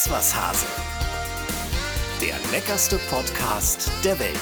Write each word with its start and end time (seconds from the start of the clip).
Ist 0.00 0.10
was 0.10 0.34
Hase. 0.34 0.64
Der 2.22 2.34
leckerste 2.50 2.98
Podcast 3.10 3.90
der 4.02 4.18
Welt. 4.18 4.32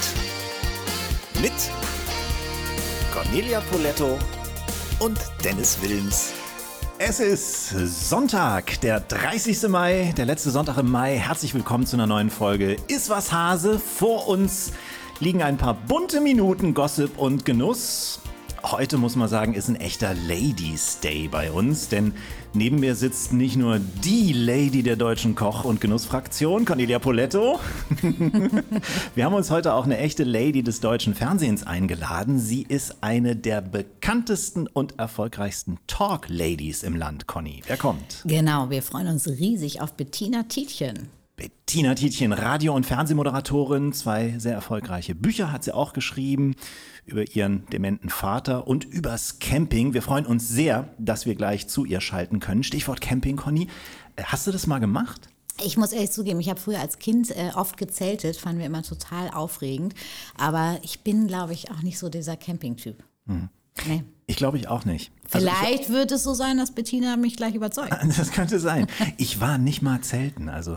Mit 1.43 1.53
Cornelia 3.13 3.61
Poletto 3.63 4.21
und 5.01 5.19
Dennis 5.45 5.77
Wilms. 5.83 6.33
Es 6.99 7.19
ist 7.19 7.71
Sonntag, 8.09 8.81
der 8.83 9.01
30. 9.01 9.67
Mai, 9.67 10.15
der 10.17 10.27
letzte 10.27 10.53
Sonntag 10.53 10.79
im 10.79 10.93
Mai. 10.93 11.19
Herzlich 11.19 11.55
willkommen 11.55 11.87
zu 11.87 11.97
einer 11.97 12.07
neuen 12.07 12.31
Folge 12.31 12.77
Ist 12.87 13.11
was 13.11 13.33
Hase. 13.33 13.81
Vor 13.81 14.29
uns 14.29 14.71
liegen 15.19 15.43
ein 15.43 15.57
paar 15.57 15.75
bunte 15.75 16.21
Minuten 16.21 16.73
Gossip 16.73 17.19
und 17.19 17.45
Genuss. 17.45 18.21
Heute 18.71 18.99
muss 18.99 19.17
man 19.17 19.29
sagen, 19.29 19.55
ist 19.55 19.69
ein 19.69 19.77
echter 19.77 20.13
Ladies 20.13 21.01
Day 21.01 21.27
bei 21.27 21.51
uns, 21.51 21.89
denn 21.89 22.13
neben 22.53 22.81
mir 22.81 22.95
sitzt 22.97 23.33
nicht 23.33 23.57
nur 23.57 23.79
die 23.79 24.35
Lady 24.35 24.83
der 24.83 24.97
deutschen 24.97 25.35
Koch- 25.35 25.65
und 25.65 25.81
Genussfraktion, 25.81 26.67
Cornelia 26.67 26.99
Poletto. 26.99 27.59
Wir 29.15 29.25
haben 29.25 29.33
uns 29.33 29.51
heute 29.51 29.73
auch 29.73 29.85
eine 29.85 29.97
echte 29.97 30.23
Lady 30.23 30.63
des 30.63 30.81
deutschen 30.81 31.15
Fernsehens 31.15 31.67
eingeladen. 31.67 32.39
Sie 32.39 32.61
ist 32.61 33.03
eine 33.03 33.37
der 33.37 33.63
bekanntesten 33.63 34.67
und 34.67 34.99
erfolgreichsten 34.99 35.79
Talk-Ladies 35.87 36.83
im 36.83 36.95
Land, 36.95 37.27
Conny. 37.27 37.63
Wer 37.67 37.79
kommt? 37.79 38.23
Genau, 38.27 38.69
wir 38.69 38.83
freuen 38.83 39.09
uns 39.09 39.27
riesig 39.27 39.81
auf 39.81 39.95
Bettina 39.95 40.43
Tietjen. 40.43 41.09
Bettina 41.39 41.95
Tietjen, 41.95 42.33
Radio- 42.33 42.75
und 42.75 42.85
Fernsehmoderatorin, 42.85 43.93
zwei 43.93 44.35
sehr 44.39 44.55
erfolgreiche 44.55 45.15
Bücher 45.15 45.53
hat 45.53 45.63
sie 45.63 45.73
auch 45.73 45.93
geschrieben 45.93 46.57
über 47.09 47.29
ihren 47.35 47.67
dementen 47.67 48.09
Vater 48.09 48.67
und 48.67 48.85
übers 48.85 49.39
Camping. 49.39 49.95
Wir 49.95 50.03
freuen 50.03 50.27
uns 50.27 50.49
sehr, 50.49 50.89
dass 50.99 51.27
wir 51.27 51.35
gleich 51.35 51.69
zu 51.69 51.85
ihr 51.85 52.01
schalten 52.01 52.41
können. 52.41 52.63
Stichwort 52.63 53.01
Camping, 53.01 53.37
Conny. 53.37 53.69
Äh, 54.17 54.25
hast 54.25 54.47
du 54.47 54.53
das 54.53 54.67
mal 54.67 54.79
gemacht? 54.79 55.29
Ich 55.65 55.77
muss 55.77 55.93
ehrlich 55.93 56.13
zugeben, 56.13 56.39
ich 56.39 56.49
habe 56.49 56.61
früher 56.61 56.79
als 56.79 56.99
Kind 56.99 57.31
äh, 57.31 57.51
oft 57.55 57.77
gezeltet, 57.77 58.37
fanden 58.37 58.61
wir 58.61 58.67
immer 58.67 58.83
total 58.83 59.31
aufregend. 59.31 59.95
Aber 60.37 60.79
ich 60.83 61.01
bin, 61.01 61.27
glaube 61.27 61.53
ich, 61.53 61.71
auch 61.71 61.83
nicht 61.83 61.99
so 61.99 62.09
dieser 62.09 62.37
Camping-Typ. 62.37 63.03
Hm. 63.27 63.49
Nee. 63.87 64.05
Ich 64.27 64.37
glaube 64.37 64.59
ich 64.59 64.69
auch 64.69 64.85
nicht. 64.85 65.11
Also 65.31 65.47
Vielleicht 65.47 65.85
ich, 65.85 65.89
wird 65.91 66.11
es 66.11 66.23
so 66.23 66.33
sein, 66.33 66.57
dass 66.57 66.71
Bettina 66.71 67.17
mich 67.17 67.37
gleich 67.37 67.55
überzeugt. 67.55 67.95
Das 68.19 68.33
könnte 68.33 68.59
sein. 68.59 68.87
Ich 69.17 69.41
war 69.41 69.59
nicht 69.59 69.83
mal 69.83 70.01
zelten. 70.01 70.49
Also 70.49 70.77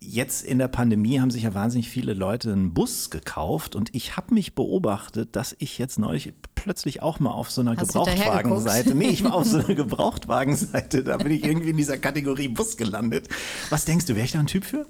jetzt 0.00 0.44
in 0.44 0.58
der 0.58 0.68
Pandemie 0.68 1.20
haben 1.20 1.30
sich 1.30 1.42
ja 1.42 1.54
wahnsinnig 1.54 1.88
viele 1.88 2.14
Leute 2.14 2.52
einen 2.52 2.72
Bus 2.72 3.10
gekauft 3.10 3.74
und 3.74 3.94
ich 3.94 4.16
habe 4.16 4.34
mich 4.34 4.54
beobachtet, 4.54 5.34
dass 5.36 5.54
ich 5.58 5.78
jetzt 5.78 5.98
neulich 5.98 6.32
plötzlich 6.54 7.02
auch 7.02 7.18
mal 7.20 7.30
auf 7.30 7.50
so 7.50 7.60
einer 7.60 7.76
Hast 7.76 7.88
Gebrauchtwagenseite, 7.88 8.94
nee, 8.94 9.08
ich 9.08 9.24
war 9.24 9.34
auf 9.34 9.46
so 9.46 9.58
einer 9.64 9.74
Gebrauchtwagenseite, 9.74 11.02
da 11.02 11.16
bin 11.16 11.32
ich 11.32 11.44
irgendwie 11.44 11.70
in 11.70 11.76
dieser 11.76 11.98
Kategorie 11.98 12.48
Bus 12.48 12.76
gelandet. 12.76 13.28
Was 13.70 13.84
denkst 13.84 14.06
du, 14.06 14.14
wäre 14.14 14.24
ich 14.24 14.32
da 14.32 14.40
ein 14.40 14.46
Typ 14.46 14.64
für? 14.64 14.86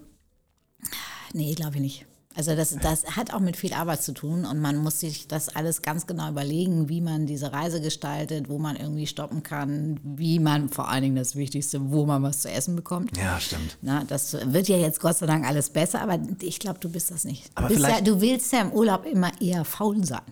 Nee, 1.33 1.55
glaube 1.55 1.77
ich 1.77 1.83
nicht. 1.83 2.07
Also 2.35 2.57
das, 2.57 2.77
das 2.81 3.17
hat 3.17 3.33
auch 3.33 3.41
mit 3.41 3.57
viel 3.57 3.75
Arbeit 3.75 4.03
zu 4.03 4.13
tun 4.13 4.45
und 4.45 4.61
man 4.61 4.79
muss 4.79 5.01
sich 5.01 5.29
das 5.29 5.49
alles 5.49 5.83
ganz 5.83 6.07
genau 6.07 6.31
überlegen, 6.31 6.89
wie 6.89 7.01
man 7.01 7.27
diese 7.27 7.53
Reise 7.53 7.81
gestaltet, 7.81 8.49
wo 8.49 8.59
man 8.59 8.77
irgendwie 8.77 9.07
stoppen 9.07 9.43
kann, 9.43 10.01
wie 10.03 10.39
man 10.39 10.69
vor 10.69 10.89
allen 10.89 11.03
Dingen 11.03 11.17
das 11.17 11.37
Wichtigste, 11.37 11.91
wo 11.91 12.07
man 12.07 12.23
was 12.23 12.41
zu 12.41 12.51
essen 12.51 12.77
bekommt. 12.77 13.17
Ja, 13.17 13.39
stimmt. 13.39 13.77
Na, 13.83 14.05
das 14.05 14.37
wird 14.45 14.69
ja 14.69 14.77
jetzt 14.77 15.01
Gott 15.01 15.19
sei 15.19 15.27
Dank 15.27 15.47
alles 15.47 15.71
besser, 15.71 16.01
aber 16.01 16.19
ich 16.41 16.59
glaube, 16.59 16.79
du 16.81 16.89
bist 16.89 17.11
das 17.11 17.25
nicht. 17.25 17.51
Aber 17.55 17.69
du, 17.69 17.75
vielleicht 17.75 18.07
ja, 18.07 18.15
du 18.15 18.21
willst 18.21 18.53
ja 18.53 18.63
im 18.63 18.73
Urlaub 18.73 19.05
immer 19.05 19.31
eher 19.41 19.65
faul 19.65 20.05
sein. 20.05 20.23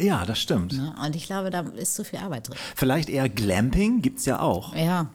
Ja, 0.00 0.24
das 0.24 0.38
stimmt. 0.38 0.74
Na, 0.76 1.06
und 1.06 1.14
ich 1.14 1.26
glaube, 1.26 1.50
da 1.50 1.60
ist 1.60 1.94
zu 1.94 2.04
viel 2.04 2.18
Arbeit 2.18 2.48
drin. 2.48 2.56
Vielleicht 2.74 3.08
eher 3.08 3.28
Glamping 3.28 4.02
gibt 4.02 4.18
es 4.18 4.24
ja 4.24 4.40
auch. 4.40 4.74
Ja. 4.74 5.10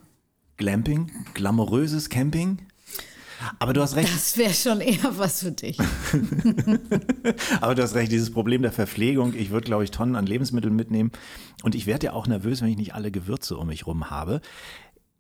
Glamping, 0.58 1.12
glamouröses 1.34 2.10
Camping. 2.10 2.60
Aber 3.60 3.74
du 3.74 3.82
hast 3.82 3.96
recht. 3.96 4.14
Das 4.14 4.38
wäre 4.38 4.54
schon 4.54 4.82
eher 4.82 5.18
was 5.18 5.42
für 5.42 5.52
dich. 5.52 5.78
Aber 7.62 7.76
du 7.76 7.84
hast 7.84 7.96
recht, 7.96 8.12
dieses 8.12 8.32
Problem 8.32 8.62
der 8.62 8.72
Verpflegung. 8.72 9.34
Ich 9.34 9.52
würde, 9.52 9.66
glaube 9.66 9.84
ich, 9.84 9.92
Tonnen 9.92 10.16
an 10.16 10.26
Lebensmitteln 10.26 10.76
mitnehmen. 10.76 11.12
Und 11.64 11.76
ich 11.76 11.86
werde 11.86 12.08
ja 12.08 12.14
auch 12.14 12.28
nervös, 12.28 12.62
wenn 12.62 12.70
ich 12.70 12.78
nicht 12.78 12.96
alle 12.96 13.12
Gewürze 13.12 13.58
um 13.58 13.68
mich 13.68 13.86
rum 13.88 14.10
habe. 14.10 14.42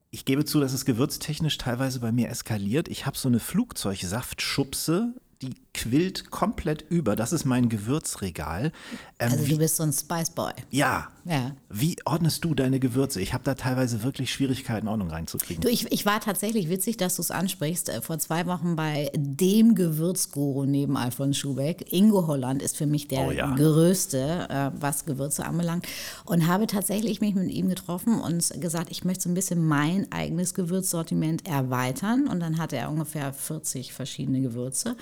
Ich 0.09 0.25
gebe 0.25 0.45
zu, 0.45 0.59
dass 0.59 0.73
es 0.73 0.85
gewürztechnisch 0.85 1.57
teilweise 1.57 1.99
bei 1.99 2.11
mir 2.11 2.29
eskaliert. 2.29 2.87
Ich 2.87 3.05
habe 3.05 3.17
so 3.17 3.27
eine 3.27 3.39
Flugzeugsaftschubse 3.39 5.13
die 5.41 5.53
quillt 5.77 6.31
komplett 6.31 6.83
über. 6.89 7.15
Das 7.15 7.31
ist 7.31 7.45
mein 7.45 7.69
Gewürzregal. 7.69 8.71
Ähm, 9.19 9.31
also 9.31 9.45
du 9.45 9.57
bist 9.57 9.75
so 9.75 9.83
ein 9.83 9.93
Spice 9.93 10.31
Boy. 10.31 10.51
Ja. 10.71 11.09
ja. 11.23 11.51
Wie 11.69 11.95
ordnest 12.03 12.43
du 12.43 12.55
deine 12.55 12.79
Gewürze? 12.79 13.21
Ich 13.21 13.33
habe 13.33 13.43
da 13.43 13.53
teilweise 13.53 14.03
wirklich 14.03 14.33
Schwierigkeiten, 14.33 14.87
Ordnung 14.87 15.11
reinzukriegen. 15.11 15.61
Du, 15.61 15.69
ich, 15.69 15.91
ich 15.91 16.05
war 16.05 16.19
tatsächlich 16.19 16.69
witzig, 16.69 16.97
dass 16.97 17.15
du 17.15 17.21
es 17.21 17.29
ansprichst. 17.29 17.89
Äh, 17.89 18.01
vor 18.01 18.17
zwei 18.17 18.47
Wochen 18.47 18.75
bei 18.75 19.11
dem 19.15 19.75
Gewürzguru 19.75 20.65
neben 20.65 20.97
Alfons 20.97 21.37
Schubeck. 21.37 21.93
Ingo 21.93 22.25
Holland 22.25 22.63
ist 22.63 22.75
für 22.75 22.87
mich 22.87 23.07
der 23.07 23.27
oh, 23.27 23.31
ja. 23.31 23.53
größte, 23.53 24.47
äh, 24.49 24.71
was 24.81 25.05
Gewürze 25.05 25.45
anbelangt. 25.45 25.87
Und 26.25 26.47
habe 26.47 26.65
tatsächlich 26.65 27.21
mich 27.21 27.35
mit 27.35 27.51
ihm 27.51 27.69
getroffen 27.69 28.19
und 28.19 28.49
gesagt, 28.59 28.89
ich 28.89 29.05
möchte 29.05 29.23
so 29.23 29.29
ein 29.29 29.35
bisschen 29.35 29.63
mein 29.65 30.11
eigenes 30.11 30.55
Gewürzsortiment 30.55 31.47
erweitern. 31.47 32.27
Und 32.27 32.39
dann 32.39 32.57
hatte 32.57 32.77
er 32.77 32.89
ungefähr 32.89 33.31
40 33.31 33.93
verschiedene 33.93 34.41
Gewürze. 34.41 34.95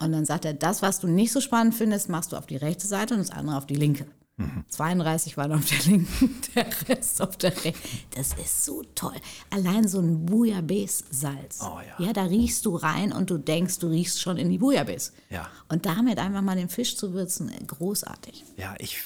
Und 0.00 0.12
dann 0.12 0.24
sagt 0.24 0.44
er, 0.44 0.54
das, 0.54 0.82
was 0.82 1.00
du 1.00 1.08
nicht 1.08 1.30
so 1.32 1.40
spannend 1.40 1.74
findest, 1.74 2.08
machst 2.08 2.32
du 2.32 2.36
auf 2.36 2.46
die 2.46 2.56
rechte 2.56 2.86
Seite 2.86 3.14
und 3.14 3.20
das 3.20 3.30
andere 3.30 3.56
auf 3.56 3.66
die 3.66 3.74
linke. 3.74 4.06
Mhm. 4.38 4.64
32 4.68 5.36
waren 5.36 5.52
auf 5.52 5.66
der 5.66 5.78
linken, 5.84 6.40
der 6.54 6.66
Rest 6.88 7.20
auf 7.20 7.36
der 7.36 7.52
rechten. 7.64 7.98
Das 8.16 8.32
ist 8.32 8.64
so 8.64 8.82
toll. 8.94 9.16
Allein 9.50 9.86
so 9.86 10.00
ein 10.00 10.24
Bouillabaisse-Salz. 10.24 11.60
Oh, 11.62 11.80
ja. 11.80 12.06
ja, 12.06 12.12
da 12.14 12.24
riechst 12.24 12.64
du 12.64 12.76
rein 12.76 13.12
und 13.12 13.28
du 13.28 13.36
denkst, 13.36 13.78
du 13.78 13.88
riechst 13.88 14.22
schon 14.22 14.38
in 14.38 14.48
die 14.48 14.58
Bouillabaisse. 14.58 15.12
Ja. 15.28 15.48
Und 15.68 15.84
damit 15.84 16.18
einfach 16.18 16.42
mal 16.42 16.56
den 16.56 16.70
Fisch 16.70 16.96
zu 16.96 17.12
würzen, 17.12 17.52
großartig. 17.66 18.44
Ja, 18.56 18.74
ich 18.78 19.02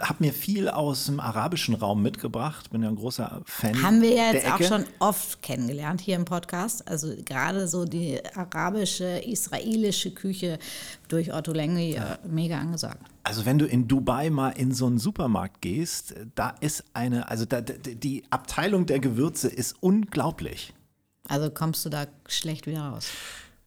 habe 0.00 0.24
mir 0.24 0.32
viel 0.32 0.68
aus 0.68 1.06
dem 1.06 1.20
arabischen 1.20 1.74
Raum 1.74 2.02
mitgebracht. 2.02 2.70
Bin 2.70 2.82
ja 2.82 2.88
ein 2.88 2.96
großer 2.96 3.42
Fan. 3.44 3.82
Haben 3.82 4.02
wir 4.02 4.14
ja 4.14 4.32
jetzt 4.32 4.50
auch 4.50 4.62
schon 4.62 4.84
oft 4.98 5.42
kennengelernt 5.42 6.00
hier 6.00 6.16
im 6.16 6.24
Podcast. 6.24 6.86
Also 6.88 7.14
gerade 7.24 7.68
so 7.68 7.84
die 7.84 8.20
arabische, 8.34 9.04
israelische 9.04 10.12
Küche 10.12 10.58
durch 11.08 11.32
Otto 11.32 11.52
Lengi 11.52 11.94
ja. 11.94 12.14
Äh, 12.14 12.28
mega 12.28 12.58
angesagt. 12.58 13.04
Also 13.22 13.46
wenn 13.46 13.58
du 13.58 13.66
in 13.66 13.88
Dubai 13.88 14.30
mal 14.30 14.50
in 14.50 14.72
so 14.72 14.86
einen 14.86 14.98
Supermarkt 14.98 15.62
gehst, 15.62 16.14
da 16.34 16.50
ist 16.60 16.84
eine, 16.92 17.28
also 17.28 17.44
da, 17.44 17.60
die 17.60 18.24
Abteilung 18.30 18.86
der 18.86 19.00
Gewürze 19.00 19.48
ist 19.48 19.76
unglaublich. 19.80 20.74
Also 21.28 21.50
kommst 21.50 21.84
du 21.84 21.88
da 21.88 22.06
schlecht 22.26 22.66
wieder 22.66 22.82
raus. 22.82 23.08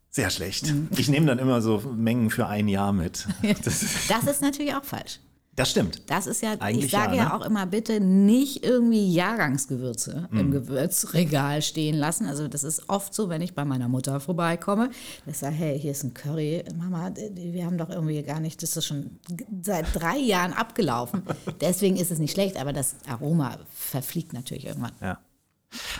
Sehr 0.09 0.29
schlecht. 0.29 0.73
Mhm. 0.73 0.89
Ich 0.97 1.09
nehme 1.09 1.27
dann 1.27 1.39
immer 1.39 1.61
so 1.61 1.79
Mengen 1.95 2.29
für 2.29 2.47
ein 2.47 2.67
Jahr 2.67 2.93
mit. 2.93 3.27
Das, 3.63 3.85
das 4.07 4.23
ist 4.25 4.41
natürlich 4.41 4.73
auch 4.73 4.83
falsch. 4.83 5.19
Das 5.57 5.72
stimmt. 5.72 6.03
Das 6.06 6.28
ist 6.28 6.44
ja, 6.44 6.51
Eigentlich 6.59 6.85
ich 6.85 6.91
sage 6.91 7.16
ja, 7.16 7.23
ne? 7.23 7.29
ja, 7.29 7.35
auch 7.35 7.44
immer 7.44 7.66
bitte 7.66 8.00
nicht 8.00 8.63
irgendwie 8.63 9.12
Jahrgangsgewürze 9.12 10.29
mm. 10.29 10.38
im 10.38 10.51
Gewürzregal 10.51 11.63
stehen 11.63 11.95
lassen. 11.95 12.28
Also 12.28 12.47
das 12.47 12.63
ist 12.63 12.88
oft 12.90 13.12
so, 13.12 13.28
wenn 13.28 13.41
ich 13.41 13.56
bei 13.56 13.66
meiner 13.66 13.88
Mutter 13.88 14.19
vorbeikomme, 14.19 14.91
ich 15.25 15.40
sage, 15.40 15.56
hey, 15.56 15.79
hier 15.79 15.94
ist 15.94 16.03
ein 16.03 16.13
Curry, 16.13 16.63
Mama, 16.78 17.12
wir 17.34 17.66
haben 17.66 17.79
doch 17.79 17.90
irgendwie 17.90 18.22
gar 18.22 18.40
nicht, 18.40 18.62
das 18.62 18.78
ist 18.78 18.85
schon 18.85 19.19
seit 19.63 19.88
drei 19.96 20.17
Jahren 20.17 20.53
abgelaufen. 20.53 21.23
Deswegen 21.62 21.97
ist 21.97 22.12
es 22.12 22.19
nicht 22.19 22.34
schlecht, 22.34 22.56
aber 22.57 22.72
das 22.72 22.96
Aroma 23.07 23.57
verfliegt 23.73 24.34
natürlich 24.34 24.67
irgendwann. 24.67 24.94
Ja. 25.01 25.17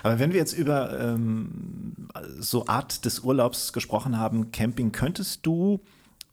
Aber 0.04 0.20
wenn 0.20 0.34
wir 0.34 0.40
jetzt 0.40 0.54
über 0.54 1.00
ähm, 1.00 2.10
so 2.40 2.68
Art 2.68 3.06
des 3.06 3.22
Urlaubs 3.22 3.74
gesprochen 3.74 4.20
haben, 4.20 4.52
Camping, 4.52 4.92
könntest 4.92 5.48
du 5.48 5.80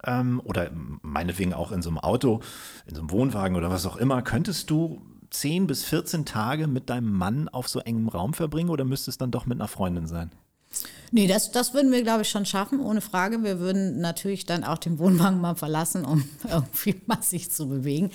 ähm, 0.06 0.41
oder 0.44 0.70
meinetwegen 1.03 1.53
auch 1.54 1.72
in 1.72 1.82
so 1.82 1.91
einem 1.91 1.98
Auto, 1.98 2.41
in 2.87 2.94
so 2.94 3.00
einem 3.00 3.10
Wohnwagen 3.10 3.56
oder 3.56 3.70
was 3.70 3.87
auch 3.87 3.97
immer, 3.97 4.22
könntest 4.22 4.71
du 4.71 5.03
10 5.30 5.66
bis 5.66 5.84
14 5.84 6.24
Tage 6.24 6.66
mit 6.66 6.91
deinem 6.91 7.12
Mann 7.12 7.48
auf 7.48 7.68
so 7.68 7.80
engem 7.80 8.09
Raum 8.09 8.34
verbringen 8.34 8.71
oder 8.71 8.84
müsste 8.84 9.10
es 9.10 9.18
dann 9.18 9.30
doch 9.30 9.47
mit 9.47 9.59
einer 9.59 9.68
Freundin 9.68 10.06
sein? 10.06 10.30
Nee, 11.15 11.28
das, 11.28 11.53
das 11.53 11.75
würden 11.75 11.93
wir, 11.93 12.03
glaube 12.03 12.22
ich, 12.22 12.28
schon 12.28 12.45
schaffen, 12.45 12.81
ohne 12.81 13.01
Frage. 13.01 13.45
Wir 13.45 13.61
würden 13.61 14.01
natürlich 14.01 14.47
dann 14.47 14.65
auch 14.65 14.78
den 14.78 14.99
Wohnwagen 14.99 15.41
mal 15.41 15.55
verlassen, 15.55 16.05
um 16.05 16.25
irgendwie 16.51 17.01
massig 17.07 17.53
zu 17.53 17.69
bewegen. 17.69 18.11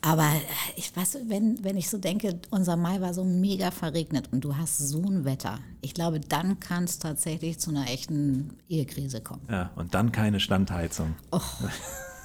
Aber 0.00 0.22
äh, 0.22 0.40
ich 0.74 0.96
weiß, 0.96 1.18
wenn, 1.26 1.62
wenn 1.62 1.76
ich 1.76 1.90
so 1.90 1.98
denke, 1.98 2.40
unser 2.48 2.76
Mai 2.76 3.02
war 3.02 3.12
so 3.12 3.22
mega 3.22 3.70
verregnet 3.70 4.30
und 4.32 4.40
du 4.44 4.56
hast 4.56 4.78
so 4.78 5.02
ein 5.02 5.26
Wetter. 5.26 5.58
Ich 5.82 5.92
glaube, 5.92 6.20
dann 6.20 6.58
kann 6.58 6.84
es 6.84 6.98
tatsächlich 6.98 7.58
zu 7.58 7.68
einer 7.68 7.86
echten 7.90 8.56
Ehekrise 8.66 9.20
kommen. 9.20 9.42
Ja, 9.50 9.70
und 9.76 9.92
dann 9.92 10.10
keine 10.10 10.40
Standheizung. 10.40 11.16
Och, 11.30 11.60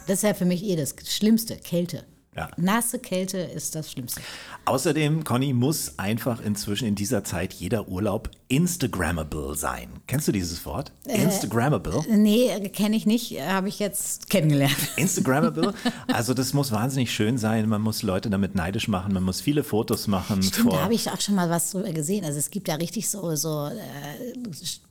das 0.07 0.19
ist 0.19 0.23
ja 0.23 0.33
für 0.33 0.45
mich 0.45 0.63
eh 0.63 0.77
das 0.77 0.95
Schlimmste, 1.05 1.57
Kälte. 1.57 2.05
Ja. 2.35 2.49
Nasse 2.57 2.99
Kälte 2.99 3.37
ist 3.37 3.75
das 3.75 3.91
Schlimmste. 3.91 4.21
Außerdem, 4.65 5.23
Conny, 5.23 5.53
muss 5.53 5.99
einfach 5.99 6.41
inzwischen 6.41 6.87
in 6.87 6.95
dieser 6.95 7.23
Zeit 7.23 7.53
jeder 7.53 7.87
Urlaub 7.89 8.29
Instagrammable 8.47 9.55
sein. 9.55 9.89
Kennst 10.07 10.27
du 10.27 10.31
dieses 10.31 10.65
Wort? 10.65 10.91
Äh, 11.05 11.21
Instagrammable? 11.21 12.01
Nee, 12.09 12.69
kenne 12.69 12.95
ich 12.95 13.05
nicht, 13.05 13.41
habe 13.41 13.67
ich 13.67 13.79
jetzt 13.79 14.29
kennengelernt. 14.29 14.75
Instagrammable? 14.95 15.73
Also 16.07 16.33
das 16.33 16.53
muss 16.53 16.71
wahnsinnig 16.71 17.11
schön 17.11 17.37
sein. 17.37 17.67
Man 17.67 17.81
muss 17.81 18.03
Leute 18.03 18.29
damit 18.29 18.55
neidisch 18.55 18.87
machen, 18.87 19.13
man 19.13 19.23
muss 19.23 19.41
viele 19.41 19.63
Fotos 19.63 20.07
machen. 20.07 20.41
Stimmt, 20.43 20.71
da 20.71 20.83
habe 20.83 20.93
ich 20.93 21.09
auch 21.09 21.19
schon 21.19 21.35
mal 21.35 21.49
was 21.49 21.71
drüber 21.71 21.91
gesehen. 21.91 22.25
Also 22.25 22.39
es 22.39 22.49
gibt 22.49 22.67
ja 22.67 22.75
richtig 22.75 23.09
so, 23.09 23.35
so 23.35 23.67
äh, 23.67 23.73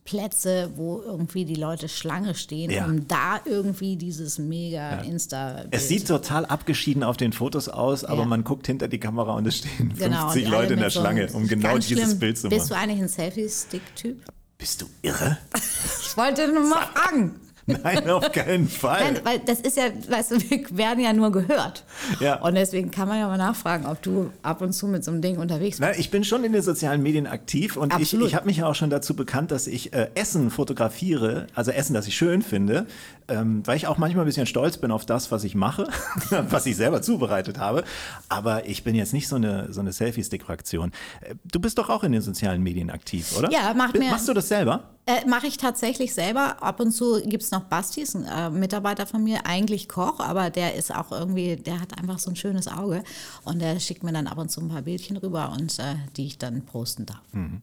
Plätze, 0.05 0.71
wo 0.75 1.01
irgendwie 1.01 1.45
die 1.45 1.55
Leute 1.55 1.89
Schlange 1.89 2.35
stehen, 2.35 2.71
ja. 2.71 2.87
um 2.87 3.07
da 3.07 3.41
irgendwie 3.45 3.97
dieses 3.97 4.39
mega 4.39 4.97
ja. 4.97 5.03
Insta. 5.03 5.65
Es 5.71 5.89
sieht 5.89 6.09
total 6.09 6.45
abgeschieden 6.45 7.05
auf 7.05 7.17
den 7.17 7.32
Fotos 7.33 7.69
aus, 7.69 8.05
aber 8.05 8.23
ja. 8.23 8.27
man 8.27 8.45
guckt 8.45 8.67
hinter 8.67 8.89
die 8.89 8.99
Kamera 8.99 9.35
und 9.35 9.47
es 9.47 9.59
stehen 9.59 9.95
genau, 9.97 10.31
50 10.31 10.49
Leute 10.49 10.75
in 10.75 10.81
der 10.81 10.91
so 10.91 11.01
Schlange, 11.01 11.29
um 11.33 11.47
genau 11.47 11.77
dieses 11.79 12.05
schlimm. 12.05 12.19
Bild 12.19 12.39
zu 12.39 12.47
machen. 12.47 12.59
Bist 12.59 12.71
du 12.71 12.75
eigentlich 12.77 13.01
ein 13.01 13.09
Selfie-Stick-Typ? 13.09 14.25
Bist 14.59 14.83
du 14.83 14.87
irre? 15.03 15.39
ich 15.55 16.17
wollte 16.17 16.53
nur 16.53 16.69
mal 16.69 16.87
fragen. 16.87 17.41
Nein, 17.85 18.09
auf 18.11 18.33
keinen 18.33 18.69
Fall. 18.69 19.13
Nein, 19.13 19.21
weil 19.25 19.39
das 19.41 19.61
ist 19.61 19.77
ja, 19.77 19.85
weißt 20.09 20.31
du, 20.33 20.51
wir 20.51 20.77
werden 20.77 21.03
ja 21.03 21.13
nur 21.13 21.33
gehört. 21.33 21.85
Ja. 22.21 22.41
Und 22.41 22.55
deswegen 22.55 22.91
kann 22.91 23.09
man 23.09 23.19
ja 23.19 23.29
mal 23.29 23.39
nachfragen, 23.39 23.87
ob 23.87 24.03
du 24.03 24.31
ab 24.43 24.61
und 24.61 24.73
zu 24.73 24.87
mit 24.87 25.05
so 25.05 25.11
einem 25.11 25.23
Ding 25.23 25.39
unterwegs 25.39 25.79
bist. 25.79 25.93
Na, 25.93 25.99
ich 25.99 26.11
bin 26.11 26.25
schon 26.25 26.45
in 26.45 26.53
den 26.53 26.63
sozialen 26.63 27.03
Medien 27.03 27.27
aktiv 27.27 27.77
und 27.77 27.93
Absolut. 27.93 28.27
ich, 28.27 28.33
ich 28.33 28.37
habe 28.37 28.47
mich 28.47 28.59
ja 28.59 28.67
auch 28.67 28.75
schon 28.75 28.91
dazu 28.91 29.15
bekannt, 29.15 29.51
dass 29.51 29.67
ich 29.67 29.93
äh, 29.93 30.11
Essen 30.15 30.51
fotografiere, 30.51 31.47
also 31.55 31.71
Essen, 31.71 31.95
das 31.95 32.07
ich 32.07 32.17
schön 32.17 32.43
finde, 32.43 32.87
ähm, 33.29 33.63
weil 33.65 33.77
ich 33.77 33.87
auch 33.87 33.99
manchmal 33.99 34.25
ein 34.25 34.27
bisschen 34.27 34.47
stolz 34.47 34.77
bin 34.77 34.91
auf 34.91 35.07
das, 35.07 35.31
was 35.31 35.45
ich 35.45 35.55
mache, 35.55 35.89
was 36.31 36.67
ich 36.67 36.77
selber 36.77 37.03
zubereitet 37.03 37.59
habe. 37.59 37.85
Aber 38.29 38.67
ich 38.69 38.85
bin 38.85 38.95
jetzt 38.95 39.13
nicht 39.13 39.29
so 39.29 39.37
eine, 39.37 39.73
so 39.73 39.81
eine 39.81 39.93
Selfie-Stick-Fraktion. 39.93 40.93
Äh, 41.21 41.35
du 41.51 41.61
bist 41.61 41.79
doch 41.79 41.89
auch 41.89 42.05
in 42.05 42.13
den 42.13 42.23
sozialen 42.23 42.63
Medien 42.63 42.91
aktiv, 42.91 43.37
oder? 43.37 43.51
Ja, 43.51 43.73
mach 43.77 43.93
mir. 43.93 44.11
Machst 44.11 44.29
du 44.29 44.35
das 44.35 44.49
selber? 44.49 44.91
Äh, 45.07 45.27
Mache 45.27 45.49
ich 45.49 45.57
tatsächlich 45.57 46.15
selber. 46.15 46.63
Ab 46.63 46.79
und 46.79 46.93
zu 46.93 47.21
gibt 47.23 47.43
es 47.43 47.51
noch 47.51 47.65
Bastis, 47.65 48.15
ein 48.15 48.25
äh, 48.25 48.51
Mitarbeiter 48.51 49.07
von 49.07 49.25
mir, 49.25 49.47
eigentlich 49.47 49.89
Koch, 49.89 50.21
aber 50.21 50.51
der 50.51 50.75
ist 50.75 50.95
auch 50.95 51.11
irgendwie, 51.11 51.57
der 51.57 51.81
hat 51.81 51.99
einfach 51.99 52.21
so 52.21 52.31
ein 52.31 52.37
schönes 52.37 52.69
Auge 52.69 53.03
und 53.45 53.61
der 53.61 53.81
schickt 53.81 54.05
mir 54.05 54.13
dann 54.13 54.29
ab 54.29 54.39
und 54.39 54.51
zu 54.51 54.61
ein 54.61 54.69
paar 54.69 54.83
Bildchen 54.83 55.17
rüber 55.17 55.53
und 55.59 55.79
äh, 55.81 55.97
die 56.17 56.27
ich 56.27 56.39
dann 56.39 56.65
posten 56.65 57.07
darf. 57.07 57.23
Mhm. 57.33 57.63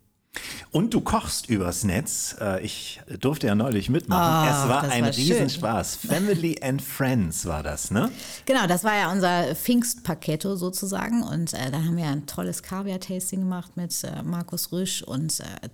Und 0.71 0.93
du 0.93 1.01
kochst 1.01 1.49
übers 1.49 1.83
Netz. 1.83 2.35
Äh, 2.39 2.63
ich 2.63 3.01
durfte 3.19 3.47
ja 3.47 3.55
neulich 3.55 3.89
mitmachen. 3.89 4.47
Oh, 4.47 4.51
es 4.51 4.69
war 4.69 4.83
ein 4.83 5.03
war 5.03 5.15
Riesenspaß. 5.15 5.95
Family 5.95 6.59
and 6.61 6.81
Friends 6.81 7.45
war 7.45 7.63
das, 7.63 7.89
ne? 7.89 8.11
Genau, 8.45 8.67
das 8.67 8.83
war 8.83 8.95
ja 8.95 9.11
unser 9.11 9.55
Pfingstpaketto 9.55 10.55
sozusagen. 10.55 11.23
Und 11.23 11.53
äh, 11.53 11.71
da 11.71 11.79
haben 11.79 11.97
wir 11.97 12.05
ein 12.05 12.27
tolles 12.27 12.61
Kaviar-Tasting 12.61 13.39
gemacht 13.39 13.77
mit 13.77 14.03
äh, 14.03 14.21
Markus 14.23 14.71
Rüsch 14.71 15.01
und 15.01 15.39
äh, 15.39 15.69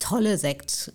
tolle 0.00 0.36
Sekt, 0.38 0.92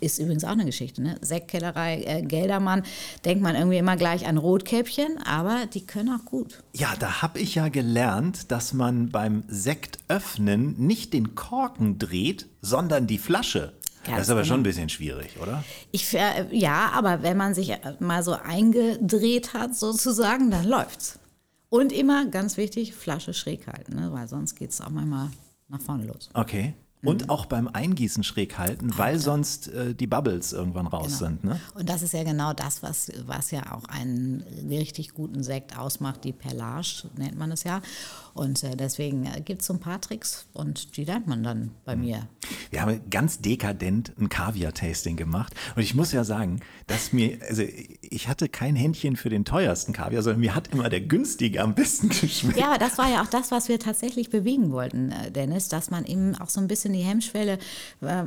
ist 0.00 0.18
übrigens 0.18 0.44
auch 0.44 0.50
eine 0.50 0.64
Geschichte, 0.64 1.02
ne? 1.02 1.18
Sektkellerei, 1.20 2.02
äh, 2.04 2.22
Geldermann, 2.22 2.84
denkt 3.24 3.42
man 3.42 3.54
irgendwie 3.54 3.76
immer 3.76 3.96
gleich 3.96 4.26
an 4.26 4.38
Rotkäppchen, 4.38 5.18
aber 5.18 5.66
die 5.66 5.84
können 5.86 6.08
auch 6.18 6.24
gut. 6.24 6.62
Ja, 6.72 6.94
da 6.98 7.20
habe 7.20 7.38
ich 7.40 7.56
ja 7.56 7.68
gelernt, 7.68 8.50
dass 8.50 8.72
man 8.72 9.10
beim 9.10 9.44
Sektöffnen 9.48 10.78
nicht 10.78 11.12
den 11.12 11.34
Korken 11.34 11.98
dreht, 11.98 12.46
sondern 12.62 13.06
die 13.06 13.18
Flasche. 13.18 13.74
Ganz 14.04 14.16
das 14.16 14.26
ist 14.26 14.30
aber 14.30 14.40
genau. 14.42 14.54
schon 14.54 14.60
ein 14.60 14.64
bisschen 14.64 14.88
schwierig, 14.88 15.38
oder? 15.42 15.62
Ich, 15.90 16.14
äh, 16.14 16.46
ja, 16.50 16.90
aber 16.94 17.22
wenn 17.22 17.36
man 17.36 17.52
sich 17.52 17.72
mal 17.98 18.22
so 18.22 18.32
eingedreht 18.32 19.52
hat, 19.52 19.76
sozusagen, 19.76 20.50
dann 20.50 20.64
läuft's. 20.64 21.18
Und 21.68 21.92
immer, 21.92 22.24
ganz 22.26 22.56
wichtig, 22.56 22.94
Flasche 22.94 23.34
schräg 23.34 23.66
halten, 23.66 23.96
ne? 23.96 24.10
weil 24.12 24.26
sonst 24.26 24.54
geht 24.54 24.70
es 24.70 24.80
auch 24.80 24.88
manchmal 24.88 25.28
nach 25.68 25.82
vorne 25.82 26.06
los. 26.06 26.30
Okay. 26.32 26.74
Und 27.02 27.24
mhm. 27.24 27.30
auch 27.30 27.46
beim 27.46 27.68
Eingießen 27.68 28.24
schräg 28.24 28.58
halten, 28.58 28.96
weil 28.96 29.12
Alter. 29.12 29.20
sonst 29.20 29.68
äh, 29.68 29.94
die 29.94 30.06
Bubbles 30.08 30.52
irgendwann 30.52 30.86
raus 30.86 31.18
genau. 31.18 31.18
sind. 31.18 31.44
Ne? 31.44 31.60
Und 31.74 31.88
das 31.88 32.02
ist 32.02 32.12
ja 32.12 32.24
genau 32.24 32.52
das, 32.52 32.82
was, 32.82 33.12
was 33.24 33.52
ja 33.52 33.72
auch 33.72 33.84
einen 33.84 34.42
richtig 34.68 35.14
guten 35.14 35.42
Sekt 35.42 35.78
ausmacht, 35.78 36.24
die 36.24 36.32
Perlage 36.32 37.08
nennt 37.16 37.38
man 37.38 37.52
es 37.52 37.64
ja. 37.64 37.80
Und 38.38 38.62
äh, 38.62 38.76
deswegen 38.76 39.26
äh, 39.26 39.40
gibt 39.40 39.62
es 39.62 39.66
so 39.66 39.74
ein 39.74 39.80
paar 39.80 40.00
Tricks 40.00 40.46
und 40.52 40.96
die 40.96 41.04
lernt 41.04 41.26
man 41.26 41.42
dann 41.42 41.72
bei 41.84 41.96
mhm. 41.96 42.02
mir. 42.02 42.28
Wir 42.70 42.82
haben 42.82 43.00
ganz 43.10 43.40
dekadent 43.40 44.12
ein 44.18 44.28
Kaviar-Tasting 44.28 45.16
gemacht. 45.16 45.54
Und 45.74 45.82
ich 45.82 45.94
muss 45.94 46.12
ja 46.12 46.22
sagen, 46.22 46.60
dass 46.86 47.12
mir, 47.12 47.38
also 47.48 47.64
ich 48.00 48.28
hatte 48.28 48.48
kein 48.48 48.76
Händchen 48.76 49.16
für 49.16 49.28
den 49.28 49.44
teuersten 49.44 49.92
Kaviar, 49.92 50.22
sondern 50.22 50.40
mir 50.40 50.54
hat 50.54 50.68
immer 50.68 50.88
der 50.88 51.00
günstige 51.00 51.62
am 51.62 51.74
besten 51.74 52.08
geschmeckt. 52.20 52.58
Ja, 52.58 52.68
aber 52.68 52.78
das 52.78 52.96
war 52.96 53.10
ja 53.10 53.22
auch 53.22 53.28
das, 53.28 53.50
was 53.50 53.68
wir 53.68 53.80
tatsächlich 53.80 54.30
bewegen 54.30 54.70
wollten, 54.70 55.10
äh, 55.10 55.30
Dennis, 55.32 55.68
dass 55.68 55.90
man 55.90 56.04
eben 56.04 56.36
auch 56.36 56.48
so 56.48 56.60
ein 56.60 56.68
bisschen 56.68 56.87
die 56.92 57.00
Hemmschwelle, 57.00 57.58
äh, 58.00 58.24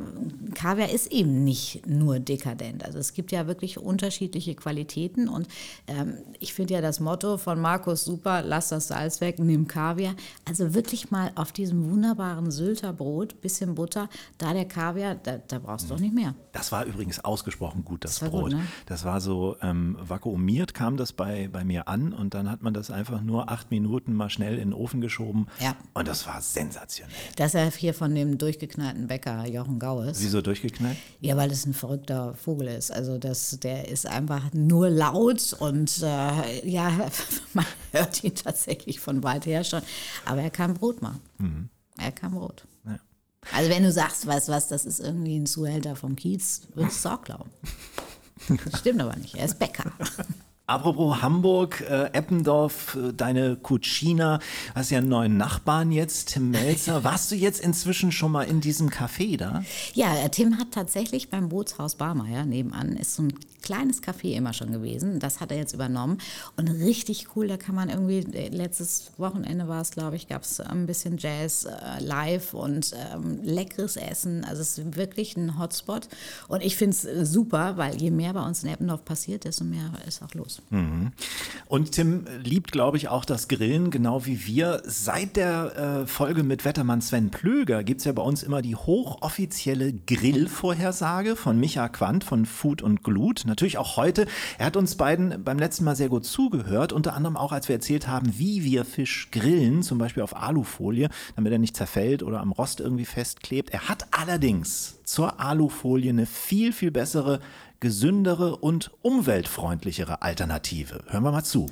Kaviar 0.54 0.90
ist 0.90 1.12
eben 1.12 1.44
nicht 1.44 1.86
nur 1.86 2.18
dekadent. 2.18 2.84
Also 2.84 2.98
es 2.98 3.14
gibt 3.14 3.32
ja 3.32 3.46
wirklich 3.46 3.78
unterschiedliche 3.78 4.54
Qualitäten 4.54 5.28
und 5.28 5.48
ähm, 5.86 6.18
ich 6.38 6.54
finde 6.54 6.74
ja 6.74 6.80
das 6.80 7.00
Motto 7.00 7.38
von 7.38 7.60
Markus 7.60 8.04
super, 8.04 8.42
lass 8.42 8.68
das 8.68 8.88
Salz 8.88 9.20
weg, 9.20 9.38
nimm 9.38 9.66
Kaviar. 9.66 10.14
Also 10.44 10.74
wirklich 10.74 11.10
mal 11.10 11.32
auf 11.34 11.52
diesem 11.52 11.90
wunderbaren 11.90 12.50
Sylter 12.50 12.92
Brot, 12.92 13.40
bisschen 13.40 13.74
Butter, 13.74 14.08
da 14.38 14.52
der 14.52 14.66
Kaviar, 14.66 15.14
da, 15.14 15.38
da 15.38 15.58
brauchst 15.58 15.86
du 15.86 15.94
doch 15.94 16.00
nicht 16.00 16.14
mehr. 16.14 16.34
Das 16.52 16.72
war 16.72 16.84
übrigens 16.84 17.20
ausgesprochen 17.20 17.84
gut, 17.84 18.04
das, 18.04 18.18
das 18.18 18.30
Brot. 18.30 18.50
Gut, 18.50 18.52
ne? 18.52 18.66
Das 18.86 19.04
war 19.04 19.20
so 19.20 19.56
ähm, 19.62 19.96
vakuumiert, 20.00 20.74
kam 20.74 20.96
das 20.96 21.12
bei, 21.12 21.48
bei 21.52 21.64
mir 21.64 21.88
an 21.88 22.12
und 22.12 22.34
dann 22.34 22.50
hat 22.50 22.62
man 22.62 22.74
das 22.74 22.90
einfach 22.90 23.22
nur 23.22 23.50
acht 23.50 23.70
Minuten 23.70 24.14
mal 24.14 24.30
schnell 24.30 24.54
in 24.54 24.70
den 24.70 24.74
Ofen 24.74 25.00
geschoben. 25.00 25.46
Ja. 25.60 25.76
Und 25.94 26.08
das 26.08 26.26
war 26.26 26.40
sensationell. 26.40 27.14
Das 27.36 27.54
ist 27.54 27.54
ja 27.54 27.70
hier 27.70 27.94
von 27.94 28.14
dem 28.14 28.38
durchgeknallten 28.52 29.06
Bäcker 29.06 29.46
Jochen 29.46 29.78
Gaues. 29.78 30.20
Wieso 30.20 30.42
durchgeknallt? 30.42 30.96
Ja, 31.20 31.36
weil 31.36 31.50
es 31.50 31.64
ein 31.64 31.74
verrückter 31.74 32.34
Vogel 32.34 32.68
ist. 32.68 32.90
Also 32.90 33.18
das, 33.18 33.58
der 33.60 33.88
ist 33.88 34.06
einfach 34.06 34.52
nur 34.52 34.90
laut 34.90 35.54
und 35.58 36.02
äh, 36.02 36.68
ja, 36.68 36.90
man 37.54 37.66
hört 37.92 38.22
ihn 38.22 38.34
tatsächlich 38.34 39.00
von 39.00 39.22
weit 39.22 39.46
her 39.46 39.64
schon. 39.64 39.82
Aber 40.26 40.42
er 40.42 40.50
kann 40.50 40.74
Brot 40.74 41.00
machen. 41.00 41.20
Mhm. 41.38 41.68
Er 41.98 42.12
kann 42.12 42.32
Brot. 42.32 42.66
Ja. 42.84 42.98
Also 43.52 43.70
wenn 43.70 43.82
du 43.82 43.92
sagst, 43.92 44.26
weißt 44.26 44.48
was, 44.48 44.68
das 44.68 44.84
ist 44.84 45.00
irgendwie 45.00 45.38
ein 45.38 45.46
Zuhälter 45.46 45.96
vom 45.96 46.16
Kiez, 46.16 46.62
würdest 46.74 47.04
du 47.04 47.08
es 47.08 47.14
auch 47.14 47.22
glauben. 47.22 47.50
Stimmt 48.78 49.00
aber 49.00 49.16
nicht, 49.16 49.34
er 49.34 49.46
ist 49.46 49.58
Bäcker. 49.58 49.92
Apropos 50.66 51.20
Hamburg, 51.20 51.80
äh, 51.80 52.04
Eppendorf, 52.12 52.96
äh, 52.96 53.12
deine 53.12 53.56
Cucina, 53.56 54.38
hast 54.76 54.90
ja 54.90 54.98
einen 54.98 55.08
neuen 55.08 55.36
Nachbarn 55.36 55.90
jetzt, 55.90 56.32
Tim 56.32 56.52
Melzer. 56.52 57.02
Warst 57.04 57.32
du 57.32 57.34
jetzt 57.34 57.60
inzwischen 57.60 58.12
schon 58.12 58.30
mal 58.30 58.44
in 58.44 58.60
diesem 58.60 58.88
Café 58.88 59.36
da? 59.36 59.64
Ja, 59.92 60.14
äh, 60.14 60.28
Tim 60.28 60.58
hat 60.58 60.70
tatsächlich 60.70 61.30
beim 61.30 61.48
Bootshaus 61.48 61.96
Barmeier 61.96 62.44
nebenan, 62.44 62.96
ist 62.96 63.16
so 63.16 63.24
ein 63.24 63.34
kleines 63.62 64.02
Café 64.02 64.34
immer 64.34 64.52
schon 64.52 64.70
gewesen. 64.72 65.18
Das 65.18 65.40
hat 65.40 65.50
er 65.50 65.56
jetzt 65.56 65.72
übernommen 65.72 66.18
und 66.56 66.68
richtig 66.68 67.28
cool, 67.34 67.48
da 67.48 67.56
kann 67.56 67.74
man 67.74 67.88
irgendwie, 67.88 68.18
äh, 68.36 68.48
letztes 68.48 69.12
Wochenende 69.16 69.68
war 69.68 69.80
es, 69.80 69.90
glaube 69.90 70.16
ich, 70.16 70.28
gab 70.28 70.42
es 70.42 70.60
ein 70.60 70.86
bisschen 70.86 71.16
Jazz 71.18 71.64
äh, 71.64 72.02
live 72.02 72.54
und 72.54 72.92
ähm, 73.12 73.40
leckeres 73.42 73.96
Essen. 73.96 74.44
Also 74.44 74.62
es 74.62 74.78
ist 74.78 74.96
wirklich 74.96 75.36
ein 75.36 75.58
Hotspot 75.58 76.08
und 76.48 76.62
ich 76.62 76.76
finde 76.76 76.96
es 76.96 77.30
super, 77.32 77.76
weil 77.76 78.00
je 78.00 78.10
mehr 78.10 78.32
bei 78.32 78.44
uns 78.44 78.62
in 78.62 78.70
Eppendorf 78.70 79.04
passiert, 79.04 79.44
desto 79.44 79.64
mehr 79.64 79.90
ist 80.06 80.22
auch 80.22 80.34
los. 80.34 80.51
Genuss. 80.52 80.62
Mhm. 80.70 81.12
Und 81.68 81.92
Tim 81.92 82.26
liebt, 82.42 82.72
glaube 82.72 82.96
ich, 82.96 83.08
auch 83.08 83.24
das 83.24 83.48
Grillen, 83.48 83.90
genau 83.90 84.26
wie 84.26 84.46
wir. 84.46 84.82
Seit 84.84 85.36
der 85.36 86.02
äh, 86.02 86.06
Folge 86.06 86.42
mit 86.42 86.64
Wettermann 86.64 87.00
Sven 87.00 87.30
Plöger 87.30 87.82
gibt 87.84 88.00
es 88.00 88.04
ja 88.04 88.12
bei 88.12 88.22
uns 88.22 88.42
immer 88.42 88.60
die 88.60 88.76
hochoffizielle 88.76 89.92
Grillvorhersage 89.92 91.36
von 91.36 91.58
Micha 91.58 91.88
Quandt 91.88 92.24
von 92.24 92.44
Food 92.44 92.82
und 92.82 93.02
Glut. 93.02 93.44
Natürlich 93.46 93.78
auch 93.78 93.96
heute. 93.96 94.26
Er 94.58 94.66
hat 94.66 94.76
uns 94.76 94.96
beiden 94.96 95.44
beim 95.44 95.58
letzten 95.58 95.84
Mal 95.84 95.96
sehr 95.96 96.08
gut 96.08 96.26
zugehört, 96.26 96.92
unter 96.92 97.14
anderem 97.14 97.36
auch, 97.36 97.52
als 97.52 97.68
wir 97.68 97.76
erzählt 97.76 98.08
haben, 98.08 98.38
wie 98.38 98.64
wir 98.64 98.84
Fisch 98.84 99.30
grillen, 99.30 99.82
zum 99.82 99.98
Beispiel 99.98 100.22
auf 100.22 100.36
Alufolie, 100.36 101.08
damit 101.36 101.52
er 101.52 101.58
nicht 101.58 101.76
zerfällt 101.76 102.22
oder 102.22 102.40
am 102.40 102.52
Rost 102.52 102.80
irgendwie 102.80 103.06
festklebt. 103.06 103.70
Er 103.70 103.88
hat 103.88 104.06
allerdings 104.10 105.00
zur 105.04 105.40
Alufolie 105.40 106.10
eine 106.10 106.26
viel, 106.26 106.72
viel 106.72 106.90
bessere 106.90 107.40
gesündere 107.82 108.54
und 108.58 108.92
umweltfreundlichere 109.02 110.22
Alternative. 110.22 111.02
Hören 111.08 111.24
wir 111.24 111.32
mal 111.32 111.42
zu. 111.42 111.66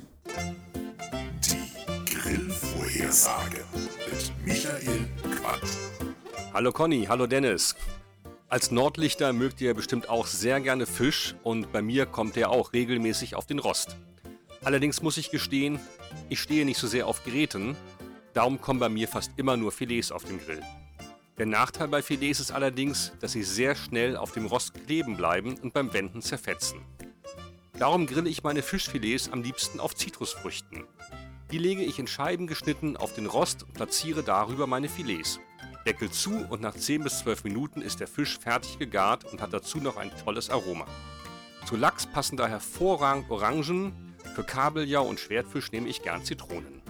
Die 1.39 2.13
Grillvorhersage 2.13 3.63
mit 4.11 4.45
Michael 4.45 5.07
Quandt. 5.21 5.77
Hallo 6.53 6.73
Conny, 6.73 7.05
hallo 7.07 7.27
Dennis. 7.27 7.77
Als 8.49 8.71
Nordlichter 8.71 9.31
mögt 9.31 9.61
ihr 9.61 9.73
bestimmt 9.73 10.09
auch 10.09 10.27
sehr 10.27 10.59
gerne 10.59 10.85
Fisch 10.85 11.33
und 11.43 11.71
bei 11.71 11.81
mir 11.81 12.05
kommt 12.05 12.35
er 12.35 12.49
auch 12.49 12.73
regelmäßig 12.73 13.35
auf 13.35 13.45
den 13.45 13.59
Rost. 13.59 13.95
Allerdings 14.65 15.01
muss 15.01 15.15
ich 15.15 15.31
gestehen, 15.31 15.79
ich 16.27 16.41
stehe 16.41 16.65
nicht 16.65 16.77
so 16.77 16.87
sehr 16.87 17.07
auf 17.07 17.23
Gräten, 17.23 17.77
darum 18.33 18.59
kommen 18.59 18.81
bei 18.81 18.89
mir 18.89 19.07
fast 19.07 19.31
immer 19.37 19.55
nur 19.55 19.71
Filets 19.71 20.11
auf 20.11 20.25
den 20.25 20.41
Grill. 20.41 20.61
Der 21.37 21.45
Nachteil 21.45 21.87
bei 21.87 22.01
Filets 22.01 22.39
ist 22.39 22.51
allerdings, 22.51 23.13
dass 23.19 23.31
sie 23.31 23.43
sehr 23.43 23.75
schnell 23.75 24.17
auf 24.17 24.31
dem 24.31 24.45
Rost 24.45 24.73
kleben 24.73 25.17
bleiben 25.17 25.57
und 25.59 25.73
beim 25.73 25.93
Wenden 25.93 26.21
zerfetzen. 26.21 26.81
Darum 27.79 28.05
grille 28.05 28.29
ich 28.29 28.43
meine 28.43 28.61
Fischfilets 28.61 29.31
am 29.31 29.41
liebsten 29.41 29.79
auf 29.79 29.95
Zitrusfrüchten. 29.95 30.85
Die 31.51 31.57
lege 31.57 31.83
ich 31.83 31.99
in 31.99 32.07
Scheiben 32.07 32.47
geschnitten 32.47 32.95
auf 32.95 33.13
den 33.13 33.25
Rost 33.25 33.63
und 33.63 33.73
platziere 33.73 34.23
darüber 34.23 34.67
meine 34.67 34.87
Filets. 34.87 35.39
Deckel 35.85 36.11
zu 36.11 36.45
und 36.49 36.61
nach 36.61 36.75
10 36.75 37.03
bis 37.03 37.19
12 37.19 37.43
Minuten 37.45 37.81
ist 37.81 37.99
der 37.99 38.07
Fisch 38.07 38.37
fertig 38.37 38.77
gegart 38.77 39.25
und 39.25 39.41
hat 39.41 39.51
dazu 39.51 39.79
noch 39.79 39.97
ein 39.97 40.11
tolles 40.23 40.49
Aroma. 40.49 40.85
Zu 41.65 41.75
Lachs 41.75 42.05
passen 42.05 42.37
da 42.37 42.47
hervorragend 42.47 43.29
Orangen, 43.31 44.15
für 44.35 44.43
Kabeljau 44.43 45.03
und 45.03 45.19
Schwertfisch 45.19 45.71
nehme 45.71 45.89
ich 45.89 46.03
gern 46.03 46.23
Zitronen. 46.23 46.81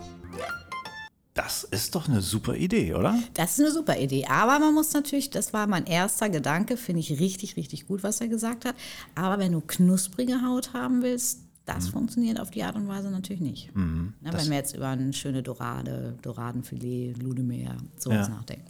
Das 1.33 1.63
ist 1.63 1.95
doch 1.95 2.09
eine 2.09 2.21
super 2.21 2.55
Idee, 2.55 2.93
oder? 2.93 3.17
Das 3.35 3.53
ist 3.53 3.61
eine 3.61 3.71
super 3.71 3.97
Idee. 3.97 4.25
Aber 4.25 4.59
man 4.59 4.73
muss 4.73 4.91
natürlich, 4.93 5.29
das 5.29 5.53
war 5.53 5.65
mein 5.65 5.85
erster 5.85 6.29
Gedanke, 6.29 6.75
finde 6.75 6.99
ich 6.99 7.19
richtig, 7.19 7.55
richtig 7.55 7.87
gut, 7.87 8.03
was 8.03 8.19
er 8.19 8.27
gesagt 8.27 8.65
hat. 8.65 8.75
Aber 9.15 9.39
wenn 9.39 9.53
du 9.53 9.61
knusprige 9.61 10.41
Haut 10.41 10.73
haben 10.73 11.01
willst, 11.01 11.39
das 11.65 11.87
mhm. 11.87 11.91
funktioniert 11.91 12.39
auf 12.39 12.51
die 12.51 12.63
Art 12.63 12.75
und 12.75 12.87
Weise 12.87 13.09
natürlich 13.11 13.41
nicht. 13.41 13.75
Mhm, 13.75 14.13
Na, 14.21 14.33
wenn 14.33 14.49
wir 14.49 14.57
jetzt 14.57 14.75
über 14.75 14.89
eine 14.89 15.13
schöne 15.13 15.41
Dorade, 15.41 16.17
Doradenfilet, 16.21 17.13
Ludemeer, 17.21 17.77
sowas 17.97 18.27
ja. 18.27 18.33
nachdenken. 18.35 18.65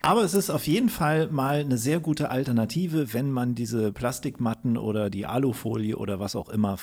Aber 0.00 0.24
es 0.24 0.34
ist 0.34 0.50
auf 0.50 0.66
jeden 0.66 0.88
Fall 0.88 1.28
mal 1.28 1.60
eine 1.60 1.78
sehr 1.78 2.00
gute 2.00 2.30
Alternative, 2.30 3.12
wenn 3.12 3.30
man 3.30 3.54
diese 3.54 3.92
Plastikmatten 3.92 4.76
oder 4.76 5.10
die 5.10 5.26
Alufolie 5.26 5.96
oder 5.96 6.18
was 6.18 6.34
auch 6.34 6.48
immer 6.48 6.78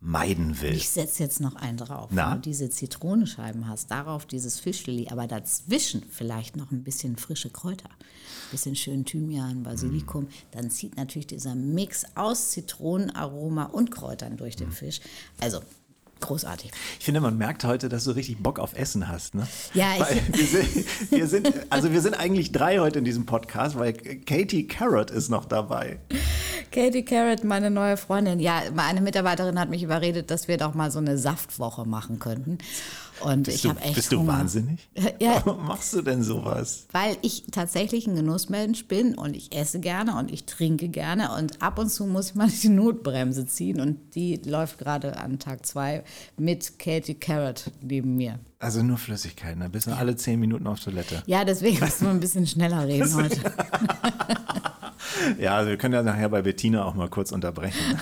vermeiden 0.00 0.60
will. 0.60 0.72
Ich 0.72 0.88
setze 0.88 1.22
jetzt 1.22 1.40
noch 1.40 1.56
einen 1.56 1.76
drauf. 1.76 2.08
Na? 2.10 2.30
Wenn 2.30 2.36
du 2.36 2.42
diese 2.42 2.70
Zitronenscheiben 2.70 3.68
hast, 3.68 3.90
darauf 3.90 4.26
dieses 4.26 4.58
Fischfilet, 4.58 5.12
aber 5.12 5.26
dazwischen 5.26 6.02
vielleicht 6.10 6.56
noch 6.56 6.70
ein 6.70 6.82
bisschen 6.82 7.16
frische 7.16 7.50
Kräuter, 7.50 7.90
ein 7.90 8.50
bisschen 8.50 8.76
schön 8.76 9.04
Thymian, 9.04 9.62
Basilikum, 9.62 10.24
mm. 10.24 10.28
dann 10.52 10.70
zieht 10.70 10.96
natürlich 10.96 11.26
dieser 11.26 11.54
Mix 11.54 12.04
aus 12.14 12.50
Zitronenaroma 12.50 13.64
und 13.64 13.90
Kräutern 13.90 14.36
durch 14.36 14.56
den 14.56 14.70
mm. 14.70 14.72
Fisch. 14.72 15.00
Also 15.40 15.60
Großartig. 16.20 16.70
Ich 16.98 17.04
finde, 17.04 17.20
man 17.20 17.36
merkt 17.38 17.64
heute, 17.64 17.88
dass 17.88 18.04
du 18.04 18.10
richtig 18.12 18.38
Bock 18.38 18.58
auf 18.58 18.76
Essen 18.76 19.08
hast. 19.08 19.34
Ne? 19.34 19.46
Ja, 19.74 19.94
ich 19.94 20.38
wir 20.38 20.46
sind, 20.46 21.10
wir 21.10 21.26
sind, 21.26 21.52
also 21.70 21.92
wir 21.92 22.00
sind 22.00 22.14
eigentlich 22.14 22.52
drei 22.52 22.78
heute 22.78 22.98
in 22.98 23.04
diesem 23.04 23.26
Podcast, 23.26 23.78
weil 23.78 23.94
Katie 23.94 24.66
Carrot 24.66 25.10
ist 25.10 25.30
noch 25.30 25.44
dabei. 25.44 25.98
Katie 26.72 27.04
Carrot, 27.04 27.42
meine 27.42 27.70
neue 27.70 27.96
Freundin. 27.96 28.38
Ja, 28.38 28.62
meine 28.74 29.00
Mitarbeiterin 29.00 29.58
hat 29.58 29.70
mich 29.70 29.82
überredet, 29.82 30.30
dass 30.30 30.46
wir 30.46 30.56
doch 30.56 30.74
mal 30.74 30.90
so 30.90 30.98
eine 30.98 31.18
Saftwoche 31.18 31.84
machen 31.86 32.18
könnten. 32.18 32.58
Und 33.22 33.44
bist 33.44 33.64
ich 33.64 33.70
habe 33.70 33.80
echt. 33.80 33.94
Bist 33.94 34.12
du 34.12 34.20
Hunger. 34.20 34.32
wahnsinnig? 34.32 34.88
Ja. 35.20 35.42
Warum 35.44 35.66
machst 35.66 35.92
du 35.92 36.02
denn 36.02 36.22
sowas? 36.22 36.86
Weil 36.92 37.16
ich 37.22 37.44
tatsächlich 37.50 38.06
ein 38.06 38.16
Genussmensch 38.16 38.86
bin 38.86 39.14
und 39.16 39.36
ich 39.36 39.54
esse 39.54 39.80
gerne 39.80 40.16
und 40.16 40.30
ich 40.30 40.44
trinke 40.44 40.88
gerne 40.88 41.34
und 41.36 41.60
ab 41.62 41.78
und 41.78 41.90
zu 41.90 42.06
muss 42.06 42.30
ich 42.30 42.34
mal 42.34 42.48
die 42.62 42.68
Notbremse 42.68 43.46
ziehen 43.46 43.80
und 43.80 44.14
die 44.14 44.36
läuft 44.44 44.78
gerade 44.78 45.18
an 45.18 45.38
Tag 45.38 45.66
zwei 45.66 46.04
mit 46.36 46.78
Katie 46.78 47.14
Carrot 47.14 47.70
neben 47.82 48.16
mir. 48.16 48.38
Also 48.58 48.82
nur 48.82 48.98
Flüssigkeiten, 48.98 49.60
da 49.60 49.68
bist 49.68 49.86
du 49.86 49.96
alle 49.96 50.16
zehn 50.16 50.38
Minuten 50.38 50.66
auf 50.66 50.80
Toilette. 50.80 51.22
Ja, 51.26 51.44
deswegen 51.46 51.80
müssen 51.80 52.04
wir 52.04 52.10
ein 52.10 52.20
bisschen 52.20 52.46
schneller 52.46 52.86
reden 52.86 53.14
heute. 53.14 53.40
Ja, 55.38 55.56
also 55.56 55.70
wir 55.70 55.76
können 55.76 55.94
ja 55.94 56.02
nachher 56.02 56.28
bei 56.28 56.42
Bettina 56.42 56.84
auch 56.84 56.94
mal 56.94 57.08
kurz 57.08 57.32
unterbrechen. 57.32 58.00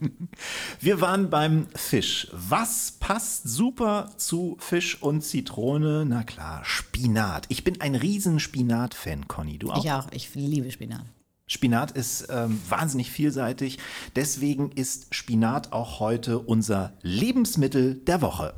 wir 0.80 1.00
waren 1.00 1.30
beim 1.30 1.66
Fisch. 1.74 2.28
Was 2.32 2.92
passt 3.00 3.48
super 3.48 4.10
zu 4.16 4.56
Fisch 4.60 5.02
und 5.02 5.22
Zitrone? 5.22 6.04
Na 6.06 6.22
klar, 6.22 6.62
Spinat. 6.64 7.46
Ich 7.48 7.64
bin 7.64 7.80
ein 7.80 7.94
riesen 7.94 8.40
Spinat-Fan, 8.40 9.28
Conny. 9.28 9.58
Du 9.58 9.70
auch? 9.70 9.84
Ich 9.84 9.90
auch. 9.90 10.06
Ich 10.12 10.34
liebe 10.34 10.70
Spinat. 10.70 11.04
Spinat 11.46 11.90
ist 11.90 12.28
ähm, 12.30 12.60
wahnsinnig 12.68 13.10
vielseitig. 13.10 13.78
Deswegen 14.16 14.72
ist 14.72 15.14
Spinat 15.14 15.72
auch 15.72 16.00
heute 16.00 16.38
unser 16.38 16.94
Lebensmittel 17.02 17.96
der 17.96 18.22
Woche. 18.22 18.54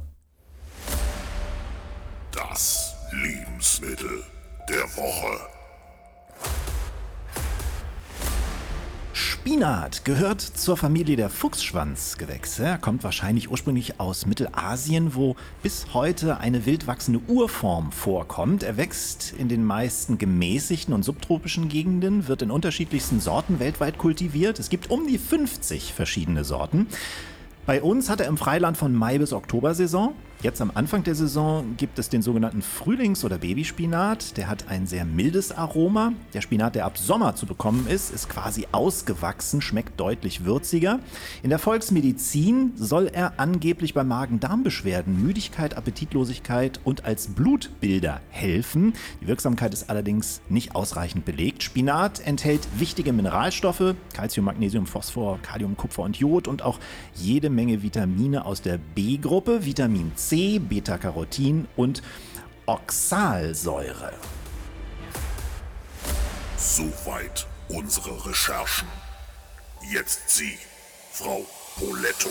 Das 2.33 2.95
Lebensmittel 3.13 4.23
der 4.69 4.85
Woche. 4.97 5.56
Spinat 9.47 10.05
gehört 10.05 10.41
zur 10.41 10.77
Familie 10.77 11.15
der 11.15 11.31
Fuchsschwanzgewächse. 11.31 12.65
Er 12.65 12.79
kommt 12.79 13.05
wahrscheinlich 13.05 13.49
ursprünglich 13.49 14.01
aus 14.01 14.27
Mittelasien, 14.27 15.15
wo 15.15 15.37
bis 15.63 15.95
heute 15.95 16.39
eine 16.39 16.67
wild 16.67 16.89
wachsende 16.89 17.21
Urform 17.29 17.93
vorkommt. 17.93 18.65
Er 18.65 18.77
wächst 18.77 19.35
in 19.39 19.49
den 19.49 19.65
meisten 19.65 20.19
gemäßigten 20.19 20.93
und 20.93 21.05
subtropischen 21.05 21.69
Gegenden, 21.69 22.27
wird 22.27 22.43
in 22.43 22.51
unterschiedlichsten 22.51 23.21
Sorten 23.21 23.61
weltweit 23.61 23.99
kultiviert. 23.99 24.59
Es 24.59 24.69
gibt 24.69 24.91
um 24.91 25.07
die 25.07 25.17
50 25.17 25.95
verschiedene 25.95 26.43
Sorten. 26.43 26.89
Bei 27.67 27.81
uns 27.83 28.11
hat 28.11 28.21
er 28.21 28.27
im 28.27 28.39
Freiland 28.39 28.77
von 28.77 28.93
Mai 28.93 29.19
bis 29.19 29.33
Oktober 29.33 29.77
Saison. 29.77 30.17
Jetzt 30.43 30.61
am 30.61 30.71
Anfang 30.75 31.03
der 31.03 31.15
Saison 31.15 31.77
gibt 31.79 31.99
es 31.99 32.11
den 32.11 32.21
sogenannten 32.21 32.61
Frühlings- 32.61 33.25
oder 33.25 33.39
Babyspinat. 33.39 34.37
Der 34.37 34.49
hat 34.49 34.69
ein 34.69 34.87
sehr 34.87 35.07
mildes 35.07 35.51
Aroma. 35.51 36.13
Der 36.35 36.43
Spinat, 36.43 36.75
der 36.75 36.85
ab 36.85 36.99
Sommer 36.99 37.35
zu 37.35 37.47
bekommen 37.47 37.87
ist, 37.89 38.13
ist 38.13 38.29
quasi 38.29 38.67
ausgewachsen, 38.71 39.63
schmeckt 39.63 39.99
deutlich 39.99 40.45
würziger. 40.45 41.01
In 41.43 41.49
der 41.49 41.59
Volksmedizin 41.59 42.73
soll 42.77 43.09
er 43.11 43.41
angeblich 43.41 43.95
bei 43.95 44.05
Magen-Darm-Beschwerden, 44.05 45.23
Müdigkeit, 45.23 45.75
Appetitlosigkeit 45.75 46.81
und 46.85 47.07
als 47.07 47.29
Blutbilder 47.29 48.21
helfen. 48.29 48.93
Die 49.23 49.29
Wirksamkeit 49.29 49.73
ist 49.73 49.89
allerdings 49.89 50.43
nicht 50.51 50.75
ausreichend 50.75 51.25
belegt. 51.25 51.63
Spinat 51.63 52.21
enthält 52.21 52.69
wichtige 52.77 53.15
Mineralstoffe, 53.15 53.95
Calcium, 54.13 54.45
Magnesium, 54.45 54.85
Phosphor, 54.85 55.39
Kalium, 55.41 55.79
Kupfer 55.79 56.03
und 56.03 56.19
Jod 56.19 56.47
und 56.47 56.61
auch 56.61 56.79
jede 57.15 57.49
Menge 57.49 57.83
Vitamine 57.83 58.45
aus 58.45 58.61
der 58.61 58.79
B-Gruppe, 58.95 59.65
Vitamin 59.65 60.13
C 60.15 60.26
C, 60.29 60.59
Beta-Carotin 60.59 61.69
und 61.77 62.03
Oxalsäure. 62.67 64.13
Soweit 66.57 67.47
unsere 67.69 68.27
Recherchen. 68.27 68.89
Jetzt 69.93 70.29
Sie, 70.31 70.55
Frau 71.13 71.47
Poletto. 71.77 72.29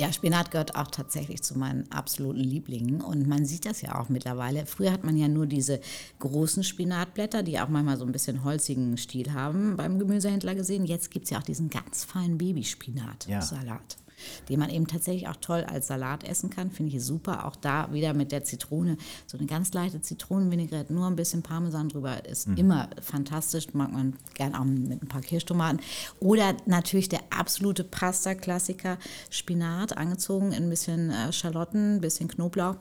Ja, 0.00 0.12
Spinat 0.12 0.50
gehört 0.50 0.74
auch 0.74 0.88
tatsächlich 0.88 1.44
zu 1.44 1.56
meinen 1.56 1.88
absoluten 1.92 2.40
Lieblingen 2.40 3.00
und 3.00 3.28
man 3.28 3.46
sieht 3.46 3.64
das 3.64 3.80
ja 3.80 4.00
auch 4.00 4.08
mittlerweile. 4.08 4.66
Früher 4.66 4.90
hat 4.90 5.04
man 5.04 5.16
ja 5.16 5.28
nur 5.28 5.46
diese 5.46 5.80
großen 6.18 6.64
Spinatblätter, 6.64 7.44
die 7.44 7.60
auch 7.60 7.68
manchmal 7.68 7.96
so 7.96 8.04
ein 8.04 8.10
bisschen 8.10 8.42
holzigen 8.42 8.98
Stil 8.98 9.32
haben 9.32 9.76
beim 9.76 10.00
Gemüsehändler 10.00 10.56
gesehen. 10.56 10.84
Jetzt 10.84 11.12
gibt 11.12 11.26
es 11.26 11.30
ja 11.30 11.38
auch 11.38 11.44
diesen 11.44 11.70
ganz 11.70 12.04
feinen 12.04 12.38
Babyspinat-Salat. 12.38 13.96
Ja 13.98 14.05
den 14.48 14.60
man 14.60 14.70
eben 14.70 14.86
tatsächlich 14.86 15.28
auch 15.28 15.36
toll 15.36 15.64
als 15.64 15.86
Salat 15.86 16.24
essen 16.24 16.50
kann. 16.50 16.70
Finde 16.70 16.96
ich 16.96 17.02
super. 17.02 17.46
Auch 17.46 17.56
da 17.56 17.92
wieder 17.92 18.14
mit 18.14 18.32
der 18.32 18.44
Zitrone. 18.44 18.96
So 19.26 19.38
eine 19.38 19.46
ganz 19.46 19.72
leichte 19.72 20.00
Zitronenvinaigrette, 20.00 20.92
nur 20.92 21.06
ein 21.06 21.16
bisschen 21.16 21.42
Parmesan 21.42 21.88
drüber, 21.88 22.24
ist 22.26 22.48
mhm. 22.48 22.56
immer 22.56 22.90
fantastisch. 23.00 23.72
Mag 23.72 23.92
man 23.92 24.14
gern 24.34 24.54
auch 24.54 24.64
mit 24.64 25.02
ein 25.02 25.08
paar 25.08 25.20
Kirschtomaten. 25.22 25.80
Oder 26.20 26.56
natürlich 26.66 27.08
der 27.08 27.20
absolute 27.30 27.84
Pasta-Klassiker, 27.84 28.98
Spinat, 29.30 29.96
angezogen 29.96 30.52
in 30.52 30.64
ein 30.64 30.70
bisschen 30.70 31.10
äh, 31.10 31.32
Schalotten, 31.32 31.96
ein 31.96 32.00
bisschen 32.00 32.28
Knoblauch 32.28 32.76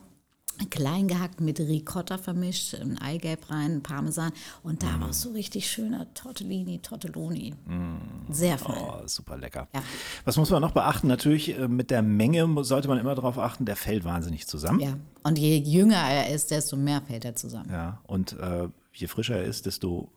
klein 0.69 1.07
gehackt 1.07 1.41
mit 1.41 1.59
Ricotta 1.59 2.17
vermischt, 2.17 2.75
ein 2.75 2.97
Eigelb 2.97 3.49
rein, 3.49 3.81
Parmesan 3.81 4.31
und 4.63 4.83
da 4.83 4.97
mm. 4.97 5.03
auch 5.03 5.13
so 5.13 5.31
richtig 5.31 5.69
schöner 5.69 6.13
Tortellini, 6.13 6.79
Tortelloni. 6.79 7.53
Mm. 7.65 8.31
Sehr 8.31 8.57
fein. 8.57 8.77
Oh, 8.77 9.07
super 9.07 9.37
lecker. 9.37 9.67
Ja. 9.73 9.83
Was 10.23 10.37
muss 10.37 10.49
man 10.49 10.61
noch 10.61 10.71
beachten? 10.71 11.07
Natürlich 11.07 11.57
äh, 11.57 11.67
mit 11.67 11.91
der 11.91 12.01
Menge 12.01 12.63
sollte 12.63 12.87
man 12.87 12.97
immer 12.97 13.15
darauf 13.15 13.37
achten, 13.37 13.65
der 13.65 13.75
fällt 13.75 14.05
wahnsinnig 14.05 14.47
zusammen. 14.47 14.79
Ja, 14.79 14.95
und 15.23 15.37
je 15.37 15.57
jünger 15.57 15.97
er 15.97 16.33
ist, 16.33 16.51
desto 16.51 16.77
mehr 16.77 17.01
fällt 17.01 17.25
er 17.25 17.35
zusammen. 17.35 17.69
Ja, 17.71 17.99
und 18.07 18.33
äh, 18.39 18.67
je 18.93 19.07
frischer 19.07 19.35
er 19.35 19.43
ist, 19.43 19.65
desto 19.65 20.11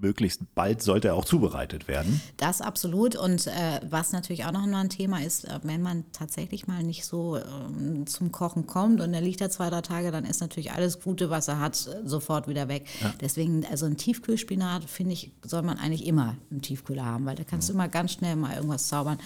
möglichst 0.00 0.54
bald 0.54 0.82
sollte 0.82 1.08
er 1.08 1.14
auch 1.14 1.24
zubereitet 1.24 1.88
werden. 1.88 2.20
Das 2.36 2.60
absolut. 2.60 3.16
Und 3.16 3.46
äh, 3.46 3.80
was 3.88 4.12
natürlich 4.12 4.44
auch 4.44 4.52
noch 4.52 4.62
ein 4.62 4.88
Thema 4.88 5.22
ist, 5.22 5.44
äh, 5.44 5.58
wenn 5.62 5.82
man 5.82 6.04
tatsächlich 6.12 6.66
mal 6.66 6.82
nicht 6.82 7.04
so 7.04 7.36
äh, 7.36 7.42
zum 8.06 8.32
Kochen 8.32 8.66
kommt 8.66 9.00
und 9.00 9.14
er 9.14 9.20
liegt 9.20 9.40
da 9.40 9.50
zwei, 9.50 9.70
drei 9.70 9.80
Tage, 9.80 10.10
dann 10.10 10.24
ist 10.24 10.40
natürlich 10.40 10.72
alles 10.72 11.00
Gute, 11.00 11.30
was 11.30 11.48
er 11.48 11.60
hat, 11.60 11.74
äh, 11.86 12.06
sofort 12.08 12.48
wieder 12.48 12.68
weg. 12.68 12.86
Ja. 13.00 13.12
Deswegen, 13.20 13.64
also 13.70 13.86
ein 13.86 13.96
Tiefkühlspinat, 13.96 14.84
finde 14.84 15.12
ich, 15.12 15.32
soll 15.42 15.62
man 15.62 15.78
eigentlich 15.78 16.06
immer 16.06 16.36
im 16.50 16.62
Tiefkühler 16.62 17.04
haben, 17.04 17.26
weil 17.26 17.36
da 17.36 17.44
kannst 17.44 17.68
du 17.68 17.72
immer 17.72 17.88
ganz 17.88 18.12
schnell 18.12 18.36
mal 18.36 18.54
irgendwas 18.54 18.88
zaubern. 18.88 19.18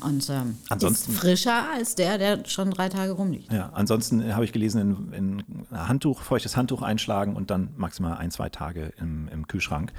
Und 0.00 0.28
ähm, 0.30 0.58
ansonsten, 0.68 1.12
ist 1.12 1.18
frischer 1.18 1.70
als 1.72 1.94
der, 1.94 2.18
der 2.18 2.44
schon 2.46 2.70
drei 2.70 2.88
Tage 2.88 3.12
rumliegt. 3.12 3.52
Ja, 3.52 3.70
ansonsten 3.74 4.34
habe 4.34 4.44
ich 4.44 4.52
gelesen, 4.52 5.12
in, 5.12 5.42
in 5.42 5.66
Handtuch, 5.70 6.20
feuchtes 6.20 6.56
Handtuch 6.56 6.82
einschlagen 6.82 7.36
und 7.36 7.50
dann 7.50 7.70
maximal 7.76 8.16
ein, 8.16 8.30
zwei 8.30 8.48
Tage 8.48 8.92
im, 8.98 9.28
im 9.28 9.46
Kühlschrank. 9.46 9.92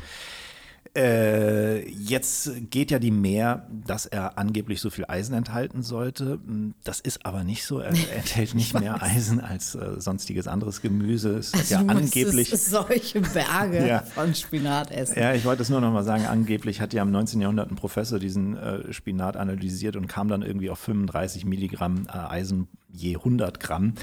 Äh, 0.93 1.89
jetzt 1.89 2.51
geht 2.69 2.91
ja 2.91 2.99
die 2.99 3.11
Mehr, 3.11 3.65
dass 3.71 4.05
er 4.05 4.37
angeblich 4.37 4.81
so 4.81 4.89
viel 4.89 5.05
Eisen 5.07 5.33
enthalten 5.33 5.83
sollte. 5.83 6.39
Das 6.83 6.99
ist 6.99 7.25
aber 7.25 7.45
nicht 7.45 7.63
so. 7.63 7.79
Er 7.79 7.91
enthält 8.15 8.55
nicht 8.55 8.77
mehr 8.77 9.01
Eisen 9.01 9.39
als 9.39 9.73
äh, 9.75 10.01
sonstiges 10.01 10.49
anderes 10.49 10.81
Gemüse. 10.81 11.37
Es 11.37 11.53
also 11.53 11.75
ja 11.75 11.79
angeblich 11.79 12.49
solche 12.49 13.21
Berge 13.21 13.87
ja. 13.87 14.01
von 14.01 14.35
Spinat 14.35 14.91
essen. 14.91 15.17
Ja, 15.17 15.33
ich 15.33 15.45
wollte 15.45 15.61
es 15.61 15.69
nur 15.69 15.79
noch 15.79 15.93
mal 15.93 16.03
sagen. 16.03 16.25
Angeblich 16.25 16.81
hat 16.81 16.91
ja 16.91 17.03
im 17.03 17.11
19. 17.11 17.39
Jahrhundert 17.39 17.71
ein 17.71 17.77
Professor 17.77 18.19
diesen 18.19 18.57
äh, 18.57 18.91
Spinat 18.91 19.37
analysiert 19.37 19.95
und 19.95 20.07
kam 20.07 20.27
dann 20.27 20.41
irgendwie 20.41 20.69
auf 20.69 20.79
35 20.79 21.45
Milligramm 21.45 22.05
äh, 22.09 22.17
Eisen 22.17 22.67
je 22.91 23.15
100 23.15 23.60
Gramm. 23.60 23.95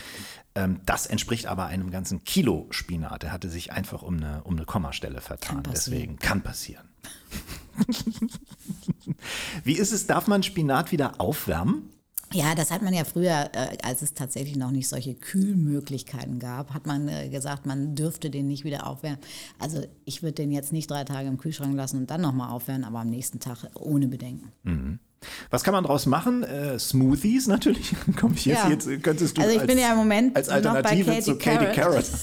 Ähm, 0.54 0.80
das 0.87 1.07
entspricht 1.07 1.47
aber 1.47 1.66
einem 1.66 1.90
ganzen 1.90 2.25
Kilo 2.25 2.66
Spinat. 2.71 3.25
Er 3.25 3.33
hatte 3.33 3.49
sich 3.49 3.73
einfach 3.73 4.02
um 4.02 4.16
eine, 4.16 4.42
um 4.45 4.57
eine 4.57 4.64
Kommastelle 4.64 5.21
vertan. 5.21 5.62
Kann 5.62 5.73
Deswegen 5.73 6.16
kann 6.18 6.42
passieren. 6.42 6.88
Wie 9.64 9.75
ist 9.75 9.92
es, 9.92 10.07
darf 10.07 10.26
man 10.26 10.42
Spinat 10.42 10.92
wieder 10.92 11.21
aufwärmen? 11.21 11.90
Ja, 12.33 12.54
das 12.54 12.71
hat 12.71 12.83
man 12.83 12.92
ja 12.92 13.04
früher, 13.04 13.50
äh, 13.54 13.78
als 13.83 14.02
es 14.02 14.12
tatsächlich 14.12 14.57
noch 14.57 14.71
nicht 14.71 14.88
solche 14.88 15.14
Kühlmöglichkeiten 15.14 16.38
gab, 16.38 16.75
hat 16.75 16.87
man 16.87 17.09
äh, 17.09 17.30
gesagt, 17.30 17.64
man 17.64 17.95
dürfte 17.95 18.28
den 18.28 18.49
nicht 18.49 18.64
wieder 18.64 18.87
aufwärmen. 18.87 19.21
Also 19.59 19.83
ich 20.04 20.23
würde 20.23 20.35
den 20.35 20.50
jetzt 20.50 20.73
nicht 20.73 20.90
drei 20.90 21.04
Tage 21.04 21.28
im 21.28 21.38
Kühlschrank 21.38 21.75
lassen 21.75 21.97
und 21.99 22.11
dann 22.11 22.21
nochmal 22.21 22.50
aufwärmen, 22.50 22.85
aber 22.85 22.99
am 22.99 23.09
nächsten 23.09 23.40
Tag 23.40 23.64
ohne 23.75 24.09
Bedenken. 24.09 24.52
Mhm. 24.62 24.99
Was 25.50 25.64
kann 25.64 25.72
man 25.72 25.84
daraus 25.84 26.06
machen? 26.06 26.42
Äh, 26.42 26.78
Smoothies 26.78 27.46
natürlich. 27.46 27.94
Komm 28.18 28.34
ich 28.34 28.44
jetzt, 28.46 28.64
ja. 28.64 28.70
jetzt 28.70 29.02
könntest 29.02 29.37
du 29.37 29.42
Also 29.42 29.54
ich 29.54 29.60
als, 29.60 29.66
bin 29.66 29.78
ja 29.78 29.92
im 29.92 29.98
Moment 29.98 30.37
als 30.37 30.48
Alternative 30.48 30.98
noch 30.98 31.06
bei 31.06 31.14
Katie 31.14 31.22
zu 31.22 31.37
Katie 31.37 31.80
Carrot. 31.80 32.04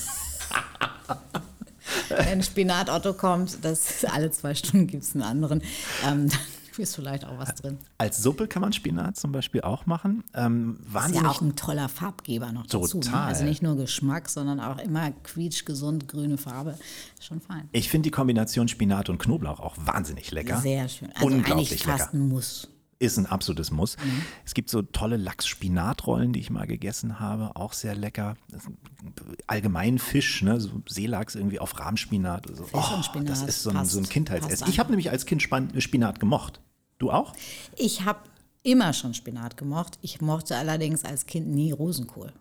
Wenn 2.10 2.44
Spinat-Otto 2.44 3.14
kommt, 3.14 3.64
das 3.64 4.06
alle 4.06 4.32
zwei 4.32 4.56
Stunden 4.56 4.88
gibt 4.88 5.04
es 5.04 5.14
einen 5.14 5.24
anderen. 5.24 5.62
Ähm, 6.06 6.30
ist 6.78 6.96
vielleicht 6.96 7.26
auch 7.26 7.38
was 7.38 7.56
drin. 7.56 7.78
Als 7.98 8.22
Suppe 8.22 8.48
kann 8.48 8.62
man 8.62 8.74
Spinat 8.74 9.16
zum 9.16 9.32
Beispiel 9.32 9.62
auch 9.62 9.86
machen. 9.86 10.26
Ähm, 10.34 10.78
wahnsinnig 10.86 11.22
ist 11.22 11.24
ja 11.24 11.32
auch 11.32 11.42
ein 11.42 11.56
toller 11.56 11.88
Farbgeber 11.88 12.52
noch 12.52 12.68
dazu. 12.68 12.98
Ne? 12.98 13.04
Total. 13.06 13.28
Also 13.28 13.46
nicht 13.46 13.64
nur 13.64 13.78
Geschmack, 13.78 14.28
sondern 14.28 14.60
auch 14.60 14.78
immer 14.80 15.12
quietschgesund 15.12 16.10
grüne 16.10 16.38
Farbe. 16.38 16.78
Schon 17.22 17.40
fein. 17.40 17.70
Ich 17.72 17.90
finde 17.90 18.08
die 18.08 18.12
Kombination 18.12 18.68
Spinat 18.68 19.10
und 19.10 19.20
Knoblauch 19.20 19.62
auch 19.62 19.78
wahnsinnig 19.78 20.32
lecker. 20.32 20.60
Sehr 20.60 20.90
schön. 20.90 21.10
Also 21.14 21.28
Unglaublich 21.28 21.72
eigentlich 21.72 21.84
fast 21.84 22.14
lecker. 22.14 22.14
ein 22.18 22.28
Muss 22.28 22.68
ist 23.00 23.18
ein 23.18 23.26
absolutes 23.26 23.72
Muss. 23.72 23.98
Mhm. 23.98 24.22
Es 24.46 24.54
gibt 24.54 24.70
so 24.70 24.82
tolle 24.82 25.18
Lachs-Spinatrollen, 25.18 26.34
die 26.34 26.40
ich 26.40 26.50
mal 26.50 26.66
gegessen 26.66 27.20
habe, 27.20 27.56
auch 27.56 27.74
sehr 27.74 27.96
lecker. 27.96 28.36
Allgemein 29.48 30.00
Fisch, 30.00 30.42
ne? 30.42 30.60
so 30.60 30.82
Seelachs 30.88 31.36
irgendwie 31.36 31.60
auf 31.60 31.78
Rahmspinat. 31.80 32.48
So. 32.54 32.66
Oh, 32.74 33.22
das 33.24 33.42
ist 33.44 33.64
so 33.64 33.72
ein, 33.72 33.86
so 33.86 34.00
ein 34.00 34.08
Kindheitsessen. 34.08 34.70
Ich 34.70 34.80
habe 34.80 34.90
nämlich 34.90 35.12
als 35.12 35.26
Kind 35.26 35.42
Spinat 35.42 36.20
gemocht. 36.20 36.62
Du 36.98 37.12
auch? 37.12 37.34
Ich 37.76 38.06
habe 38.06 38.20
immer 38.64 38.94
schon 38.94 39.14
Spinat 39.14 39.58
gemocht. 39.58 40.00
Ich 40.02 40.22
mochte 40.22 40.56
allerdings 40.56 41.04
als 41.04 41.26
Kind 41.26 41.48
nie 41.48 41.72
Rosenkohl. 41.72 42.34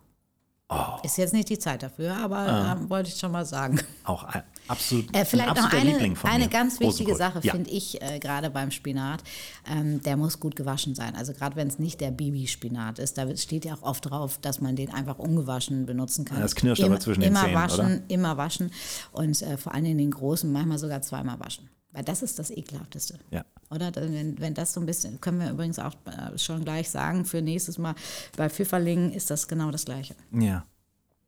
Oh. 0.67 0.97
Ist 1.03 1.17
jetzt 1.19 1.31
nicht 1.31 1.47
die 1.49 1.59
Zeit 1.59 1.83
dafür, 1.83 2.15
aber 2.15 2.37
ah. 2.37 2.73
äh, 2.73 2.89
wollte 2.89 3.09
ich 3.09 3.19
schon 3.19 3.31
mal 3.31 3.45
sagen. 3.45 3.79
Auch 4.03 4.23
ein, 4.23 4.41
absolut. 4.67 5.15
Äh, 5.15 5.23
vielleicht 5.23 5.49
ein 5.49 5.55
noch 5.63 5.71
eine, 5.71 5.91
Liebling 5.91 6.15
von 6.15 6.27
eine 6.27 6.49
ganz 6.49 6.79
wichtige 6.79 7.11
Rosenkohl. 7.11 7.17
Sache 7.17 7.39
ja. 7.43 7.53
finde 7.53 7.69
ich 7.69 8.01
äh, 8.01 8.17
gerade 8.17 8.49
beim 8.49 8.71
Spinat. 8.71 9.23
Ähm, 9.69 10.01
der 10.01 10.17
muss 10.17 10.39
gut 10.39 10.55
gewaschen 10.55 10.95
sein. 10.95 11.15
Also 11.15 11.33
gerade 11.33 11.55
wenn 11.55 11.67
es 11.67 11.77
nicht 11.77 12.01
der 12.01 12.09
Bibi-Spinat 12.09 12.97
ist, 12.97 13.19
da 13.19 13.37
steht 13.37 13.65
ja 13.65 13.75
auch 13.75 13.83
oft 13.83 14.09
drauf, 14.09 14.39
dass 14.41 14.59
man 14.59 14.75
den 14.75 14.91
einfach 14.91 15.19
ungewaschen 15.19 15.85
benutzen 15.85 16.25
kann. 16.25 16.41
Das 16.41 16.55
knirscht 16.55 16.81
Im, 16.81 16.91
aber 16.91 16.99
zwischen 16.99 17.21
den 17.21 17.35
Zähnen, 17.35 17.53
waschen, 17.53 17.85
oder? 17.85 18.01
Immer 18.07 18.37
waschen 18.37 18.71
und 19.11 19.39
äh, 19.43 19.57
vor 19.57 19.75
allem 19.75 19.85
in 19.85 19.99
den 19.99 20.11
großen 20.11 20.51
manchmal 20.51 20.79
sogar 20.79 21.03
zweimal 21.03 21.39
waschen. 21.39 21.69
Weil 21.95 22.03
das 22.03 22.21
ist 22.21 22.37
das 22.37 22.51
Ekelhafteste. 22.51 23.17
Ja. 23.31 23.45
Oder 23.71 23.91
wenn, 23.95 24.37
wenn 24.39 24.53
das 24.53 24.73
so 24.73 24.81
ein 24.81 24.85
bisschen, 24.85 25.21
können 25.21 25.39
wir 25.39 25.49
übrigens 25.49 25.79
auch 25.79 25.93
äh, 26.05 26.37
schon 26.37 26.63
gleich 26.65 26.89
sagen, 26.89 27.23
für 27.23 27.41
nächstes 27.41 27.77
Mal 27.77 27.95
bei 28.35 28.49
Pfifferlingen 28.49 29.13
ist 29.13 29.31
das 29.31 29.47
genau 29.47 29.71
das 29.71 29.85
Gleiche. 29.85 30.15
Ja. 30.31 30.65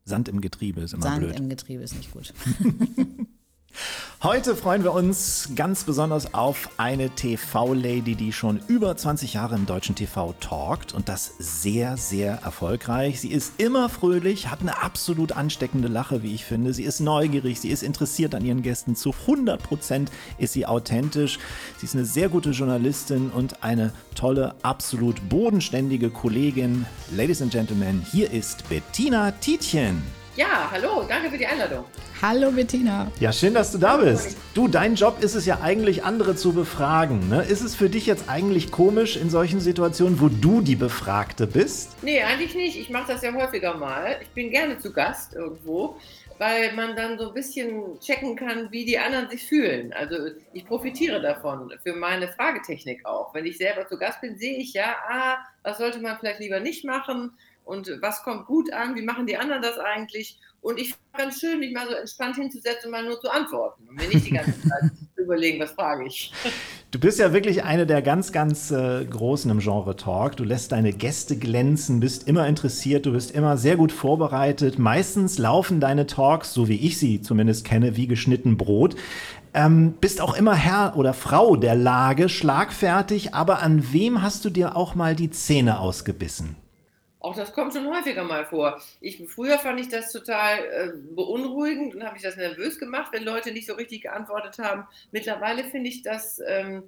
Sand 0.04 0.28
im 0.30 0.42
Getriebe 0.42 0.82
ist 0.82 0.94
immer 0.94 1.04
Sand 1.04 1.20
blöd. 1.20 1.30
Sand 1.32 1.40
im 1.40 1.50
Getriebe 1.50 1.84
ist 1.84 1.96
nicht 1.96 2.12
gut. 2.12 2.34
Heute 4.24 4.56
freuen 4.56 4.84
wir 4.84 4.94
uns 4.94 5.52
ganz 5.54 5.84
besonders 5.84 6.34
auf 6.34 6.70
eine 6.78 7.12
TV-Lady, 7.12 8.16
die 8.16 8.34
schon 8.34 8.60
über 8.68 8.98
20 8.98 9.36
Jahre 9.36 9.54
im 9.54 9.68
deutschen 9.68 9.94
TV 9.94 10.34
talkt 10.40 10.92
und 10.92 11.08
das 11.08 11.34
sehr, 11.38 11.98
sehr 11.98 12.40
erfolgreich. 12.44 13.22
Sie 13.22 13.32
ist 13.32 13.54
immer 13.60 13.90
fröhlich, 13.90 14.50
hat 14.50 14.62
eine 14.62 14.82
absolut 14.82 15.34
ansteckende 15.34 15.88
Lache, 15.88 16.24
wie 16.24 16.34
ich 16.34 16.46
finde. 16.46 16.74
Sie 16.74 16.82
ist 16.82 17.00
neugierig, 17.00 17.60
sie 17.60 17.70
ist 17.70 17.84
interessiert 17.84 18.34
an 18.34 18.44
ihren 18.44 18.64
Gästen. 18.64 18.96
Zu 18.96 19.14
100 19.14 19.62
Prozent 19.62 20.12
ist 20.40 20.54
sie 20.54 20.66
authentisch. 20.66 21.38
Sie 21.78 21.86
ist 21.86 21.94
eine 21.94 22.06
sehr 22.06 22.30
gute 22.30 22.50
Journalistin 22.50 23.30
und 23.30 23.62
eine 23.64 23.94
tolle, 24.16 24.56
absolut 24.64 25.30
bodenständige 25.30 26.10
Kollegin. 26.10 26.88
Ladies 27.16 27.44
and 27.44 27.52
Gentlemen, 27.52 28.04
hier 28.12 28.32
ist 28.32 28.68
Bettina 28.68 29.30
Tietjen. 29.30 30.02
Ja, 30.38 30.70
hallo, 30.72 31.04
danke 31.10 31.32
für 31.32 31.38
die 31.40 31.48
Einladung. 31.48 31.84
Hallo 32.22 32.52
Bettina. 32.52 33.12
Ja, 33.20 33.34
schön, 33.34 33.56
dass 33.56 33.72
du 33.72 33.80
da 33.80 33.98
bist. 33.98 34.38
Du, 34.54 34.68
dein 34.68 34.94
Job 34.94 35.24
ist 35.24 35.34
es 35.34 35.48
ja 35.48 35.62
eigentlich, 35.62 36.04
andere 36.04 36.36
zu 36.36 36.54
befragen. 36.54 37.28
Ne? 37.28 37.42
Ist 37.42 37.62
es 37.62 37.74
für 37.74 37.90
dich 37.90 38.06
jetzt 38.06 38.30
eigentlich 38.30 38.70
komisch 38.70 39.18
in 39.18 39.32
solchen 39.32 39.60
Situationen, 39.60 40.22
wo 40.22 40.30
du 40.30 40.62
die 40.62 40.76
Befragte 40.76 41.48
bist? 41.48 41.98
Nee, 42.04 42.22
eigentlich 42.22 42.54
nicht. 42.54 42.80
Ich 42.80 42.92
mache 42.92 43.14
das 43.14 43.24
ja 43.24 43.34
häufiger 43.34 43.78
mal. 43.78 44.18
Ich 44.22 44.30
bin 44.30 44.52
gerne 44.52 44.78
zu 44.78 44.94
Gast 44.94 45.34
irgendwo, 45.34 45.98
weil 46.38 46.72
man 46.74 46.96
dann 46.96 47.18
so 47.18 47.30
ein 47.30 47.34
bisschen 47.34 48.00
checken 48.00 48.36
kann, 48.36 48.72
wie 48.72 48.86
die 48.86 49.00
anderen 49.00 49.28
sich 49.32 49.44
fühlen. 49.44 49.92
Also 49.94 50.18
ich 50.54 50.68
profitiere 50.68 51.20
davon, 51.20 51.74
für 51.82 51.94
meine 51.94 52.28
Fragetechnik 52.28 53.04
auch. 53.08 53.34
Wenn 53.34 53.48
ich 53.48 53.58
selber 53.58 53.88
zu 53.88 53.98
Gast 53.98 54.22
bin, 54.22 54.38
sehe 54.38 54.58
ich 54.58 54.74
ja, 54.74 54.98
ah, 55.10 55.38
was 55.64 55.80
sollte 55.80 55.98
man 55.98 56.16
vielleicht 56.20 56.42
lieber 56.42 56.60
nicht 56.60 56.86
machen 56.86 57.32
und 57.68 57.92
was 58.02 58.24
kommt 58.24 58.46
gut 58.46 58.72
an, 58.72 58.96
wie 58.96 59.02
machen 59.02 59.28
die 59.28 59.38
anderen 59.38 59.62
das 59.62 59.78
eigentlich. 59.78 60.40
Und 60.62 60.80
ich 60.80 60.90
fand 60.90 61.18
ganz 61.18 61.40
schön, 61.40 61.60
mich 61.60 61.74
mal 61.74 61.88
so 61.88 61.94
entspannt 61.94 62.36
hinzusetzen 62.36 62.86
und 62.86 62.92
mal 62.92 63.06
nur 63.06 63.20
zu 63.22 63.30
antworten 63.30 63.88
und 63.88 63.96
mir 63.96 64.08
nicht 64.08 64.26
die 64.26 64.32
ganze 64.32 64.60
Zeit 64.62 64.92
zu 65.16 65.22
überlegen, 65.22 65.60
was 65.60 65.72
frage 65.72 66.06
ich. 66.08 66.34
Du 66.92 67.00
bist 67.00 67.20
ja 67.20 67.32
wirklich 67.32 67.64
eine 67.64 67.86
der 67.86 68.02
ganz, 68.02 68.32
ganz 68.32 68.72
äh, 68.72 69.06
Großen 69.06 69.52
im 69.52 69.60
Genre 69.60 69.96
Talk. 69.96 70.36
Du 70.38 70.44
lässt 70.44 70.72
deine 70.72 70.94
Gäste 70.94 71.38
glänzen, 71.38 72.00
bist 72.00 72.28
immer 72.28 72.48
interessiert, 72.48 73.06
du 73.06 73.12
bist 73.12 73.32
immer 73.32 73.58
sehr 73.58 73.76
gut 73.76 73.92
vorbereitet. 73.92 74.80
Meistens 74.80 75.38
laufen 75.38 75.80
deine 75.80 76.08
Talks, 76.08 76.54
so 76.54 76.68
wie 76.68 76.86
ich 76.86 76.98
sie 76.98 77.22
zumindest 77.22 77.66
kenne, 77.66 77.96
wie 77.96 78.08
geschnitten 78.08 78.58
Brot. 78.58 78.96
Ähm, 79.54 79.94
bist 80.02 80.22
auch 80.22 80.36
immer 80.36 80.56
Herr 80.56 80.98
oder 80.98 81.14
Frau 81.14 81.56
der 81.56 81.76
Lage, 81.76 82.30
schlagfertig, 82.30 83.34
aber 83.34 83.62
an 83.62 83.94
wem 83.94 84.22
hast 84.22 84.44
du 84.46 84.50
dir 84.50 84.76
auch 84.76 84.96
mal 84.96 85.16
die 85.16 85.30
Zähne 85.30 85.80
ausgebissen? 85.80 86.56
Auch 87.28 87.36
das 87.36 87.52
kommt 87.52 87.74
schon 87.74 87.94
häufiger 87.94 88.24
mal 88.24 88.46
vor. 88.46 88.82
Ich, 89.02 89.22
früher 89.28 89.60
fand 89.60 89.82
ich 89.82 89.90
das 89.90 90.14
total 90.14 90.60
äh, 90.60 90.92
beunruhigend 91.14 91.94
und 91.94 92.06
habe 92.06 92.16
ich 92.16 92.24
das 92.24 92.38
nervös 92.38 92.80
gemacht, 92.80 93.12
wenn 93.12 93.26
Leute 93.26 93.52
nicht 93.52 93.68
so 93.68 93.74
richtig 93.74 94.04
geantwortet 94.04 94.60
haben. 94.60 94.88
Mittlerweile 95.12 95.66
finde 95.66 95.90
ich 95.90 96.04
das 96.04 96.40
ähm, 96.48 96.86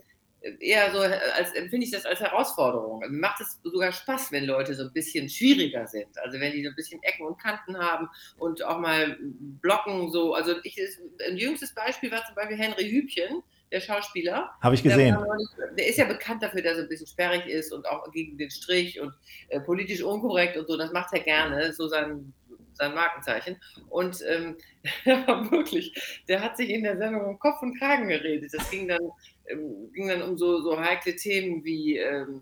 eher 0.62 0.94
so, 0.94 1.00
als 1.00 1.52
empfinde 1.56 1.86
ich 1.86 1.92
das 1.92 2.06
als 2.06 2.22
Herausforderung. 2.22 3.00
Mir 3.00 3.10
macht 3.10 3.42
es 3.42 3.60
sogar 3.62 3.92
Spaß, 3.92 4.32
wenn 4.32 4.46
Leute 4.46 4.76
so 4.76 4.84
ein 4.84 4.94
bisschen 4.94 5.28
schwieriger 5.28 5.86
sind. 5.88 6.18
Also 6.20 6.40
wenn 6.40 6.54
die 6.54 6.64
so 6.64 6.70
ein 6.70 6.76
bisschen 6.76 7.04
Ecken 7.04 7.26
und 7.28 7.38
Kanten 7.38 7.78
haben 7.78 8.08
und 8.38 8.64
auch 8.64 8.80
mal 8.80 9.18
blocken 9.20 10.10
so. 10.10 10.36
Also 10.36 10.56
ich, 10.64 10.80
ein 11.28 11.36
jüngstes 11.36 11.76
Beispiel 11.76 12.12
war 12.12 12.26
zum 12.26 12.36
Beispiel 12.36 12.58
Henry 12.58 12.90
Hübchen 12.90 13.44
der 13.72 13.82
Schauspieler. 13.82 14.50
Habe 14.62 14.76
ich 14.76 14.84
gesehen. 14.84 15.18
Der, 15.58 15.72
der, 15.72 15.88
ist 15.88 15.98
ja 15.98 16.06
bekannt 16.06 16.42
dafür, 16.44 16.62
dass 16.62 16.78
er 16.78 16.84
ein 16.84 16.90
bisschen 16.90 17.08
sperrig 17.08 17.46
ist 17.46 17.72
und 17.72 17.88
auch 17.88 18.12
gegen 18.12 18.38
den 18.38 18.50
Strich 18.50 19.00
und 19.00 19.14
äh, 19.50 19.60
politisch 19.60 20.02
unkorrekt 20.02 20.58
und 20.58 20.68
so. 20.68 20.78
Das 20.78 20.92
macht 20.92 21.14
er 21.14 21.20
gerne, 21.20 21.72
so 21.74 21.88
sein, 21.88 22.34
sein 22.74 22.96
Markenzeichen. 22.96 23.58
Und 23.90 24.24
ähm, 24.28 24.58
wirklich, 25.52 26.22
der 26.28 26.42
hat 26.42 26.58
sich 26.58 26.70
in 26.70 26.84
der 26.84 26.98
Sendung 26.98 27.26
um 27.26 27.40
Kopf 27.40 27.62
und 27.62 27.78
Kragen 27.78 28.08
geredet. 28.08 28.52
Das 28.54 28.70
ging 28.72 28.88
dann, 28.88 29.12
ähm, 29.48 29.92
ging 29.94 30.08
dann 30.08 30.24
um 30.24 30.38
so, 30.38 30.62
so 30.62 30.80
heikle 30.80 31.16
Themen 31.16 31.64
wie 31.64 31.98
ähm, 31.98 32.42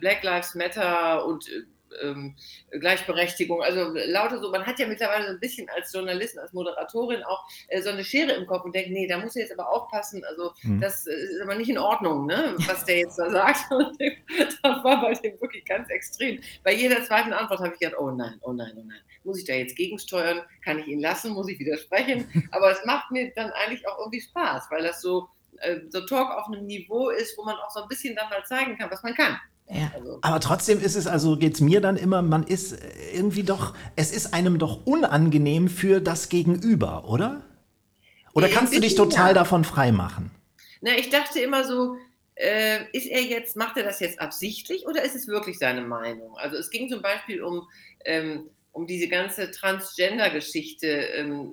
Black 0.00 0.22
Lives 0.22 0.54
Matter 0.54 1.26
und 1.26 1.48
äh, 1.48 1.62
ähm, 2.02 2.36
Gleichberechtigung, 2.70 3.62
also 3.62 3.92
lauter 3.94 4.40
so, 4.40 4.50
man 4.50 4.66
hat 4.66 4.78
ja 4.78 4.86
mittlerweile 4.86 5.26
so 5.26 5.32
ein 5.32 5.40
bisschen 5.40 5.68
als 5.70 5.92
Journalistin, 5.92 6.40
als 6.40 6.52
Moderatorin 6.52 7.22
auch 7.22 7.44
äh, 7.68 7.80
so 7.82 7.90
eine 7.90 8.04
Schere 8.04 8.32
im 8.32 8.46
Kopf 8.46 8.64
und 8.64 8.74
denkt, 8.74 8.90
nee, 8.90 9.06
da 9.06 9.18
muss 9.18 9.36
ich 9.36 9.42
jetzt 9.42 9.58
aber 9.58 9.70
aufpassen, 9.70 10.24
also 10.24 10.52
mhm. 10.62 10.80
das 10.80 11.06
äh, 11.06 11.12
ist 11.12 11.40
aber 11.40 11.54
nicht 11.54 11.68
in 11.68 11.78
Ordnung, 11.78 12.26
ne, 12.26 12.54
was 12.66 12.84
der 12.84 12.98
jetzt 12.98 13.18
da 13.18 13.30
sagt. 13.30 13.70
das 14.62 14.84
war 14.84 15.00
bei 15.00 15.12
dem 15.14 15.40
wirklich 15.40 15.64
ganz 15.64 15.88
extrem. 15.90 16.40
Bei 16.64 16.72
jeder 16.72 17.02
zweiten 17.04 17.32
Antwort 17.32 17.60
habe 17.60 17.72
ich 17.74 17.80
gedacht, 17.80 17.98
oh 17.98 18.10
nein, 18.10 18.38
oh 18.42 18.52
nein, 18.52 18.72
oh 18.76 18.82
nein, 18.84 19.00
muss 19.24 19.38
ich 19.38 19.44
da 19.44 19.54
jetzt 19.54 19.76
gegensteuern, 19.76 20.42
kann 20.64 20.78
ich 20.78 20.86
ihn 20.86 21.00
lassen, 21.00 21.32
muss 21.32 21.48
ich 21.48 21.58
widersprechen, 21.58 22.28
aber 22.52 22.72
es 22.72 22.84
macht 22.84 23.10
mir 23.10 23.32
dann 23.34 23.50
eigentlich 23.50 23.86
auch 23.88 23.98
irgendwie 23.98 24.20
Spaß, 24.20 24.66
weil 24.70 24.82
das 24.82 25.00
so, 25.00 25.28
äh, 25.58 25.80
so 25.88 26.00
Talk 26.06 26.30
auf 26.30 26.46
einem 26.46 26.66
Niveau 26.66 27.10
ist, 27.10 27.36
wo 27.36 27.44
man 27.44 27.56
auch 27.56 27.70
so 27.70 27.82
ein 27.82 27.88
bisschen 27.88 28.16
dann 28.16 28.28
mal 28.30 28.44
zeigen 28.44 28.76
kann, 28.78 28.90
was 28.90 29.02
man 29.02 29.14
kann. 29.14 29.38
Ja. 29.68 29.90
Also. 29.94 30.18
Aber 30.22 30.40
trotzdem 30.40 30.80
ist 30.80 30.96
es, 30.96 31.06
also 31.06 31.36
geht 31.36 31.54
es 31.54 31.60
mir 31.60 31.80
dann 31.80 31.96
immer, 31.96 32.22
man 32.22 32.42
ist 32.42 32.76
irgendwie 33.14 33.42
doch, 33.42 33.74
es 33.96 34.12
ist 34.12 34.34
einem 34.34 34.58
doch 34.58 34.86
unangenehm 34.86 35.68
für 35.68 36.00
das 36.00 36.28
Gegenüber, 36.28 37.08
oder? 37.08 37.42
Oder 38.34 38.48
kannst 38.48 38.74
du 38.74 38.80
dich 38.80 38.94
total 38.94 39.28
ja. 39.28 39.34
davon 39.34 39.64
freimachen? 39.64 40.30
Na, 40.80 40.96
ich 40.98 41.10
dachte 41.10 41.40
immer 41.40 41.64
so, 41.64 41.96
äh, 42.34 42.80
ist 42.92 43.06
er 43.06 43.22
jetzt, 43.22 43.56
macht 43.56 43.76
er 43.76 43.84
das 43.84 44.00
jetzt 44.00 44.20
absichtlich 44.20 44.86
oder 44.86 45.02
ist 45.02 45.14
es 45.14 45.28
wirklich 45.28 45.58
seine 45.58 45.82
Meinung? 45.82 46.36
Also 46.38 46.56
es 46.56 46.70
ging 46.70 46.88
zum 46.88 47.02
Beispiel 47.02 47.42
um, 47.42 47.68
ähm, 48.04 48.50
um 48.72 48.86
diese 48.86 49.08
ganze 49.08 49.50
Transgender-Geschichte, 49.50 50.86
ähm, 50.86 51.52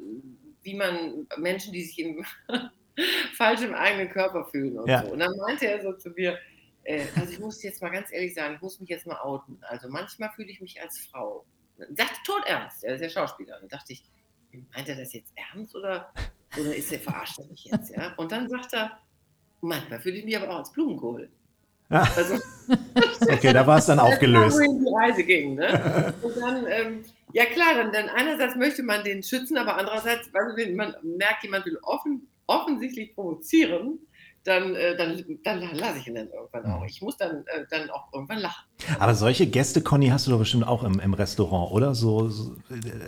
wie 0.63 0.74
man 0.74 1.28
Menschen, 1.38 1.74
die 1.74 1.84
sich 1.84 2.00
im 2.00 2.26
falsch 3.38 3.62
im 3.62 3.74
eigenen 3.74 4.10
Körper 4.10 4.45
fühlen 4.45 4.80
und 4.80 4.89
ja. 4.89 5.04
so. 5.04 5.12
Und 5.12 5.19
dann 5.19 5.36
meinte 5.38 5.67
er 5.67 5.82
so 5.82 5.93
zu 5.93 6.10
mir, 6.12 6.38
Äh, 6.84 7.06
also 7.15 7.32
ich 7.32 7.39
muss 7.39 7.62
jetzt 7.63 7.82
mal 7.82 7.89
ganz 7.89 8.12
ehrlich 8.12 8.34
sagen, 8.34 8.56
ich 8.56 8.62
muss 8.62 8.80
mich 8.80 8.89
jetzt 8.89 9.06
mal 9.06 9.20
outen. 9.20 9.60
Also 9.62 9.89
manchmal 9.89 10.32
fühle 10.32 10.50
ich 10.50 10.62
mich 10.62 10.82
als 10.82 11.00
Frau. 11.00 11.46
Dachte 11.92 12.15
tot 12.26 12.44
ernst, 12.46 12.84
er 12.84 12.96
ist 12.96 13.02
ja 13.02 13.10
Schauspieler. 13.10 13.60
Da 13.62 13.68
dachte 13.68 13.94
ich, 13.94 14.04
meint 14.74 14.89
er 14.89 14.96
das 14.96 15.13
jetzt 15.13 15.32
ernst 15.36 15.76
oder, 15.76 16.12
oder 16.60 16.76
ist 16.76 16.92
er 16.92 17.00
verarscht 17.00 17.39
er 17.39 17.46
mich 17.48 17.65
jetzt? 17.65 17.96
Ja? 17.96 18.13
Und 18.15 18.32
dann 18.32 18.50
sagt 18.50 18.74
er, 18.74 19.00
manchmal 19.62 20.00
fühle 20.00 20.18
ich 20.18 20.26
mich 20.26 20.38
aber 20.38 20.50
auch 20.50 20.60
als 20.60 20.72
Blumenkohl. 20.72 21.30
Ja. 21.89 22.08
Also, 22.15 22.36
okay, 23.22 23.54
da 23.54 23.65
war 23.65 23.78
es 23.78 23.86
dann 23.88 24.00
aufgelöst. 24.00 24.58
Wohin 24.58 24.80
die 24.80 24.94
Reise 24.94 25.24
ging. 25.24 25.56
Ne? 25.56 26.13
Und 26.22 26.38
dann, 26.38 26.65
ähm, 26.68 27.06
ja 27.34 27.46
klar, 27.46 27.76
dann, 27.76 27.92
dann 27.92 28.10
einerseits 28.10 28.56
möchte 28.56 28.84
man 28.84 29.04
den 29.04 29.24
schützen, 29.24 29.58
aber 29.58 29.78
andererseits, 29.78 30.30
weil 30.34 30.76
man 30.76 30.96
merkt, 31.04 31.44
jemand 31.44 31.65
will 31.65 31.78
offen, 31.82 32.28
offensichtlich 32.48 33.13
provozieren 33.15 34.00
dann, 34.43 34.75
äh, 34.75 34.95
dann, 34.95 35.23
dann 35.43 35.62
lasse 35.75 35.99
ich 35.99 36.08
ihn 36.08 36.15
dann 36.15 36.30
irgendwann 36.30 36.65
auch. 36.71 36.86
Ich 36.86 37.02
muss 37.02 37.17
dann, 37.17 37.43
äh, 37.47 37.65
dann 37.69 37.89
auch 37.89 38.12
irgendwann 38.13 38.39
lachen. 38.39 38.65
Aber 38.99 39.13
solche 39.13 39.47
Gäste, 39.47 39.82
Conny, 39.82 40.08
hast 40.08 40.28
du 40.28 40.32
doch 40.32 40.39
bestimmt 40.39 40.65
auch 40.65 40.84
im, 40.84 40.99
im 40.99 41.13
Restaurant, 41.13 41.71
oder? 41.71 41.93
So, 41.93 42.30
so, 42.30 42.56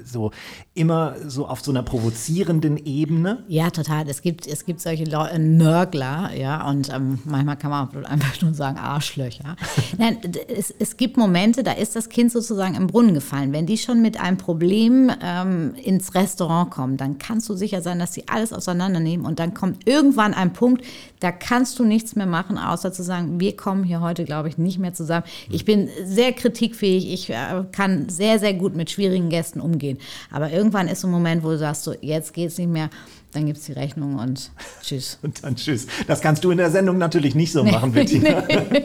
so, 0.04 0.32
immer 0.74 1.15
so 1.26 1.48
auf 1.48 1.62
so 1.62 1.72
einer 1.72 1.84
provozierenden 1.84 2.78
Ebene? 2.78 3.46
Ja, 3.48 3.70
total. 3.70 4.08
Es 4.10 4.22
gibt, 4.22 4.48
es 4.48 4.65
gibt 4.65 4.82
solche 4.82 5.06
Leute, 5.06 5.39
Nörgler, 5.39 6.32
ja, 6.36 6.70
und 6.70 6.89
ähm, 6.94 7.20
manchmal 7.24 7.58
kann 7.58 7.72
man 7.72 8.06
einfach 8.06 8.41
nur 8.41 8.54
sagen 8.54 8.78
Arschlöcher. 8.78 9.56
Nein, 9.98 10.17
es, 10.50 10.74
es 10.78 10.98
gibt 10.98 11.15
Momente, 11.15 11.63
da 11.63 11.72
ist 11.72 11.96
das 11.96 12.10
Kind 12.10 12.32
sozusagen 12.32 12.76
im 12.76 12.88
Brunnen 12.88 13.13
gefallen. 13.13 13.54
Wenn 13.54 13.65
die 13.65 13.78
schon 13.78 14.02
mit 14.02 14.20
einem 14.20 14.38
Problem 14.38 15.12
ähm, 15.22 15.76
ins 15.76 16.13
Restaurant 16.13 16.72
kommen, 16.72 16.98
dann 16.98 17.17
kannst 17.17 17.48
du 17.48 17.56
sicher 17.56 17.82
sein, 17.82 18.00
dass 18.00 18.13
sie 18.13 18.28
alles 18.28 18.52
auseinandernehmen 18.52 19.26
und 19.26 19.39
dann 19.39 19.54
kommt 19.54 19.88
irgendwann 19.88 20.34
ein 20.34 20.52
Punkt, 20.52 20.84
da 21.22 21.32
kannst 21.32 21.78
du 21.78 21.86
nichts 21.86 22.16
mehr 22.16 22.26
machen, 22.26 22.58
außer 22.58 22.92
zu 22.92 23.04
sagen, 23.04 23.40
wir 23.40 23.56
kommen 23.56 23.84
hier 23.84 24.02
heute, 24.02 24.26
glaube 24.26 24.50
ich, 24.50 24.58
nicht 24.58 24.80
mehr 24.80 24.94
zusammen. 24.94 25.24
Ich 25.50 25.66
bin 25.66 25.88
sehr 26.04 26.34
kritikfähig, 26.34 27.14
ich 27.14 27.30
äh, 27.30 27.64
kann 27.72 28.10
sehr, 28.10 28.40
sehr 28.40 28.56
gut 28.56 28.76
mit 28.76 28.90
schwierigen 28.90 29.30
Gästen 29.30 29.62
umgehen. 29.62 30.00
Aber 30.32 30.52
irgendwann 30.52 30.88
ist 30.88 31.02
so 31.02 31.08
ein 31.08 31.12
Moment, 31.12 31.44
wo 31.44 31.50
du 31.50 31.60
sagst, 31.60 31.84
so, 31.84 31.94
jetzt 32.02 32.34
geht 32.34 32.48
es 32.48 32.58
nicht 32.58 32.72
mehr 32.72 32.90
dann 33.34 33.46
gibt 33.46 33.60
es 33.60 33.65
die 33.65 33.74
Rechnung 33.74 34.20
und 34.20 34.52
tschüss. 34.82 35.20
und 35.24 35.44
dann 35.44 35.56
tschüss. 35.56 35.88
Das 36.08 36.22
kannst 36.22 36.44
du 36.44 36.52
in 36.52 36.58
der 36.58 36.70
Sendung 36.70 36.98
natürlich 36.98 37.36
nicht 37.36 37.52
so 37.52 37.63
machen, 37.63 37.91
Bettina. 37.91 38.41
nee. 38.48 38.84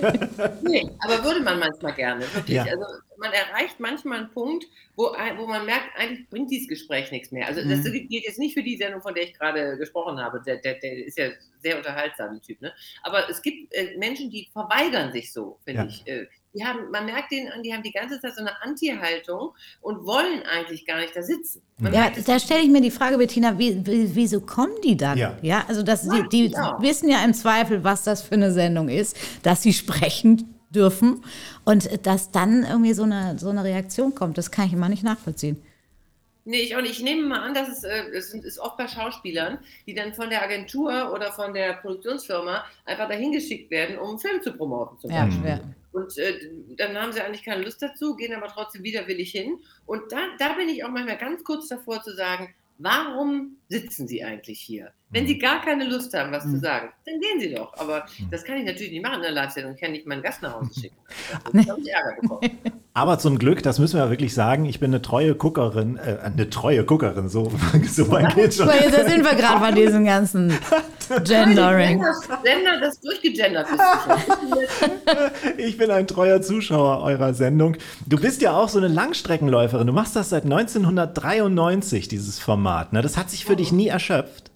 nee, 0.63 0.91
aber 1.01 1.25
würde 1.25 1.41
man 1.41 1.59
manchmal 1.59 1.95
gerne, 1.95 2.25
wirklich. 2.35 2.57
Ja. 2.57 2.65
Also 2.65 2.85
man 3.19 3.33
erreicht 3.33 3.81
manchmal 3.81 4.21
einen 4.21 4.31
Punkt, 4.31 4.67
wo, 4.95 5.05
wo 5.37 5.47
man 5.47 5.65
merkt, 5.65 5.89
eigentlich 5.97 6.29
bringt 6.29 6.51
dieses 6.51 6.69
Gespräch 6.69 7.11
nichts 7.11 7.31
mehr. 7.33 7.47
Also 7.47 7.63
das 7.63 7.81
mhm. 7.81 8.09
gilt 8.09 8.25
jetzt 8.25 8.39
nicht 8.39 8.55
für 8.55 8.63
die 8.63 8.77
Sendung, 8.77 9.03
von 9.03 9.15
der 9.15 9.25
ich 9.25 9.35
gerade 9.35 9.77
gesprochen 9.79 10.19
habe. 10.19 10.43
Der, 10.47 10.57
der, 10.59 10.75
der 10.75 11.07
ist 11.07 11.19
ja 11.19 11.31
sehr 11.59 11.79
unterhaltsam, 11.79 12.35
der 12.35 12.43
Typ. 12.43 12.61
Ne? 12.61 12.73
Aber 13.03 13.29
es 13.29 13.43
gibt 13.43 13.73
äh, 13.75 13.97
Menschen, 13.99 14.31
die 14.31 14.49
verweigern 14.53 15.13
sich 15.13 15.33
so, 15.33 15.59
finde 15.65 15.83
ja. 15.83 15.87
ich. 15.89 16.07
Äh, 16.07 16.27
die 16.57 16.65
haben, 16.65 16.91
man 16.91 17.05
merkt 17.05 17.33
denen 17.33 17.53
an, 17.53 17.63
die 17.63 17.73
haben 17.73 17.83
die 17.83 17.93
ganze 17.93 18.21
Zeit 18.21 18.35
so 18.35 18.41
eine 18.41 18.63
Anti-Haltung 18.63 19.51
und 19.81 20.07
wollen 20.07 20.43
eigentlich 20.43 20.87
gar 20.87 20.99
nicht 21.01 21.15
da 21.15 21.23
sitzen. 21.23 21.63
Man 21.79 21.93
ja, 21.93 22.11
da 22.11 22.39
stelle 22.39 22.63
ich 22.63 22.71
mir 22.71 22.81
die 22.81 22.91
Frage, 22.91 23.19
Bettina, 23.19 23.59
wie, 23.59 23.87
wie, 23.87 24.15
wieso 24.15 24.41
kommen 24.41 24.75
die 24.83 24.97
dann? 24.97 25.19
Ja, 25.19 25.37
ja 25.43 25.65
also 25.69 25.83
das, 25.83 26.07
ja, 26.07 26.23
die, 26.23 26.49
die 26.49 26.53
ja. 26.53 26.81
wissen 26.81 27.09
ja 27.09 27.23
im 27.25 27.35
Zweifel, 27.35 27.85
was 27.85 28.05
das 28.05 28.23
für 28.23 28.35
eine 28.35 28.53
Sendung 28.53 28.89
ist, 28.89 29.17
dass 29.43 29.63
sie 29.63 29.73
sprechen 29.73 30.55
dürfen 30.71 31.25
und 31.65 32.07
dass 32.07 32.31
dann 32.31 32.65
irgendwie 32.65 32.95
so 32.95 33.05
eine, 33.05 33.39
so 33.39 33.51
eine 33.51 33.65
Reaktion 33.65 34.15
kommt, 34.15 34.39
das 34.39 34.51
kann 34.51 34.67
ich 34.67 34.73
immer 34.73 34.89
nicht 34.89 35.05
nachvollziehen. 35.05 35.63
Nee, 36.49 36.61
ich 36.61 36.77
nicht. 36.77 36.91
Ich 36.93 37.03
nehme 37.03 37.27
mal 37.27 37.41
an, 37.41 37.55
dass 37.55 37.69
es, 37.69 37.83
äh, 37.83 38.05
es 38.15 38.33
ist 38.33 38.61
oft 38.61 38.77
bei 38.77 38.87
Schauspielern, 38.87 39.59
die 39.85 39.95
dann 39.95 40.15
von 40.15 40.31
der 40.31 40.45
Agentur 40.45 41.13
oder 41.13 41.33
von 41.33 41.53
der 41.53 41.73
Produktionsfirma 41.75 42.65
einfach 42.85 43.09
dahin 43.09 43.33
geschickt 43.33 43.69
werden, 43.73 43.99
um 43.99 44.11
einen 44.11 44.19
Film 44.21 44.41
zu 44.41 44.53
promoten 44.53 44.97
zum 45.01 45.11
Beispiel. 45.11 45.45
Ja, 45.45 45.57
ja. 45.57 45.61
Und 45.97 46.19
äh, 46.19 46.39
dann 46.77 46.95
haben 47.01 47.15
sie 47.15 47.23
eigentlich 47.23 47.43
keine 47.43 47.65
Lust 47.65 47.81
dazu, 47.81 48.17
gehen 48.17 48.35
aber 48.35 48.49
trotzdem 48.49 48.83
widerwillig 48.83 49.31
hin. 49.31 49.61
Und 49.87 50.13
da, 50.13 50.19
da 50.39 50.53
bin 50.53 50.69
ich 50.69 50.85
auch 50.85 50.91
manchmal 50.91 51.17
ganz 51.17 51.43
kurz 51.43 51.69
davor 51.69 52.03
zu 52.03 52.15
sagen, 52.15 52.55
warum 52.77 53.57
sitzen 53.71 54.07
Sie 54.07 54.23
eigentlich 54.23 54.61
hier? 54.61 54.93
Wenn. 55.17 55.27
Sie 55.27 55.39
gar 55.39 55.61
keine 55.63 55.85
Lust 55.85 56.15
haben, 56.15 56.33
was 56.33 56.45
mhm. 56.45 56.55
zu 56.55 56.61
sagen, 56.61 56.89
dann 57.05 57.21
gehen 57.21 57.41
Sie 57.41 57.55
doch. 57.55 57.73
Aber 57.79 58.07
mhm. 58.19 58.31
das 58.31 58.45
kann 58.45 58.59
ich 58.59 58.65
natürlich 58.65 58.93
nicht 58.93 59.03
machen 59.03 59.17
in 59.17 59.23
der 59.23 59.33
Live-Sendung. 59.33 59.75
Ich 59.75 59.81
kann 59.81 59.93
nicht 59.93 60.07
meinen 60.07 60.23
Gast 60.23 60.43
nach 60.43 60.55
Hause 60.55 60.71
schicken. 60.81 60.97
Da 61.53 61.73
habe 61.73 61.81
ich 61.81 61.93
Ärger 61.93 62.17
bekommen. 62.21 62.51
Aber 62.97 63.19
zum 63.19 63.39
Glück, 63.39 63.63
das 63.63 63.79
müssen 63.79 64.01
wir 64.01 64.09
wirklich 64.09 64.33
sagen, 64.33 64.65
ich 64.65 64.81
bin 64.81 64.91
eine 64.91 65.03
treue 65.03 65.35
Guckerin, 65.35 65.99
äh, 65.99 66.17
eine 66.23 66.49
treue 66.49 66.83
Guckerin, 66.83 67.29
so, 67.29 67.53
so 67.91 68.11
weit 68.11 68.35
geht 68.35 68.55
schon. 68.55 68.69
Jetzt 68.69 69.07
sind 69.07 69.23
wir 69.23 69.35
gerade 69.35 69.61
bei 69.61 69.73
diesem 69.73 70.07
ganzen 70.07 70.59
Gendering. 71.25 72.03
Sender, 72.43 72.81
das 72.81 72.99
durchgegendert 73.01 73.69
ist. 73.69 73.83
ich 75.59 75.77
bin 75.77 75.91
ein 75.91 76.07
treuer 76.07 76.41
Zuschauer 76.41 77.03
eurer 77.03 77.35
Sendung. 77.35 77.77
Du 78.07 78.19
bist 78.19 78.41
ja 78.41 78.57
auch 78.57 78.71
so 78.71 78.79
eine 78.79 78.89
Langstreckenläuferin. 78.89 79.87
Du 79.87 79.93
machst 79.93 80.17
das 80.17 80.31
seit 80.31 80.45
1993, 80.45 82.09
dieses 82.09 82.39
Format. 82.39 82.95
Ne? 82.95 83.03
Das 83.03 83.19
hat 83.19 83.29
sich 83.31 83.45
für 83.45 83.57
dich 83.57 83.73
nie 83.73 83.89
erschöpft. 83.89 84.51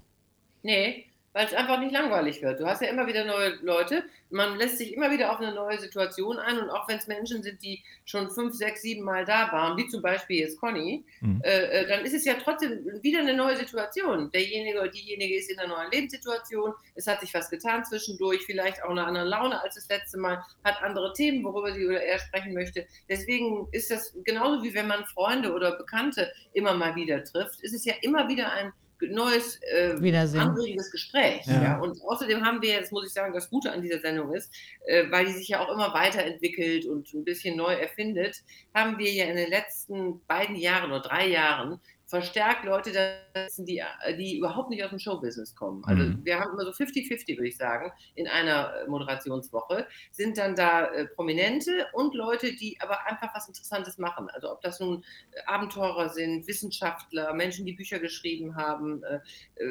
Nee, 0.63 1.11
weil 1.33 1.47
es 1.47 1.55
einfach 1.55 1.79
nicht 1.79 1.93
langweilig 1.93 2.43
wird. 2.43 2.61
Du 2.61 2.67
hast 2.67 2.83
ja 2.83 2.89
immer 2.89 3.07
wieder 3.07 3.25
neue 3.25 3.51
Leute, 3.63 4.05
man 4.31 4.57
lässt 4.57 4.79
sich 4.79 4.95
immer 4.95 5.11
wieder 5.11 5.33
auf 5.33 5.39
eine 5.39 5.55
neue 5.55 5.79
Situation 5.79 6.39
ein 6.39 6.59
und 6.59 6.71
auch 6.71 6.89
wenn 6.89 6.99
es 6.99 7.07
Menschen 7.07 7.43
sind, 7.43 7.63
die 7.63 7.83
schon 8.05 8.31
fünf, 8.31 8.55
sechs, 8.55 8.83
sieben 8.83 9.05
Mal 9.05 9.25
da 9.25 9.51
waren, 9.53 9.77
wie 9.77 9.87
zum 9.89 10.03
Beispiel 10.03 10.41
jetzt 10.41 10.59
Conny, 10.61 11.05
mhm. 11.21 11.41
äh, 11.45 11.83
äh 11.83 11.87
dann 11.87 12.05
ist 12.05 12.15
es 12.15 12.25
ja 12.25 12.35
trotzdem 12.35 12.85
wieder 13.03 13.21
eine 13.21 13.35
neue 13.35 13.57
Situation. 13.57 14.31
Derjenige 14.33 14.81
oder 14.81 14.89
diejenige 14.89 15.37
ist 15.37 15.51
in 15.51 15.59
einer 15.59 15.77
neuen 15.77 15.91
Lebenssituation, 15.93 16.75
es 16.95 17.07
hat 17.07 17.21
sich 17.21 17.33
was 17.33 17.49
getan 17.49 17.85
zwischendurch, 17.85 18.43
vielleicht 18.45 18.83
auch 18.83 18.91
eine 18.91 19.05
andere 19.05 19.25
Laune 19.25 19.61
als 19.63 19.77
das 19.77 19.89
letzte 19.89 20.19
Mal, 20.19 20.43
hat 20.65 20.83
andere 20.83 21.13
Themen, 21.13 21.45
worüber 21.45 21.73
sie 21.73 21.87
oder 21.87 22.03
er 22.03 22.19
sprechen 22.19 22.55
möchte. 22.55 22.87
Deswegen 23.09 23.69
ist 23.71 23.91
das 23.91 24.17
genauso 24.25 24.65
wie 24.65 24.75
wenn 24.75 24.89
man 24.89 25.05
Freunde 25.07 25.53
oder 25.53 25.77
Bekannte 25.77 26.33
immer 26.53 26.75
mal 26.75 26.97
wieder 26.97 27.23
trifft, 27.23 27.61
ist 27.63 27.75
es 27.75 27.85
ja 27.85 27.95
immer 28.03 28.29
wieder 28.29 28.53
ein 28.53 28.73
neues, 29.09 29.61
äh, 29.73 29.93
anregendes 30.39 30.91
Gespräch. 30.91 31.47
Ja. 31.47 31.63
ja. 31.63 31.81
Und 31.81 32.01
außerdem 32.03 32.45
haben 32.45 32.63
wir 32.63 32.71
jetzt, 32.71 32.93
muss 32.93 33.07
ich 33.07 33.13
sagen, 33.13 33.33
das 33.33 33.51
Gute 33.51 33.73
an 33.73 33.83
dieser 33.83 34.01
Sendung 34.01 34.35
ist, 34.35 34.53
äh, 34.87 35.11
weil 35.11 35.27
die 35.27 35.33
sich 35.33 35.49
ja 35.49 35.61
auch 35.61 35.73
immer 35.73 35.93
weiterentwickelt 35.95 36.87
und 36.87 37.13
ein 37.15 37.25
bisschen 37.25 37.57
neu 37.57 37.73
erfindet, 37.73 38.43
haben 38.75 38.99
wir 38.99 39.13
ja 39.13 39.25
in 39.25 39.37
den 39.37 39.51
letzten 39.51 40.21
beiden 40.27 40.57
Jahren 40.57 40.91
oder 40.91 41.01
drei 41.01 41.29
Jahren 41.29 41.81
verstärkt 42.11 42.65
Leute 42.65 42.91
da 42.93 43.43
sitzen, 43.43 43.65
die, 43.65 43.81
die 44.19 44.39
überhaupt 44.39 44.69
nicht 44.69 44.83
aus 44.83 44.91
dem 44.91 44.99
Showbusiness 44.99 45.55
kommen. 45.55 45.85
Also 45.85 46.03
mhm. 46.03 46.25
wir 46.25 46.41
haben 46.41 46.53
immer 46.53 46.65
so 46.65 46.73
50-50, 46.73 47.37
würde 47.37 47.49
ich 47.49 47.57
sagen, 47.57 47.93
in 48.17 48.27
einer 48.27 48.75
äh, 48.75 48.89
Moderationswoche. 48.89 49.87
Sind 50.11 50.37
dann 50.37 50.57
da 50.57 50.87
äh, 50.87 51.07
Prominente 51.07 51.87
und 51.93 52.15
Leute, 52.15 52.53
die 52.53 52.77
aber 52.81 53.07
einfach 53.07 53.33
was 53.33 53.47
Interessantes 53.47 53.97
machen. 53.97 54.29
Also 54.31 54.51
ob 54.51 54.61
das 54.61 54.81
nun 54.81 55.05
äh, 55.31 55.41
Abenteurer 55.47 56.09
sind, 56.09 56.49
Wissenschaftler, 56.49 57.33
Menschen, 57.33 57.65
die 57.65 57.75
Bücher 57.75 58.01
geschrieben 58.01 58.57
haben. 58.57 59.05
Äh, 59.05 59.21
äh 59.63 59.69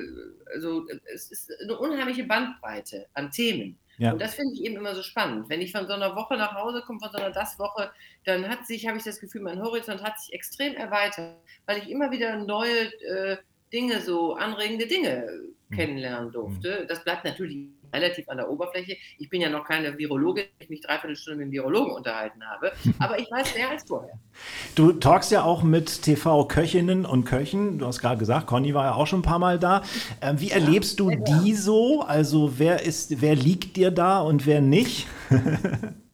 also 0.56 0.88
es 1.14 1.30
ist 1.32 1.52
eine 1.62 1.78
unheimliche 1.78 2.24
Bandbreite 2.24 3.08
an 3.14 3.32
Themen. 3.32 3.78
Ja. 4.00 4.14
Und 4.14 4.22
das 4.22 4.34
finde 4.34 4.54
ich 4.54 4.64
eben 4.64 4.78
immer 4.78 4.96
so 4.96 5.04
spannend. 5.04 5.50
Wenn 5.50 5.62
ich 5.62 5.74
von 5.74 5.86
so 5.86 5.94
einer 5.94 6.16
Woche 6.16 6.38
nach 6.38 6.56
Hause 6.56 6.82
komme, 6.82 7.00
von 7.00 7.12
so 7.12 7.18
einer 7.18 7.32
Das-Woche, 7.32 7.92
dann 8.26 8.48
hat 8.48 8.66
sich, 8.66 8.88
habe 8.88 8.98
ich 8.98 9.04
das 9.04 9.20
Gefühl, 9.20 9.42
mein 9.42 9.62
Horizont 9.62 10.02
hat 10.02 10.20
sich 10.20 10.34
extrem 10.34 10.74
erweitert, 10.76 11.36
weil 11.66 11.80
ich 11.80 11.90
immer 11.90 12.10
wieder 12.10 12.38
neue 12.38 12.94
äh, 13.04 13.38
Dinge, 13.74 14.02
so 14.02 14.36
anregende 14.36 14.88
Dinge 14.88 15.28
mhm. 15.68 15.76
kennenlernen 15.76 16.32
durfte. 16.32 16.86
Das 16.88 17.04
bleibt 17.04 17.26
natürlich 17.26 17.68
relativ 17.94 18.28
an 18.30 18.38
der 18.38 18.50
Oberfläche. 18.50 18.98
Ich 19.18 19.30
bin 19.30 19.42
ja 19.42 19.50
noch 19.50 19.66
keine 19.66 19.98
Virologin, 19.98 20.46
ich 20.60 20.70
mich 20.70 20.82
dreiviertel 20.82 21.16
Stunde 21.16 21.40
mit 21.40 21.48
dem 21.48 21.52
Virologen 21.52 21.94
unterhalten 21.94 22.44
habe, 22.44 22.72
aber 23.00 23.20
ich 23.20 23.30
weiß 23.32 23.56
mehr 23.56 23.70
als 23.70 23.84
vorher. 23.84 24.20
Du 24.76 24.94
talkst 24.94 25.32
ja 25.32 25.44
auch 25.44 25.64
mit 25.64 26.04
TV-Köchinnen 26.04 27.06
und 27.06 27.26
Köchen. 27.26 27.80
Du 27.80 27.86
hast 27.86 28.00
gerade 28.00 28.18
gesagt, 28.18 28.48
Conny 28.48 28.74
war 28.74 28.86
ja 28.86 28.94
auch 28.94 29.08
schon 29.08 29.20
ein 29.20 29.24
paar 29.24 29.40
Mal 29.40 29.60
da. 29.60 29.84
Ähm, 30.22 30.40
wie 30.40 30.52
erlebst 30.52 31.00
du 31.00 31.12
die 31.12 31.54
so? 31.54 32.02
Also 32.02 32.58
wer 32.58 32.84
ist, 32.84 33.22
wer 33.22 33.36
liegt 33.36 33.76
dir 33.76 33.92
da 33.92 34.22
und 34.22 34.46
wer 34.46 34.62
nicht? 34.62 35.08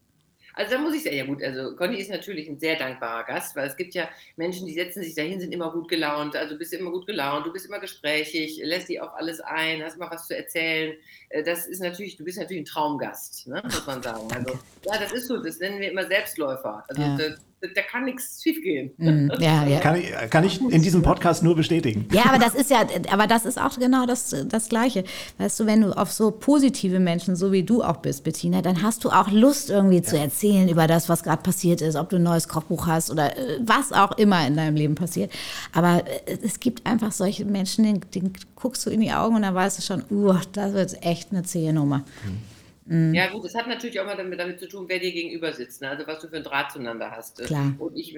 Also 0.55 0.71
da 0.71 0.77
muss 0.79 0.95
ich 0.95 1.03
sagen, 1.03 1.15
ja 1.17 1.25
gut, 1.25 1.43
also 1.43 1.75
Conny 1.75 1.97
ist 1.97 2.09
natürlich 2.09 2.47
ein 2.47 2.59
sehr 2.59 2.77
dankbarer 2.77 3.25
Gast, 3.25 3.55
weil 3.55 3.67
es 3.67 3.75
gibt 3.75 3.93
ja 3.93 4.07
Menschen, 4.37 4.65
die 4.65 4.73
setzen 4.73 5.03
sich 5.03 5.13
dahin, 5.13 5.39
sind 5.39 5.53
immer 5.53 5.71
gut 5.71 5.89
gelaunt, 5.89 6.35
also 6.35 6.57
bist 6.57 6.73
immer 6.73 6.91
gut 6.91 7.05
gelaunt, 7.05 7.45
du 7.45 7.51
bist 7.51 7.65
immer 7.65 7.79
gesprächig, 7.79 8.61
lässt 8.63 8.89
dich 8.89 9.01
auf 9.01 9.13
alles 9.15 9.41
ein, 9.41 9.83
hast 9.83 9.97
immer 9.97 10.09
was 10.09 10.27
zu 10.27 10.35
erzählen. 10.35 10.95
Äh, 11.29 11.43
das 11.43 11.67
ist 11.67 11.81
natürlich, 11.81 12.15
du 12.15 12.23
bist 12.23 12.37
natürlich 12.37 12.63
ein 12.63 12.65
Traumgast, 12.65 13.47
ne, 13.47 13.61
muss 13.63 13.85
man 13.85 14.01
sagen. 14.01 14.27
Also 14.33 14.57
ja, 14.85 14.97
das 14.97 15.11
ist 15.11 15.27
so, 15.27 15.37
das 15.37 15.59
nennen 15.59 15.79
wir 15.79 15.91
immer 15.91 16.07
Selbstläufer. 16.07 16.83
Also 16.87 17.01
ja. 17.01 17.17
das, 17.17 17.39
da 17.73 17.82
kann 17.82 18.06
nichts 18.06 18.41
schiefgehen. 18.41 18.91
Mm, 18.97 19.32
ja, 19.39 19.65
ja. 19.67 19.80
Kann, 19.80 19.95
ich, 19.95 20.12
kann 20.30 20.43
ich 20.43 20.62
in 20.62 20.82
diesem 20.82 21.01
Podcast 21.01 21.43
nur 21.43 21.56
bestätigen. 21.56 22.08
Ja, 22.12 22.25
aber 22.25 22.39
das 22.39 22.56
ist 22.56 22.69
ja, 22.69 22.86
aber 23.12 23.28
das 23.28 23.45
ist 23.45 23.60
auch 23.60 23.78
genau 23.78 24.06
das, 24.06 24.36
das 24.47 24.69
Gleiche. 24.69 25.04
Weißt 25.38 25.60
du, 25.60 25.65
wenn 25.65 25.82
du 25.82 25.91
auf 25.91 26.12
so 26.12 26.32
positive 26.32 26.99
Menschen, 26.99 27.36
so 27.36 27.51
wie 27.51 27.63
du 27.63 27.84
auch 27.84 27.97
bist, 27.97 28.23
Bettina, 28.23 28.62
dann 28.62 28.82
hast 28.82 29.04
du 29.04 29.10
auch 29.10 29.32
Lust 29.32 29.69
irgendwie 29.69 29.97
ja. 29.97 30.04
zu 30.04 30.17
erzählen 30.17 30.69
über 30.69 30.88
das, 30.88 31.10
was 31.10 31.23
gerade 31.23 31.41
passiert 31.41 31.82
ist, 31.82 31.95
ob 31.95 32.10
du 32.10 32.17
ein 32.17 32.23
neues 32.23 32.47
Kochbuch 32.47 32.88
hast 32.88 33.12
oder 33.12 33.38
äh, 33.38 33.60
was 33.62 33.91
auch 33.91 34.17
immer 34.17 34.45
in 34.45 34.56
deinem 34.56 34.75
Leben 34.75 34.95
passiert. 34.95 35.32
Aber 35.73 36.04
äh, 36.28 36.38
es 36.43 36.60
gibt 36.60 36.86
einfach 36.86 37.12
solche 37.12 37.45
Menschen, 37.45 37.84
denen, 37.84 38.01
denen 38.13 38.34
guckst 38.56 38.86
du 38.86 38.89
in 38.89 39.01
die 39.01 39.12
Augen 39.12 39.36
und 39.36 39.41
dann 39.41 39.56
weißt 39.56 39.78
du 39.78 39.82
schon, 39.82 40.04
uh, 40.10 40.36
das 40.54 40.73
wird 40.73 41.04
echt 41.04 41.32
eine 41.32 41.43
zähe 41.43 41.73
Nummer. 41.73 41.99
Mhm. 41.99 42.54
Mhm. 42.85 43.15
Ja, 43.15 43.31
gut, 43.31 43.43
das 43.43 43.55
hat 43.55 43.67
natürlich 43.67 43.99
auch 43.99 44.05
mal 44.05 44.15
damit, 44.15 44.39
damit, 44.39 44.59
zu 44.59 44.67
tun, 44.67 44.85
wer 44.87 44.99
dir 44.99 45.11
gegenüber 45.11 45.51
sitzt, 45.51 45.81
ne? 45.81 45.89
also 45.89 46.05
was 46.05 46.19
du 46.19 46.27
für 46.27 46.37
ein 46.37 46.43
Draht 46.43 46.71
zueinander 46.71 47.09
hast. 47.09 47.43
Klar. 47.43 47.73
Und 47.79 47.97
ich, 47.97 48.15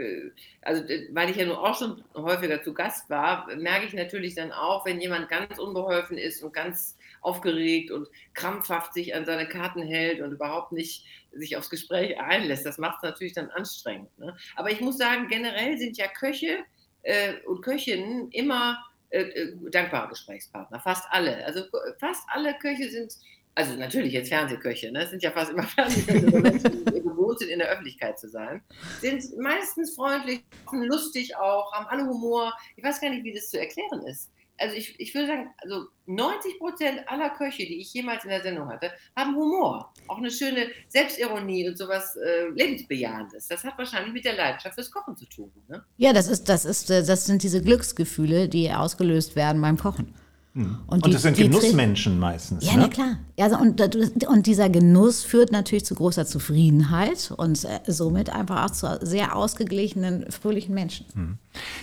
also 0.62 0.84
weil 1.12 1.30
ich 1.30 1.38
ja 1.38 1.46
nur 1.46 1.64
auch 1.64 1.78
schon 1.78 2.04
häufiger 2.14 2.62
zu 2.62 2.74
Gast 2.74 3.10
war, 3.10 3.48
merke 3.56 3.86
ich 3.86 3.94
natürlich 3.94 4.36
dann 4.36 4.52
auch, 4.52 4.86
wenn 4.86 5.00
jemand 5.00 5.30
ganz 5.30 5.58
unbeholfen 5.58 6.18
ist 6.18 6.44
und 6.44 6.54
ganz 6.54 6.98
aufgeregt 7.22 7.92
und 7.92 8.10
krampfhaft 8.34 8.94
sich 8.94 9.16
an 9.16 9.26
seine 9.26 9.48
Karten 9.48 9.84
hält 9.84 10.22
und 10.22 10.34
überhaupt 10.34 10.74
nicht 10.74 11.06
sich 11.32 11.56
aufs 11.56 11.70
Gespräch 11.70 12.20
einlässt. 12.20 12.66
Das 12.66 12.78
macht 12.78 12.98
es 12.98 13.04
natürlich 13.04 13.34
dann 13.34 13.50
anstrengend. 13.50 14.18
Ne? 14.20 14.36
Aber 14.56 14.70
ich 14.70 14.82
muss 14.82 14.98
sagen, 14.98 15.28
generell 15.30 15.78
sind 15.78 15.98
ja 15.98 16.08
Köche 16.08 16.60
äh, 17.04 17.36
und 17.46 17.62
Köchinnen 17.62 18.32
immer 18.32 18.84
äh, 19.10 19.22
äh 19.22 19.56
dankbare 19.72 20.10
Gesprächspartner, 20.10 20.82
fast 20.82 21.06
alle. 21.10 21.46
Also 21.46 21.64
fast 22.00 22.24
alle 22.28 22.58
Köche 22.60 22.90
sind 22.90 23.14
also 23.58 23.74
natürlich 23.76 24.14
jetzt 24.14 24.30
Fernsehköche, 24.30 24.92
ne? 24.92 25.08
sind 25.08 25.24
ja 25.24 25.32
fast 25.32 25.52
immer 25.52 25.64
Fernsehköche, 25.76 26.70
die 26.70 27.02
gewohnt 27.02 27.40
sind, 27.40 27.50
in 27.50 27.60
der 27.60 27.70
Öffentlichkeit 27.70 28.20
zu 28.20 28.30
sein, 28.30 28.62
sind 29.02 29.24
meistens 29.38 29.96
freundlich, 29.96 30.44
lustig 30.72 31.36
auch, 31.36 31.74
haben 31.74 31.88
alle 31.88 32.08
Humor. 32.08 32.54
Ich 32.76 32.84
weiß 32.84 33.02
gar 33.02 33.10
nicht, 33.10 33.24
wie 33.24 33.34
das 33.34 33.50
zu 33.50 33.60
erklären 33.60 34.04
ist 34.06 34.32
also 34.60 34.76
ich, 34.76 35.00
ich 35.00 35.14
würde 35.14 35.28
sagen, 35.28 35.50
also 35.62 35.88
90 36.06 36.60
Prozent 36.60 37.02
aller 37.08 37.30
Köche, 37.32 37.66
die 37.66 37.80
ich 37.80 37.94
jemals 37.94 38.24
in 38.24 38.30
der 38.30 38.42
Sendung 38.42 38.68
hatte, 38.70 38.92
haben 39.16 39.36
Humor. 39.36 39.94
Auch 40.08 40.18
eine 40.18 40.32
schöne 40.32 40.68
Selbstironie 40.88 41.68
und 41.68 41.78
sowas 41.78 42.16
äh, 42.16 42.48
Lebensbejahendes. 42.50 43.48
Das 43.48 43.64
hat 43.64 43.78
wahrscheinlich 43.78 44.14
mit 44.14 44.26
der 44.26 44.36
Leidenschaft 44.36 44.76
fürs 44.76 44.92
Kochen 44.92 45.16
zu 45.16 45.26
tun. 45.26 45.52
Ne? 45.68 45.84
Ja, 45.98 46.14
das 46.14 46.28
ist, 46.28 46.50
das 46.50 46.66
ist, 46.66 46.90
äh, 46.90 47.04
das 47.04 47.26
sind 47.26 47.44
diese 47.44 47.62
Glücksgefühle, 47.62 48.50
die 48.50 48.72
ausgelöst 48.72 49.36
werden 49.36 49.62
beim 49.62 49.78
Kochen. 49.78 50.14
Hm. 50.58 50.76
Und, 50.88 51.06
und 51.06 51.14
das 51.14 51.22
sind 51.22 51.38
Genussmenschen 51.38 52.18
meistens. 52.18 52.66
Ja, 52.66 52.74
ne? 52.74 52.80
na 52.82 52.88
klar. 52.88 53.18
Also 53.40 53.58
und, 53.58 53.80
und 54.28 54.48
dieser 54.48 54.70
Genuss 54.70 55.24
führt 55.24 55.52
natürlich 55.52 55.86
zu 55.86 55.94
großer 55.94 56.26
Zufriedenheit 56.26 57.32
und 57.38 57.64
äh, 57.64 57.80
somit 57.86 58.32
einfach 58.32 58.66
auch 58.66 58.72
zu 58.72 58.98
sehr 59.04 59.36
ausgeglichenen, 59.36 60.32
fröhlichen 60.32 60.74
Menschen. 60.74 61.06
Hm. 61.14 61.38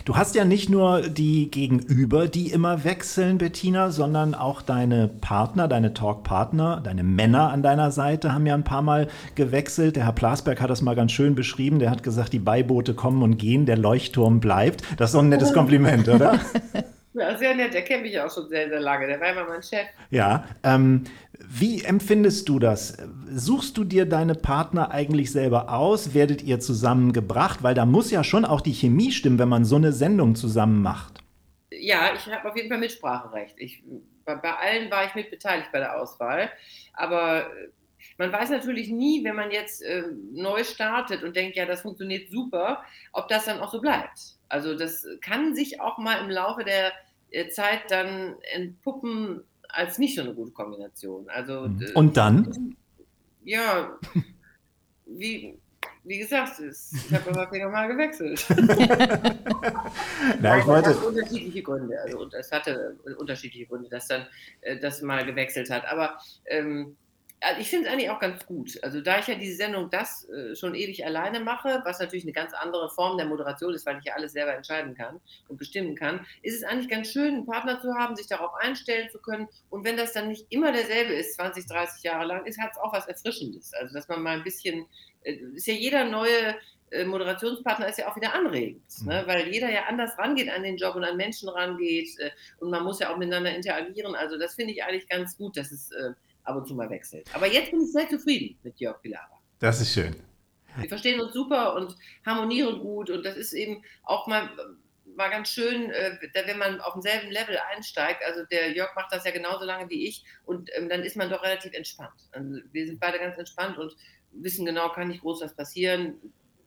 Du 0.05 0.17
hast 0.17 0.35
ja 0.35 0.45
nicht 0.45 0.71
nur 0.71 1.03
die 1.03 1.53
Gegenüber, 1.53 2.27
die 2.27 2.51
immer 2.51 2.83
wechseln, 2.83 3.39
Bettina, 3.39 3.93
sondern 3.93 4.35
auch 4.35 4.61
deine 4.61 5.07
Partner, 5.07 5.69
deine 5.69 5.95
Talkpartner, 5.95 6.81
deine 6.83 7.05
Männer 7.05 7.51
an 7.51 7.63
deiner 7.63 7.93
Seite 7.93 8.33
haben 8.33 8.45
ja 8.45 8.55
ein 8.55 8.65
paar 8.65 8.83
Mal 8.83 9.07
gewechselt. 9.37 9.95
Der 9.95 10.07
Herr 10.07 10.13
Plasberg 10.13 10.61
hat 10.61 10.71
das 10.71 10.83
mal 10.83 10.97
ganz 10.97 11.13
schön 11.13 11.37
beschrieben. 11.37 11.79
Der 11.79 11.93
hat 11.93 12.03
gesagt, 12.03 12.33
die 12.33 12.41
Beiboote 12.41 12.95
kommen 12.95 13.23
und 13.23 13.39
gehen, 13.39 13.67
der 13.67 13.79
Leuchtturm 13.79 14.41
bleibt. 14.41 14.83
Das 14.97 15.11
ist 15.11 15.15
doch 15.15 15.23
ein 15.23 15.29
nettes 15.29 15.53
Kompliment, 15.55 16.09
oder? 16.09 16.41
Ja, 17.15 17.39
sehr 17.39 17.55
nett. 17.55 17.73
Der 17.73 17.83
kennt 17.83 18.03
mich 18.03 18.19
auch 18.21 18.33
schon 18.33 18.49
sehr, 18.49 18.69
sehr 18.69 18.81
lange. 18.81 19.07
Der 19.07 19.21
war 19.21 19.31
immer 19.31 19.45
mein 19.45 19.63
Chef. 19.63 19.87
Ja. 20.11 20.45
Ähm, 20.65 21.05
wie 21.39 21.85
empfindest 21.85 22.49
du 22.49 22.59
das? 22.59 22.97
Suchst 23.31 23.77
du 23.77 23.85
dir 23.85 24.05
deine 24.05 24.35
Partner 24.35 24.91
eigentlich 24.91 25.31
selber 25.31 25.73
aus? 25.73 26.13
Werdet 26.13 26.43
ihr 26.43 26.59
zusammengebracht? 26.59 27.63
Weil 27.63 27.75
da 27.75 27.87
muss 27.87 28.11
ja 28.11 28.25
schon 28.25 28.45
auch 28.45 28.61
die 28.61 28.73
Chemie 28.73 29.13
stimmen, 29.13 29.39
wenn 29.39 29.49
man 29.49 29.65
so 29.65 29.77
eine 29.77 29.93
Sendung 29.93 30.35
zusammen 30.35 30.83
macht. 30.83 31.21
Ja, 31.71 32.11
ich 32.15 32.27
habe 32.27 32.49
auf 32.49 32.57
jeden 32.57 32.69
Fall 32.69 32.79
Mitspracherecht. 32.79 33.55
Ich, 33.59 33.85
bei, 34.25 34.35
bei 34.35 34.53
allen 34.53 34.91
war 34.91 35.05
ich 35.05 35.15
mit 35.15 35.31
beteiligt 35.31 35.71
bei 35.73 35.79
der 35.79 36.01
Auswahl. 36.01 36.51
Aber 36.95 37.47
äh, 37.47 37.69
man 38.19 38.33
weiß 38.33 38.51
natürlich 38.51 38.89
nie, 38.89 39.23
wenn 39.23 39.37
man 39.37 39.53
jetzt 39.53 39.83
äh, 39.83 40.03
neu 40.33 40.65
startet 40.65 41.23
und 41.23 41.37
denkt, 41.37 41.57
ja, 41.57 41.65
das 41.65 41.83
funktioniert 41.83 42.29
super, 42.29 42.83
ob 43.13 43.29
das 43.29 43.45
dann 43.45 43.61
auch 43.61 43.71
so 43.71 43.81
bleibt. 43.81 44.35
Also 44.49 44.77
das 44.77 45.07
kann 45.21 45.55
sich 45.55 45.81
auch 45.81 45.99
mal 45.99 46.19
im 46.19 46.31
Laufe 46.31 46.65
der 46.65 46.93
Zeit 47.51 47.91
dann 47.91 48.37
entpuppen 48.53 49.43
als 49.69 49.99
nicht 49.99 50.15
so 50.15 50.23
eine 50.23 50.35
gute 50.35 50.53
Kombination. 50.53 51.29
Also, 51.29 51.69
mhm. 51.69 51.91
Und 51.95 52.17
dann? 52.17 52.77
Ja, 53.43 53.99
wie, 55.07 55.59
wie 56.05 56.19
gesagt, 56.19 56.61
ich 56.61 57.13
habe 57.13 57.31
aber 57.31 57.47
häufiger 57.47 57.69
mal 57.69 57.89
gewechselt. 57.89 58.45
Na, 60.41 60.59
ich 60.59 60.67
wollte... 60.67 60.91
Das 60.91 60.99
unterschiedliche 60.99 61.63
Gründe. 61.63 62.01
Also 62.01 62.29
es 62.39 62.53
hatte 62.53 62.97
unterschiedliche 63.19 63.67
Gründe, 63.67 63.89
dass 63.89 64.09
dann 64.09 64.27
äh, 64.61 64.79
das 64.79 65.03
mal 65.03 65.25
gewechselt 65.25 65.71
hat. 65.71 65.85
Aber 65.87 66.19
ähm, 66.47 66.97
also 67.45 67.61
ich 67.61 67.69
finde 67.69 67.87
es 67.87 67.93
eigentlich 67.93 68.11
auch 68.11 68.19
ganz 68.19 68.47
gut. 68.47 68.79
Also 68.83 69.01
da 69.01 69.19
ich 69.19 69.27
ja 69.27 69.35
diese 69.35 69.57
Sendung 69.57 69.91
das 69.91 70.29
äh, 70.29 70.57
schon 70.57 70.75
ewig 70.75 71.05
alleine 71.05 71.41
mache, 71.41 71.83
was 71.85 71.99
natürlich 71.99 72.25
eine 72.25 72.33
ganz 72.33 72.53
andere 72.55 72.91
Form 72.91 73.17
der 73.17 73.27
Moderation 73.27 73.75
ist, 73.75 73.87
weil 73.87 73.99
ich 73.99 74.05
ja 74.05 74.15
alles 74.15 74.33
selber 74.33 74.55
entscheiden 74.55 74.95
kann 74.95 75.21
und 75.49 75.59
bestimmen 75.59 75.95
kann, 75.95 76.27
ist 76.43 76.57
es 76.57 76.65
eigentlich 76.65 76.89
ganz 76.89 77.13
schön, 77.13 77.35
einen 77.35 77.47
Partner 77.47 77.81
zu 77.81 77.95
haben, 77.95 78.17
sich 78.17 78.27
darauf 78.27 78.55
einstellen 78.55 79.11
zu 79.11 79.19
können. 79.19 79.49
Und 79.71 79.85
wenn 79.85 79.97
das 79.97 80.13
dann 80.13 80.29
nicht 80.29 80.47
immer 80.51 80.73
derselbe 80.73 81.13
ist, 81.13 81.35
20, 81.35 81.67
30 81.67 82.03
Jahre 82.03 82.25
lang, 82.25 82.47
ist 82.47 82.59
hat 82.59 82.73
es 82.73 82.79
auch 82.79 82.93
was 82.93 83.07
Erfrischendes. 83.07 83.73
Also 83.75 83.95
dass 83.95 84.09
man 84.09 84.23
mal 84.23 84.37
ein 84.37 84.45
bisschen, 84.45 84.87
äh, 85.23 85.35
ist 85.55 85.67
ja 85.67 85.75
jeder 85.75 86.05
neue 86.05 86.57
äh, 86.91 87.05
Moderationspartner 87.05 87.89
ist 87.89 87.99
ja 87.99 88.09
auch 88.09 88.17
wieder 88.17 88.35
anregend, 88.35 88.83
mhm. 89.01 89.09
ne? 89.09 89.23
weil 89.27 89.49
jeder 89.49 89.71
ja 89.71 89.85
anders 89.89 90.17
rangeht 90.19 90.49
an 90.49 90.63
den 90.63 90.77
Job 90.77 90.95
und 90.95 91.05
an 91.05 91.17
Menschen 91.17 91.49
rangeht 91.49 92.09
äh, 92.21 92.31
und 92.61 92.71
man 92.71 92.85
muss 92.85 93.01
ja 93.01 93.13
auch 93.13 93.17
miteinander 93.17 93.55
interagieren. 93.55 94.15
Also 94.15 94.39
das 94.39 94.55
finde 94.55 94.73
ich 94.75 94.85
eigentlich 94.85 95.09
ganz 95.09 95.37
gut, 95.37 95.57
dass 95.57 95.73
es 95.73 95.91
äh, 95.91 96.13
ab 96.45 96.57
und 96.57 96.69
zu 96.69 96.75
mal 96.75 96.89
wechselt. 96.91 97.29
Aber 97.35 97.47
jetzt 97.47 97.71
bin 97.71 97.83
ich 97.83 97.93
sehr 97.93 98.09
zufrieden 98.09 98.59
mit 98.63 98.79
Jörg 98.79 99.01
Pilara. 99.03 99.41
Das 99.59 99.81
ist 99.81 99.93
schön. 99.93 100.15
Wir 100.77 100.89
verstehen 100.89 101.21
uns 101.21 101.33
super 101.33 101.75
und 101.77 101.97
harmonieren 102.27 102.81
gut 102.81 103.11
und 103.11 103.25
das 103.25 103.37
ist 103.37 103.53
eben 103.53 103.83
auch 104.03 104.27
mal, 104.27 104.51
mal 105.17 105.31
ganz 105.31 105.49
schön, 105.49 105.91
äh, 105.91 106.19
wenn 106.47 106.59
man 106.59 106.81
auf 106.81 106.95
demselben 106.95 107.31
Level 107.31 107.57
einsteigt. 107.73 108.23
Also 108.27 108.45
der 108.51 108.73
Jörg 108.73 108.95
macht 108.97 109.13
das 109.13 109.25
ja 109.25 109.31
genauso 109.31 109.65
lange 109.65 109.89
wie 109.89 110.07
ich 110.07 110.25
und 110.45 110.71
ähm, 110.77 110.89
dann 110.89 111.03
ist 111.03 111.17
man 111.17 111.31
doch 111.31 111.43
relativ 111.43 111.73
entspannt. 111.75 112.29
Also 112.33 112.59
wir 112.73 112.87
sind 112.87 112.99
beide 112.99 113.19
ganz 113.19 113.39
entspannt 113.39 113.79
und 113.79 113.95
wissen 114.33 114.67
genau, 114.67 114.89
kann 114.89 115.09
nicht 115.09 115.21
groß 115.21 115.43
was 115.43 115.55
passieren, 115.55 116.17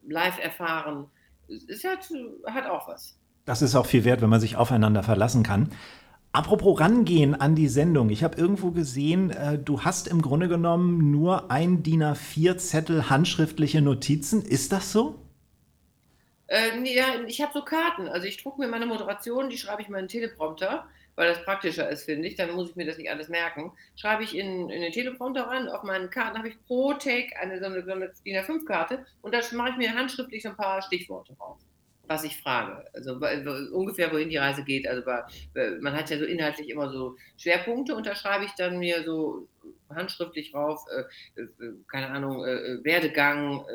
live 0.08 0.40
erfahren. 0.40 1.08
Es 1.68 1.84
hat, 1.84 2.10
hat 2.46 2.66
auch 2.66 2.88
was. 2.88 3.18
Das 3.46 3.62
ist 3.62 3.76
auch 3.76 3.86
viel 3.86 4.06
wert, 4.06 4.22
wenn 4.22 4.30
man 4.30 4.42
sich 4.42 4.56
aufeinander 4.56 5.04
verlassen 5.04 5.44
kann. 5.44 5.72
Apropos 6.38 6.80
rangehen 6.80 7.34
an 7.34 7.56
die 7.56 7.68
Sendung. 7.68 8.12
Ich 8.12 8.24
habe 8.24 8.38
irgendwo 8.38 8.70
gesehen, 8.70 9.32
äh, 9.32 9.58
du 9.58 9.82
hast 9.82 10.08
im 10.08 10.22
Grunde 10.22 10.48
genommen 10.48 11.10
nur 11.10 11.50
ein 11.50 11.82
DIN 11.82 12.04
A4-Zettel 12.04 13.10
handschriftliche 13.10 13.82
Notizen. 13.82 14.44
Ist 14.44 14.72
das 14.72 14.92
so? 14.92 15.16
Äh, 16.46 16.78
ja, 16.84 17.06
ich 17.26 17.42
habe 17.42 17.54
so 17.56 17.64
Karten. 17.64 18.08
Also 18.08 18.28
ich 18.28 18.38
drucke 18.38 18.62
mir 18.62 18.68
meine 18.68 18.86
Moderation, 18.86 19.50
die 19.50 19.58
schreibe 19.58 19.82
ich 19.82 19.88
in 19.88 19.96
den 19.96 20.08
Teleprompter, 20.08 20.86
weil 21.16 21.28
das 21.28 21.44
praktischer 21.44 21.90
ist, 21.90 22.04
finde 22.04 22.28
ich. 22.28 22.36
Dann 22.36 22.54
muss 22.54 22.70
ich 22.70 22.76
mir 22.76 22.86
das 22.86 23.00
nicht 23.00 23.10
alles 23.10 23.30
merken. 23.30 23.72
Schreibe 23.96 24.24
ich 24.24 24.38
in, 24.38 24.70
in 24.70 24.82
den 24.82 24.92
Teleprompter 24.92 25.48
rein. 25.48 25.68
Auf 25.68 25.82
meinen 25.82 26.12
Karten 26.12 26.38
habe 26.38 26.50
ich 26.50 26.64
pro 26.68 26.94
Take 26.94 27.36
eine 27.42 27.58
so 27.58 27.66
eine, 27.66 27.84
so 27.84 27.94
eine 27.94 28.14
DIN 28.24 28.36
A5-Karte 28.36 29.08
und 29.24 29.34
da 29.34 29.40
mache 29.54 29.72
ich 29.72 29.78
mir 29.78 29.92
handschriftlich 29.92 30.44
so 30.44 30.50
ein 30.50 30.56
paar 30.56 30.84
Stichworte 30.84 31.34
drauf 31.34 31.58
was 32.08 32.24
ich 32.24 32.38
frage. 32.38 32.86
Also 32.94 33.20
ungefähr, 33.76 34.12
wohin 34.12 34.30
die 34.30 34.38
Reise 34.38 34.64
geht. 34.64 34.88
Also 34.88 35.04
man 35.82 35.94
hat 35.94 36.10
ja 36.10 36.18
so 36.18 36.26
inhaltlich 36.26 36.70
immer 36.70 36.90
so 36.90 37.18
Schwerpunkte 37.38 37.96
und 37.96 38.06
da 38.06 38.16
schreibe 38.16 38.46
ich 38.46 38.52
dann 38.58 38.80
mir 38.80 39.04
so 39.04 39.48
handschriftlich 39.90 40.52
drauf, 40.52 40.86
äh, 40.90 41.42
äh, 41.42 41.74
keine 41.88 42.10
Ahnung, 42.10 42.46
äh, 42.46 42.84
Werdegang, 42.84 43.66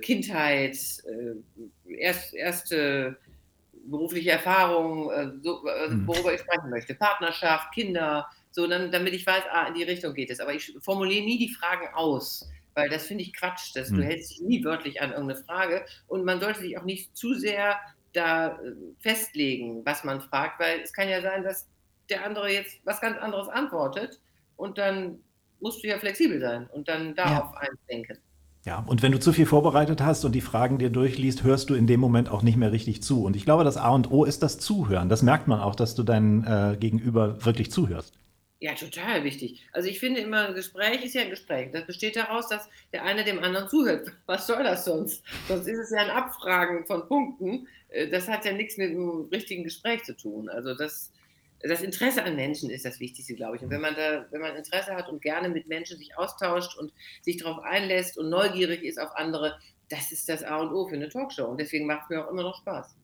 Kindheit, 0.00 0.78
erst, 1.86 2.32
erste 2.32 3.18
berufliche 3.74 4.30
Erfahrung, 4.30 5.10
so, 5.42 5.62
mhm. 5.90 6.06
worüber 6.06 6.32
ich 6.32 6.40
sprechen 6.40 6.70
möchte, 6.70 6.94
Partnerschaft, 6.94 7.74
Kinder, 7.74 8.26
so, 8.52 8.66
dann, 8.66 8.90
damit 8.90 9.12
ich 9.12 9.26
weiß, 9.26 9.42
ah, 9.50 9.68
in 9.68 9.74
die 9.74 9.82
Richtung 9.82 10.14
geht 10.14 10.30
es. 10.30 10.40
Aber 10.40 10.54
ich 10.54 10.74
formuliere 10.80 11.26
nie 11.26 11.36
die 11.36 11.52
Fragen 11.52 11.88
aus 11.92 12.48
weil 12.76 12.88
das 12.88 13.06
finde 13.06 13.24
ich 13.24 13.32
Quatsch. 13.34 13.74
Dass 13.74 13.88
hm. 13.88 13.96
Du 13.96 14.04
hältst 14.04 14.30
dich 14.30 14.40
nie 14.40 14.64
wörtlich 14.64 15.00
an 15.02 15.10
irgendeine 15.10 15.42
Frage 15.42 15.84
und 16.06 16.24
man 16.24 16.40
sollte 16.40 16.60
sich 16.60 16.78
auch 16.78 16.84
nicht 16.84 17.16
zu 17.16 17.34
sehr 17.34 17.76
da 18.12 18.48
äh, 18.48 18.72
festlegen, 19.00 19.84
was 19.84 20.04
man 20.04 20.20
fragt, 20.20 20.60
weil 20.60 20.80
es 20.80 20.92
kann 20.92 21.08
ja 21.08 21.20
sein, 21.20 21.42
dass 21.42 21.66
der 22.08 22.24
andere 22.24 22.52
jetzt 22.52 22.78
was 22.84 23.00
ganz 23.00 23.18
anderes 23.18 23.48
antwortet 23.48 24.20
und 24.56 24.78
dann 24.78 25.18
musst 25.60 25.82
du 25.82 25.88
ja 25.88 25.98
flexibel 25.98 26.40
sein 26.40 26.68
und 26.72 26.88
dann 26.88 27.14
darauf 27.14 27.52
ja. 27.54 27.68
eindenken. 27.68 28.18
Ja, 28.64 28.80
und 28.84 29.00
wenn 29.02 29.12
du 29.12 29.20
zu 29.20 29.32
viel 29.32 29.46
vorbereitet 29.46 30.00
hast 30.00 30.24
und 30.24 30.32
die 30.32 30.40
Fragen 30.40 30.78
dir 30.78 30.90
durchliest, 30.90 31.44
hörst 31.44 31.70
du 31.70 31.74
in 31.74 31.86
dem 31.86 32.00
Moment 32.00 32.28
auch 32.28 32.42
nicht 32.42 32.56
mehr 32.56 32.72
richtig 32.72 33.00
zu. 33.00 33.24
Und 33.24 33.36
ich 33.36 33.44
glaube, 33.44 33.62
das 33.62 33.76
A 33.76 33.90
und 33.90 34.10
O 34.10 34.24
ist 34.24 34.42
das 34.42 34.58
Zuhören. 34.58 35.08
Das 35.08 35.22
merkt 35.22 35.46
man 35.46 35.60
auch, 35.60 35.76
dass 35.76 35.94
du 35.94 36.02
deinem 36.02 36.44
äh, 36.44 36.76
Gegenüber 36.76 37.44
wirklich 37.44 37.70
zuhörst. 37.70 38.12
Ja, 38.58 38.74
total 38.74 39.22
wichtig. 39.22 39.62
Also 39.72 39.88
ich 39.88 40.00
finde 40.00 40.20
immer, 40.20 40.48
ein 40.48 40.54
Gespräch 40.54 41.04
ist 41.04 41.14
ja 41.14 41.22
ein 41.22 41.30
Gespräch. 41.30 41.70
Das 41.72 41.86
besteht 41.86 42.16
daraus, 42.16 42.48
dass 42.48 42.68
der 42.92 43.04
eine 43.04 43.22
dem 43.22 43.42
anderen 43.42 43.68
zuhört. 43.68 44.12
Was 44.26 44.46
soll 44.46 44.62
das 44.62 44.86
sonst? 44.86 45.22
Sonst 45.46 45.66
ist 45.66 45.78
es 45.78 45.90
ja 45.90 45.98
ein 45.98 46.10
Abfragen 46.10 46.86
von 46.86 47.06
Punkten. 47.06 47.68
Äh, 47.90 48.08
das 48.08 48.28
hat 48.28 48.46
ja 48.46 48.52
nichts 48.52 48.78
mit 48.78 48.90
einem 48.90 49.28
richtigen 49.30 49.62
Gespräch 49.62 50.04
zu 50.04 50.16
tun. 50.16 50.48
Also 50.48 50.74
das, 50.74 51.12
das 51.60 51.82
Interesse 51.82 52.24
an 52.24 52.34
Menschen 52.34 52.70
ist 52.70 52.86
das 52.86 52.98
Wichtigste, 52.98 53.34
glaube 53.34 53.56
ich. 53.56 53.62
Und 53.62 53.68
wenn 53.68 53.82
man 53.82 53.94
da, 53.94 54.24
wenn 54.30 54.40
man 54.40 54.56
Interesse 54.56 54.94
hat 54.94 55.10
und 55.10 55.20
gerne 55.20 55.50
mit 55.50 55.68
Menschen 55.68 55.98
sich 55.98 56.16
austauscht 56.16 56.78
und 56.78 56.94
sich 57.20 57.36
darauf 57.36 57.62
einlässt 57.62 58.16
und 58.16 58.30
neugierig 58.30 58.82
ist 58.84 58.98
auf 58.98 59.14
andere, 59.16 59.58
das 59.90 60.12
ist 60.12 60.30
das 60.30 60.42
A 60.42 60.56
und 60.56 60.72
O 60.72 60.88
für 60.88 60.94
eine 60.94 61.10
Talkshow. 61.10 61.44
Und 61.44 61.60
deswegen 61.60 61.86
macht 61.86 62.04
es 62.04 62.08
mir 62.08 62.24
auch 62.24 62.30
immer 62.30 62.42
noch 62.42 62.56
Spaß. 62.56 62.96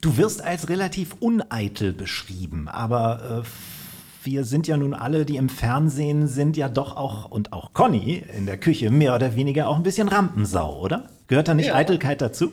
Du 0.00 0.16
wirst 0.16 0.40
als 0.40 0.70
relativ 0.70 1.14
uneitel 1.20 1.92
beschrieben, 1.92 2.68
aber 2.68 3.44
äh 3.44 3.73
wir 4.24 4.44
sind 4.44 4.66
ja 4.66 4.76
nun 4.76 4.94
alle, 4.94 5.24
die 5.24 5.36
im 5.36 5.48
Fernsehen 5.48 6.26
sind, 6.26 6.56
ja 6.56 6.68
doch 6.68 6.96
auch, 6.96 7.30
und 7.30 7.52
auch 7.52 7.72
Conny 7.72 8.22
in 8.36 8.46
der 8.46 8.58
Küche, 8.58 8.90
mehr 8.90 9.14
oder 9.14 9.36
weniger 9.36 9.68
auch 9.68 9.76
ein 9.76 9.82
bisschen 9.82 10.08
Rampensau, 10.08 10.80
oder? 10.80 11.08
Gehört 11.26 11.48
da 11.48 11.54
nicht 11.54 11.68
ja. 11.68 11.74
Eitelkeit 11.74 12.20
dazu? 12.20 12.52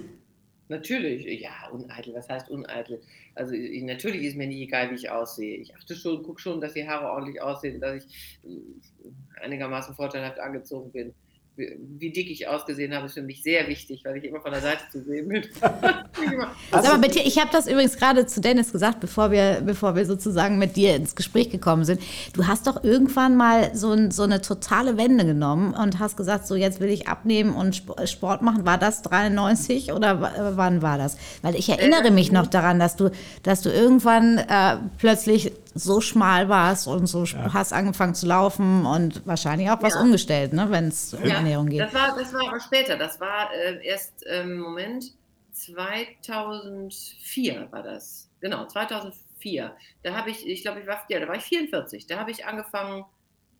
Natürlich, 0.67 1.41
ja, 1.41 1.69
uneitel, 1.71 2.13
was 2.13 2.29
heißt 2.29 2.49
uneitel? 2.49 3.01
Also 3.35 3.53
ich, 3.53 3.83
natürlich 3.83 4.23
ist 4.23 4.37
mir 4.37 4.47
nicht 4.47 4.61
egal, 4.61 4.89
wie 4.91 4.95
ich 4.95 5.09
aussehe. 5.09 5.57
Ich 5.57 5.75
achte 5.75 5.95
schon, 5.95 6.23
gucke 6.23 6.39
schon, 6.39 6.61
dass 6.61 6.73
die 6.73 6.87
Haare 6.87 7.11
ordentlich 7.11 7.41
aussehen, 7.41 7.81
dass 7.81 8.03
ich 8.03 8.39
äh, 8.45 9.43
einigermaßen 9.43 9.95
vorteilhaft 9.95 10.39
angezogen 10.39 10.91
bin 10.91 11.13
wie 11.57 12.11
dick 12.11 12.31
ich 12.31 12.47
ausgesehen 12.47 12.95
habe, 12.95 13.07
ist 13.07 13.13
für 13.13 13.21
mich 13.21 13.43
sehr 13.43 13.67
wichtig, 13.67 14.03
weil 14.05 14.17
ich 14.17 14.23
immer 14.23 14.39
von 14.39 14.51
der 14.51 14.61
Seite 14.61 14.83
zu 14.91 15.03
sehen 15.03 15.27
bin. 15.27 15.43
also, 16.71 16.91
aber 16.91 17.07
ich 17.07 17.39
habe 17.39 17.49
das 17.51 17.67
übrigens 17.67 17.97
gerade 17.97 18.25
zu 18.25 18.39
Dennis 18.39 18.71
gesagt, 18.71 19.01
bevor 19.01 19.31
wir, 19.31 19.61
bevor 19.63 19.95
wir 19.95 20.05
sozusagen 20.05 20.57
mit 20.57 20.77
dir 20.77 20.95
ins 20.95 21.15
Gespräch 21.15 21.49
gekommen 21.49 21.83
sind. 21.83 22.01
Du 22.33 22.47
hast 22.47 22.67
doch 22.67 22.83
irgendwann 22.83 23.35
mal 23.35 23.75
so, 23.75 23.91
ein, 23.91 24.11
so 24.11 24.23
eine 24.23 24.41
totale 24.41 24.97
Wende 24.97 25.25
genommen 25.25 25.73
und 25.73 25.99
hast 25.99 26.15
gesagt, 26.15 26.47
so 26.47 26.55
jetzt 26.55 26.79
will 26.79 26.89
ich 26.89 27.09
abnehmen 27.09 27.53
und 27.53 27.83
Sport 28.05 28.41
machen. 28.41 28.65
War 28.65 28.77
das 28.77 29.01
93 29.01 29.91
oder 29.91 30.55
wann 30.55 30.81
war 30.81 30.97
das? 30.97 31.17
Weil 31.41 31.55
ich 31.55 31.67
erinnere 31.67 32.11
mich 32.11 32.31
noch 32.31 32.47
daran, 32.47 32.79
dass 32.79 32.95
du, 32.95 33.11
dass 33.43 33.61
du 33.61 33.69
irgendwann 33.69 34.37
äh, 34.37 34.77
plötzlich 34.97 35.51
so 35.73 36.01
schmal 36.01 36.49
warst 36.49 36.87
und 36.87 37.07
so 37.07 37.23
ja. 37.23 37.53
hast 37.53 37.71
angefangen 37.73 38.15
zu 38.15 38.27
laufen 38.27 38.85
und 38.85 39.25
wahrscheinlich 39.25 39.69
auch 39.69 39.81
was 39.81 39.93
ja. 39.93 40.01
umgestellt, 40.01 40.51
ne, 40.53 40.67
wenn 40.69 40.89
es 40.89 41.13
um 41.13 41.25
ja, 41.25 41.35
Ernährung 41.35 41.67
geht. 41.67 41.79
Das 41.79 41.93
war, 41.93 42.17
das 42.17 42.33
war 42.33 42.47
aber 42.47 42.59
später. 42.59 42.97
Das 42.97 43.19
war 43.19 43.53
äh, 43.53 43.85
erst, 43.85 44.25
ähm, 44.27 44.59
Moment, 44.59 45.13
2004 45.53 47.67
war 47.71 47.83
das. 47.83 48.29
Genau, 48.39 48.65
2004. 48.65 49.75
Da 50.03 50.15
habe 50.15 50.29
ich, 50.29 50.47
ich 50.47 50.63
glaube, 50.63 50.81
ich 50.81 50.87
war, 50.87 51.03
ja, 51.09 51.19
da 51.19 51.27
war 51.27 51.35
ich 51.35 51.43
44. 51.43 52.07
Da 52.07 52.19
habe 52.19 52.31
ich 52.31 52.45
angefangen 52.45 53.05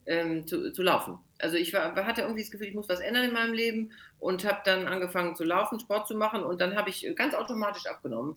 ähm, 0.05 0.47
zu, 0.47 0.71
zu 0.71 0.81
laufen. 0.81 1.19
Also 1.39 1.57
ich 1.57 1.73
war, 1.73 1.95
hatte 2.05 2.21
irgendwie 2.21 2.41
das 2.41 2.51
Gefühl, 2.51 2.67
ich 2.67 2.73
muss 2.73 2.89
was 2.89 2.99
ändern 2.99 3.25
in 3.25 3.33
meinem 3.33 3.53
Leben 3.53 3.91
und 4.19 4.45
habe 4.45 4.61
dann 4.65 4.87
angefangen 4.87 5.35
zu 5.35 5.43
laufen, 5.43 5.79
Sport 5.79 6.07
zu 6.07 6.15
machen 6.15 6.43
und 6.43 6.61
dann 6.61 6.75
habe 6.75 6.89
ich 6.89 7.07
ganz 7.15 7.33
automatisch 7.33 7.85
abgenommen, 7.85 8.35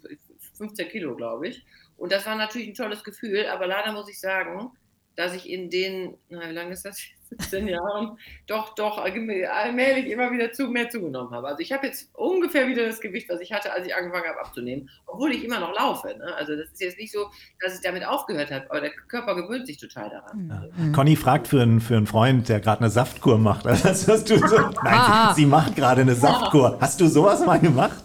15 0.56 0.88
Kilo, 0.88 1.16
glaube 1.16 1.48
ich. 1.48 1.64
Und 1.96 2.12
das 2.12 2.26
war 2.26 2.34
natürlich 2.34 2.68
ein 2.68 2.74
tolles 2.74 3.04
Gefühl, 3.04 3.46
aber 3.46 3.66
leider 3.66 3.92
muss 3.92 4.08
ich 4.08 4.20
sagen, 4.20 4.72
dass 5.16 5.34
ich 5.34 5.48
in 5.48 5.70
den, 5.70 6.16
na, 6.28 6.48
wie 6.48 6.52
lange 6.54 6.72
ist 6.72 6.84
das? 6.84 6.98
17 7.30 7.68
Jahren, 7.68 8.18
doch, 8.46 8.74
doch 8.74 8.98
allmählich 8.98 10.06
immer 10.06 10.30
wieder 10.30 10.52
zu, 10.52 10.68
mehr 10.68 10.90
zugenommen 10.90 11.32
habe. 11.32 11.48
Also 11.48 11.60
ich 11.60 11.72
habe 11.72 11.86
jetzt 11.86 12.10
ungefähr 12.14 12.68
wieder 12.68 12.86
das 12.86 13.00
Gewicht, 13.00 13.28
was 13.28 13.40
ich 13.40 13.52
hatte, 13.52 13.72
als 13.72 13.86
ich 13.86 13.94
angefangen 13.94 14.26
habe 14.28 14.40
abzunehmen, 14.40 14.90
obwohl 15.06 15.32
ich 15.32 15.44
immer 15.44 15.60
noch 15.60 15.74
laufe. 15.74 16.08
Ne? 16.08 16.34
Also 16.36 16.56
das 16.56 16.70
ist 16.72 16.80
jetzt 16.80 16.98
nicht 16.98 17.12
so, 17.12 17.30
dass 17.60 17.74
ich 17.74 17.80
damit 17.80 18.06
aufgehört 18.06 18.50
habe, 18.50 18.70
aber 18.70 18.80
der 18.80 18.90
Körper 19.08 19.34
gewöhnt 19.34 19.66
sich 19.66 19.78
total 19.78 20.10
daran. 20.10 20.48
Ja. 20.48 20.84
Mhm. 20.84 20.92
Conny 20.92 21.16
fragt 21.16 21.48
für 21.48 21.62
einen, 21.62 21.80
für 21.80 21.96
einen 21.96 22.06
Freund, 22.06 22.48
der 22.48 22.60
gerade 22.60 22.80
eine 22.80 22.90
Saftkur 22.90 23.38
macht. 23.38 23.66
Also 23.84 24.12
hast 24.12 24.30
du 24.30 24.38
so, 24.38 24.56
nein, 24.82 25.34
sie, 25.34 25.42
sie 25.42 25.46
macht 25.46 25.76
gerade 25.76 26.00
eine 26.00 26.14
Saftkur. 26.14 26.78
Hast 26.80 27.00
du 27.00 27.06
sowas 27.06 27.44
mal 27.44 27.60
gemacht? 27.60 28.02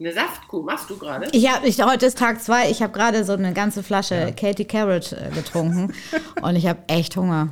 Eine 0.00 0.12
Saftkuh 0.12 0.62
machst 0.62 0.88
du 0.90 0.96
gerade? 0.96 1.26
Ich 1.32 1.48
ich, 1.64 1.82
heute 1.82 2.06
ist 2.06 2.18
Tag 2.18 2.40
zwei. 2.40 2.70
Ich 2.70 2.82
habe 2.82 2.92
gerade 2.92 3.24
so 3.24 3.32
eine 3.32 3.52
ganze 3.52 3.82
Flasche 3.82 4.14
ja. 4.14 4.30
Katie 4.30 4.64
Carrot 4.64 5.12
äh, 5.12 5.30
getrunken 5.34 5.92
und 6.42 6.54
ich 6.54 6.66
habe 6.68 6.78
echt 6.86 7.16
Hunger. 7.16 7.48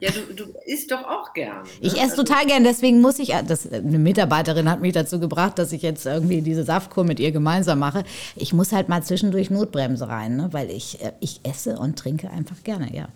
Ja, 0.00 0.10
du, 0.12 0.32
du 0.32 0.44
isst 0.66 0.92
doch 0.92 1.02
auch 1.02 1.32
gern. 1.32 1.62
Ne? 1.62 1.68
Ich 1.80 1.94
esse 1.94 2.12
also, 2.12 2.22
total 2.22 2.46
gern, 2.46 2.62
deswegen 2.62 3.00
muss 3.00 3.18
ich, 3.18 3.34
das, 3.48 3.72
eine 3.72 3.98
Mitarbeiterin 3.98 4.70
hat 4.70 4.80
mich 4.80 4.92
dazu 4.92 5.18
gebracht, 5.18 5.58
dass 5.58 5.72
ich 5.72 5.82
jetzt 5.82 6.06
irgendwie 6.06 6.40
diese 6.40 6.62
Saftkur 6.62 7.02
mit 7.02 7.18
ihr 7.18 7.32
gemeinsam 7.32 7.80
mache. 7.80 8.04
Ich 8.36 8.52
muss 8.52 8.70
halt 8.70 8.88
mal 8.88 9.02
zwischendurch 9.02 9.50
Notbremse 9.50 10.08
rein, 10.08 10.36
ne? 10.36 10.48
weil 10.52 10.70
ich, 10.70 11.02
äh, 11.02 11.12
ich 11.18 11.40
esse 11.42 11.76
und 11.80 11.98
trinke 11.98 12.30
einfach 12.30 12.62
gerne, 12.62 12.94
ja. 12.94 13.08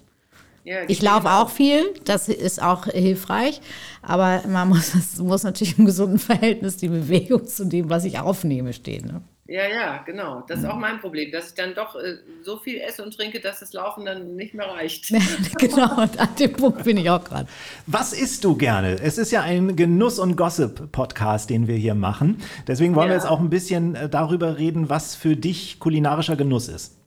Ja, 0.65 0.83
ich 0.87 1.03
laufe 1.03 1.29
auch 1.29 1.51
viel, 1.51 1.93
das 2.05 2.29
ist 2.29 2.63
auch 2.63 2.87
hilfreich, 2.87 3.61
aber 4.01 4.43
man 4.47 4.69
muss, 4.71 4.95
es 4.95 5.19
muss 5.19 5.43
natürlich 5.43 5.79
im 5.79 5.87
gesunden 5.87 6.19
Verhältnis 6.19 6.77
die 6.77 6.89
Bewegung 6.89 7.47
zu 7.47 7.65
dem, 7.65 7.91
was 7.91 8.05
ich 8.05 8.21
aufnehme, 8.21 8.73
stehen. 8.73 9.07
Ne? 9.07 9.23
Ja, 9.53 9.69
ja, 9.69 10.03
genau. 10.07 10.45
Das 10.47 10.61
ist 10.61 10.65
auch 10.67 10.79
mein 10.79 11.01
Problem, 11.01 11.33
dass 11.33 11.49
ich 11.49 11.55
dann 11.55 11.75
doch 11.75 11.97
äh, 11.97 12.15
so 12.43 12.59
viel 12.59 12.79
esse 12.79 13.05
und 13.05 13.15
trinke, 13.15 13.41
dass 13.41 13.59
das 13.61 13.73
Laufen 13.73 14.07
dann 14.07 14.37
nicht 14.37 14.55
mehr 14.55 14.67
reicht. 14.67 15.13
genau, 15.59 16.01
und 16.01 16.19
an 16.19 16.29
dem 16.39 16.53
Punkt 16.53 16.85
bin 16.85 16.97
ich 16.97 17.11
auch 17.11 17.23
gerade. 17.23 17.49
Was 17.87 18.13
isst 18.13 18.45
du 18.45 18.57
gerne? 18.57 19.01
Es 19.03 19.19
ist 19.19 19.33
ja 19.33 19.43
ein 19.43 19.75
Genuss- 19.75 20.21
und 20.21 20.37
Gossip-Podcast, 20.37 21.51
den 21.51 21.67
wir 21.67 21.77
hier 21.77 21.95
machen. 21.97 22.41
Deswegen 22.69 22.95
wollen 22.95 23.09
ja. 23.09 23.15
wir 23.15 23.17
jetzt 23.17 23.29
auch 23.29 23.41
ein 23.41 23.51
bisschen 23.51 23.97
äh, 23.97 24.09
darüber 24.09 24.59
reden, 24.59 24.89
was 24.89 25.17
für 25.17 25.37
dich 25.37 25.81
kulinarischer 25.81 26.37
Genuss 26.37 26.69
ist. 26.69 27.02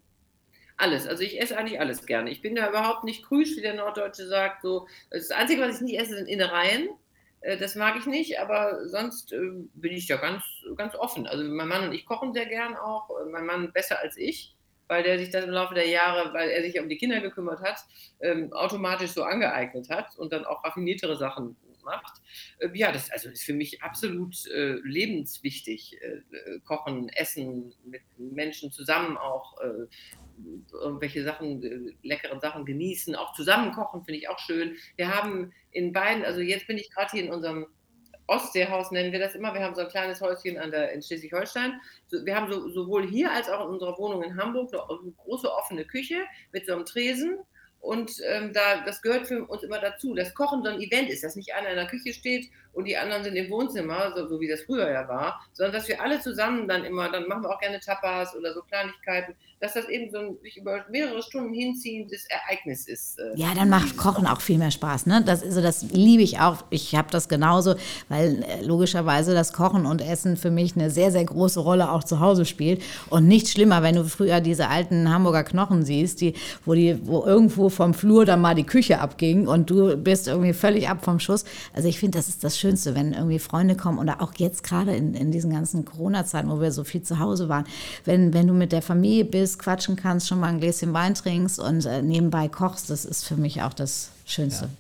Alles. 0.77 1.07
Also 1.07 1.23
ich 1.23 1.39
esse 1.39 1.57
eigentlich 1.57 1.79
alles 1.79 2.05
gerne. 2.05 2.29
Ich 2.29 2.41
bin 2.41 2.55
da 2.55 2.69
überhaupt 2.69 3.05
nicht 3.05 3.23
krüsch, 3.23 3.55
wie 3.55 3.61
der 3.61 3.75
Norddeutsche 3.75 4.27
sagt. 4.27 4.61
So, 4.61 4.87
das 5.09 5.31
Einzige, 5.31 5.61
was 5.61 5.75
ich 5.75 5.81
nicht 5.81 5.99
esse, 5.99 6.17
sind 6.17 6.27
Innereien. 6.27 6.89
Äh, 7.45 7.57
das 7.57 7.75
mag 7.75 7.95
ich 7.97 8.05
nicht, 8.05 8.39
aber 8.39 8.87
sonst 8.87 9.31
äh, 9.31 9.37
bin 9.73 9.93
ich 9.93 10.07
ja 10.07 10.17
ganz, 10.17 10.43
ganz 10.75 10.95
offen. 10.95 11.27
Also 11.27 11.43
mein 11.43 11.67
Mann 11.67 11.87
und 11.87 11.93
ich 11.93 12.05
kochen 12.05 12.33
sehr 12.33 12.47
gern 12.47 12.75
auch. 12.75 13.09
Äh, 13.09 13.29
mein 13.29 13.45
Mann 13.45 13.71
besser 13.71 13.99
als 13.99 14.17
ich, 14.17 14.55
weil 14.87 15.03
der 15.03 15.19
sich 15.19 15.29
das 15.29 15.45
im 15.45 15.51
Laufe 15.51 15.75
der 15.75 15.87
Jahre, 15.87 16.33
weil 16.33 16.49
er 16.49 16.61
sich 16.61 16.79
um 16.79 16.89
die 16.89 16.97
Kinder 16.97 17.21
gekümmert 17.21 17.61
hat, 17.61 17.85
ähm, 18.19 18.51
automatisch 18.51 19.11
so 19.11 19.23
angeeignet 19.23 19.89
hat 19.89 20.17
und 20.17 20.33
dann 20.33 20.45
auch 20.45 20.63
raffiniertere 20.63 21.15
Sachen 21.15 21.55
macht. 21.83 22.19
Ja, 22.73 22.91
das 22.91 23.11
also 23.11 23.29
ist 23.29 23.43
für 23.43 23.53
mich 23.53 23.83
absolut 23.83 24.47
äh, 24.47 24.79
lebenswichtig. 24.83 26.01
Äh, 26.01 26.59
kochen, 26.65 27.09
essen, 27.09 27.75
mit 27.85 28.01
Menschen 28.17 28.71
zusammen 28.71 29.17
auch 29.17 29.61
äh, 29.61 29.85
irgendwelche 30.71 31.23
Sachen, 31.23 31.63
äh, 31.63 31.93
leckeren 32.03 32.39
Sachen 32.39 32.65
genießen, 32.65 33.15
auch 33.15 33.33
zusammen 33.33 33.71
kochen, 33.71 34.03
finde 34.03 34.19
ich 34.19 34.29
auch 34.29 34.39
schön. 34.39 34.75
Wir 34.95 35.13
haben 35.13 35.53
in 35.71 35.93
beiden, 35.93 36.23
also 36.25 36.41
jetzt 36.41 36.67
bin 36.67 36.77
ich 36.77 36.91
gerade 36.91 37.11
hier 37.11 37.23
in 37.23 37.31
unserem 37.31 37.67
Ostseehaus, 38.27 38.91
nennen 38.91 39.11
wir 39.11 39.19
das 39.19 39.35
immer. 39.35 39.53
Wir 39.53 39.61
haben 39.61 39.75
so 39.75 39.81
ein 39.81 39.89
kleines 39.89 40.19
Häuschen 40.19 40.57
an 40.57 40.71
der, 40.71 40.91
in 40.93 41.01
Schleswig-Holstein. 41.01 41.79
Wir 42.09 42.35
haben 42.35 42.51
so, 42.51 42.69
sowohl 42.69 43.07
hier 43.07 43.31
als 43.31 43.49
auch 43.49 43.65
in 43.65 43.73
unserer 43.73 43.97
Wohnung 43.97 44.23
in 44.23 44.35
Hamburg 44.35 44.73
eine, 44.73 45.11
große 45.17 45.51
offene 45.51 45.85
Küche 45.85 46.23
mit 46.51 46.65
so 46.65 46.73
einem 46.73 46.85
Tresen 46.85 47.39
und 47.85 48.19
ähm, 48.27 48.51
da, 48.51 48.83
das 48.83 49.03
gehört 49.03 49.27
für 49.27 49.45
uns 49.45 49.61
immer 49.61 49.79
dazu. 49.79 50.15
Das 50.15 50.33
Kochen 50.33 50.63
so 50.63 50.69
ein 50.69 50.81
Event 50.81 51.07
ist, 51.09 51.23
dass 51.23 51.35
nicht 51.35 51.53
einer 51.53 51.69
in 51.69 51.75
der 51.75 51.85
Küche 51.85 52.13
steht 52.13 52.49
und 52.75 52.85
die 52.85 52.97
anderen 52.97 53.23
sind 53.23 53.35
im 53.35 53.49
Wohnzimmer, 53.49 54.13
so, 54.15 54.27
so, 54.27 54.39
wie 54.39 54.47
das 54.47 54.61
früher 54.61 54.91
ja 54.91 55.07
war, 55.07 55.41
sondern 55.53 55.73
dass 55.73 55.87
wir 55.87 56.01
alle 56.01 56.19
zusammen 56.19 56.67
dann 56.67 56.83
immer, 56.83 57.09
dann 57.09 57.27
machen 57.27 57.43
wir 57.43 57.49
auch 57.49 57.59
gerne 57.59 57.79
Tapas 57.79 58.35
oder 58.35 58.53
so 58.53 58.61
Kleinigkeiten, 58.61 59.35
dass 59.61 59.73
das 59.73 59.87
eben 59.87 60.11
so 60.11 60.19
ein 60.19 60.37
sich 60.43 60.57
über 60.57 60.85
mehrere 60.91 61.23
Stunden 61.23 61.53
hinziehendes 61.53 62.25
Ereignis 62.29 62.87
ist. 62.87 63.17
Äh, 63.19 63.31
ja, 63.35 63.53
dann 63.55 63.69
macht 63.69 63.95
Kochen 63.95 64.27
auch 64.27 64.41
viel 64.41 64.57
mehr 64.57 64.71
Spaß. 64.71 65.05
Ne? 65.05 65.23
Das, 65.25 65.41
also 65.41 65.61
das 65.61 65.83
liebe 65.91 66.21
ich 66.21 66.39
auch. 66.39 66.65
Ich 66.69 66.93
habe 66.95 67.09
das 67.09 67.29
genauso, 67.29 67.75
weil 68.09 68.43
äh, 68.43 68.61
logischerweise 68.63 69.33
das 69.33 69.53
Kochen 69.53 69.85
und 69.85 70.01
Essen 70.01 70.35
für 70.35 70.51
mich 70.51 70.75
eine 70.75 70.89
sehr, 70.91 71.11
sehr 71.11 71.23
große 71.23 71.61
Rolle 71.61 71.91
auch 71.91 72.03
zu 72.03 72.19
Hause 72.19 72.45
spielt. 72.45 72.83
Und 73.09 73.27
nicht 73.27 73.47
schlimmer, 73.47 73.81
wenn 73.81 73.95
du 73.95 74.03
früher 74.03 74.41
diese 74.41 74.67
alten 74.67 75.09
Hamburger 75.11 75.43
Knochen 75.45 75.85
siehst, 75.85 76.19
die, 76.19 76.33
wo, 76.65 76.73
die, 76.73 76.99
wo 77.07 77.23
irgendwo 77.23 77.69
vom 77.69 77.93
Flur 77.93 78.25
dann 78.25 78.41
mal 78.41 78.55
die 78.55 78.65
Küche 78.65 78.99
abging 78.99 79.47
und 79.47 79.69
du 79.69 79.95
bist 79.95 80.27
irgendwie 80.27 80.53
völlig 80.53 80.89
ab 80.89 81.03
vom 81.03 81.19
Schuss. 81.19 81.45
Also 81.73 81.87
ich 81.87 81.99
finde, 81.99 82.17
das 82.17 82.27
ist 82.27 82.43
das 82.43 82.59
Schönste, 82.65 82.95
wenn 82.95 83.13
irgendwie 83.13 83.37
Freunde 83.37 83.75
kommen 83.75 83.99
oder 83.99 84.23
auch 84.23 84.33
jetzt 84.37 84.63
gerade 84.63 84.95
in, 84.95 85.13
in 85.13 85.31
diesen 85.31 85.51
ganzen 85.51 85.85
Corona-Zeiten, 85.85 86.49
wo 86.49 86.59
wir 86.59 86.71
so 86.71 86.83
viel 86.83 87.03
zu 87.03 87.19
Hause 87.19 87.47
waren, 87.47 87.65
wenn, 88.05 88.33
wenn 88.33 88.47
du 88.47 88.53
mit 88.53 88.71
der 88.71 88.81
Familie 88.81 89.23
bist, 89.23 89.59
quatschen 89.59 89.95
kannst, 89.95 90.27
schon 90.27 90.39
mal 90.39 90.47
ein 90.47 90.59
Gläschen 90.59 90.91
Wein 90.91 91.13
trinkst 91.13 91.59
und 91.59 91.85
äh, 91.85 92.01
nebenbei 92.01 92.47
kochst, 92.47 92.89
das 92.89 93.05
ist 93.05 93.23
für 93.23 93.37
mich 93.37 93.61
auch 93.61 93.73
das 93.73 94.09
Schönste. 94.25 94.65
Ja. 94.65 94.71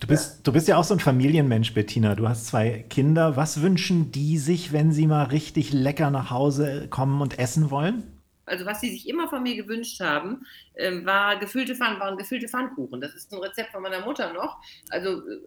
Du, 0.00 0.06
bist, 0.06 0.38
du 0.42 0.52
bist 0.52 0.68
ja 0.68 0.78
auch 0.78 0.84
so 0.84 0.94
ein 0.94 1.00
Familienmensch, 1.00 1.74
Bettina. 1.74 2.14
Du 2.14 2.26
hast 2.26 2.46
zwei 2.46 2.86
Kinder. 2.88 3.36
Was 3.36 3.60
wünschen 3.60 4.10
die 4.10 4.38
sich, 4.38 4.72
wenn 4.72 4.92
sie 4.92 5.06
mal 5.06 5.24
richtig 5.24 5.74
lecker 5.74 6.10
nach 6.10 6.30
Hause 6.30 6.86
kommen 6.88 7.20
und 7.20 7.38
essen 7.38 7.70
wollen? 7.70 8.04
Also 8.46 8.66
was 8.66 8.80
sie 8.80 8.90
sich 8.90 9.08
immer 9.08 9.28
von 9.28 9.42
mir 9.42 9.56
gewünscht 9.56 10.00
haben, 10.00 10.46
äh, 10.74 11.04
war 11.04 11.38
gefüllte 11.38 11.74
Pfann, 11.74 12.00
waren 12.00 12.16
gefüllte 12.16 12.48
Pfannkuchen. 12.48 13.00
Das 13.00 13.14
ist 13.14 13.32
ein 13.32 13.38
Rezept 13.38 13.72
von 13.72 13.82
meiner 13.82 14.04
Mutter 14.04 14.32
noch. 14.32 14.58
Also 14.90 15.26
äh, 15.28 15.40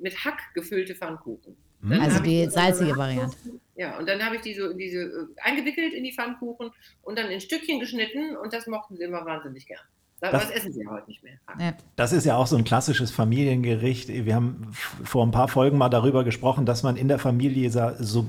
mit 0.00 0.24
Hack 0.24 0.40
gefüllte 0.54 0.94
Pfannkuchen. 0.94 1.56
Dann 1.82 2.00
also 2.00 2.22
die 2.22 2.46
salzige 2.46 2.96
Variante. 2.96 3.36
Ja, 3.74 3.98
und 3.98 4.06
dann 4.06 4.22
habe 4.22 4.36
ich 4.36 4.42
die 4.42 4.54
so 4.54 4.68
in 4.68 4.78
diese 4.78 5.02
äh, 5.02 5.26
eingewickelt 5.40 5.94
in 5.94 6.04
die 6.04 6.12
Pfannkuchen 6.12 6.70
und 7.02 7.18
dann 7.18 7.30
in 7.30 7.40
Stückchen 7.40 7.80
geschnitten 7.80 8.36
und 8.36 8.52
das 8.52 8.66
mochten 8.66 8.96
sie 8.96 9.04
immer 9.04 9.24
wahnsinnig 9.24 9.66
gern. 9.66 9.80
Das, 10.20 10.32
das, 10.32 10.50
essen 10.50 10.72
sie 10.72 10.82
ja 10.82 10.90
heute 10.90 11.08
nicht 11.08 11.22
mehr. 11.22 11.32
Ja. 11.58 11.72
Das 11.96 12.12
ist 12.12 12.26
ja 12.26 12.36
auch 12.36 12.46
so 12.46 12.56
ein 12.56 12.64
klassisches 12.64 13.10
Familiengericht. 13.10 14.08
Wir 14.08 14.34
haben 14.34 14.70
vor 15.02 15.24
ein 15.24 15.30
paar 15.30 15.48
Folgen 15.48 15.78
mal 15.78 15.88
darüber 15.88 16.24
gesprochen, 16.24 16.66
dass 16.66 16.82
man 16.82 16.96
in 16.96 17.08
der 17.08 17.18
Familie 17.18 17.70
so, 17.70 18.26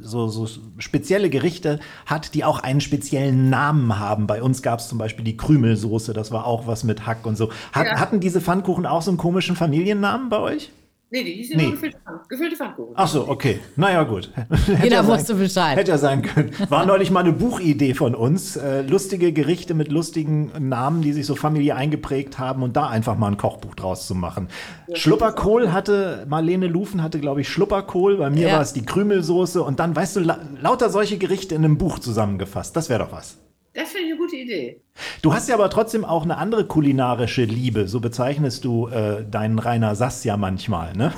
so, 0.00 0.28
so 0.28 0.48
spezielle 0.78 1.28
Gerichte 1.28 1.80
hat, 2.06 2.34
die 2.34 2.44
auch 2.44 2.60
einen 2.60 2.80
speziellen 2.80 3.50
Namen 3.50 3.98
haben. 3.98 4.26
Bei 4.26 4.42
uns 4.42 4.62
gab 4.62 4.78
es 4.78 4.88
zum 4.88 4.96
Beispiel 4.96 5.24
die 5.24 5.36
Krümelsoße, 5.36 6.14
das 6.14 6.32
war 6.32 6.46
auch 6.46 6.66
was 6.66 6.82
mit 6.82 7.06
Hack 7.06 7.26
und 7.26 7.36
so. 7.36 7.50
Hat, 7.72 7.86
ja. 7.86 8.00
Hatten 8.00 8.20
diese 8.20 8.40
Pfannkuchen 8.40 8.86
auch 8.86 9.02
so 9.02 9.10
einen 9.10 9.18
komischen 9.18 9.54
Familiennamen 9.54 10.30
bei 10.30 10.38
euch? 10.38 10.72
Nee, 11.10 11.22
die 11.22 11.32
hieß 11.34 11.50
nee. 11.54 11.70
gefüllte, 11.70 11.98
Pfand, 12.04 12.28
gefüllte 12.28 12.56
Pfannkuchen. 12.56 12.94
Ach 12.96 13.06
so, 13.06 13.28
okay. 13.28 13.60
Naja, 13.76 14.02
gut. 14.02 14.32
Jeder 14.82 14.96
ja 14.96 15.06
wusste 15.06 15.34
Bescheid. 15.34 15.76
Hätte 15.76 15.92
ja 15.92 15.98
sein 15.98 16.22
können. 16.22 16.50
War 16.70 16.86
neulich 16.86 17.10
mal 17.10 17.20
eine 17.20 17.32
Buchidee 17.32 17.94
von 17.94 18.14
uns. 18.14 18.56
Äh, 18.56 18.82
lustige 18.82 19.32
Gerichte 19.32 19.74
mit 19.74 19.92
lustigen 19.92 20.50
Namen, 20.68 21.02
die 21.02 21.12
sich 21.12 21.26
so 21.26 21.36
familiär 21.36 21.76
eingeprägt 21.76 22.38
haben 22.38 22.62
und 22.62 22.74
da 22.76 22.88
einfach 22.88 23.16
mal 23.16 23.28
ein 23.28 23.36
Kochbuch 23.36 23.74
draus 23.76 24.08
zu 24.08 24.14
machen. 24.16 24.48
Ja, 24.88 24.96
Schlupperkohl 24.96 25.72
hatte, 25.72 26.26
Marlene 26.28 26.66
Lufen 26.66 27.02
hatte, 27.02 27.20
glaube 27.20 27.42
ich, 27.42 27.48
Schlupperkohl. 27.48 28.16
Bei 28.16 28.30
mir 28.30 28.48
ja. 28.48 28.54
war 28.54 28.62
es 28.62 28.72
die 28.72 28.84
Krümelsoße 28.84 29.62
und 29.62 29.78
dann, 29.78 29.94
weißt 29.94 30.16
du, 30.16 30.20
la 30.20 30.40
lauter 30.60 30.90
solche 30.90 31.18
Gerichte 31.18 31.54
in 31.54 31.64
einem 31.64 31.78
Buch 31.78 32.00
zusammengefasst. 32.00 32.74
Das 32.74 32.88
wäre 32.88 33.04
doch 33.04 33.12
was. 33.12 33.38
Das 33.74 33.90
finde 33.90 34.06
ich 34.06 34.12
eine 34.12 34.20
gute 34.20 34.36
Idee. 34.36 34.80
Du 35.20 35.34
hast 35.34 35.48
ja 35.48 35.56
aber 35.56 35.68
trotzdem 35.68 36.04
auch 36.04 36.22
eine 36.22 36.38
andere 36.38 36.64
kulinarische 36.64 37.44
Liebe. 37.44 37.88
So 37.88 38.00
bezeichnest 38.00 38.64
du 38.64 38.86
äh, 38.86 39.24
deinen 39.28 39.58
Rainer 39.58 39.96
Sass 39.96 40.22
ja 40.22 40.36
manchmal, 40.36 40.96
ne? 40.96 41.12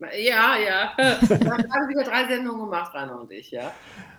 Ja, 0.00 0.56
ja. 0.56 0.92
Wir 1.20 1.50
haben 1.50 1.88
wieder 1.88 2.04
drei 2.04 2.26
Sendungen 2.26 2.64
gemacht, 2.64 2.94
Rainer 2.94 3.20
und 3.20 3.30
ich, 3.30 3.50
ja. 3.50 3.72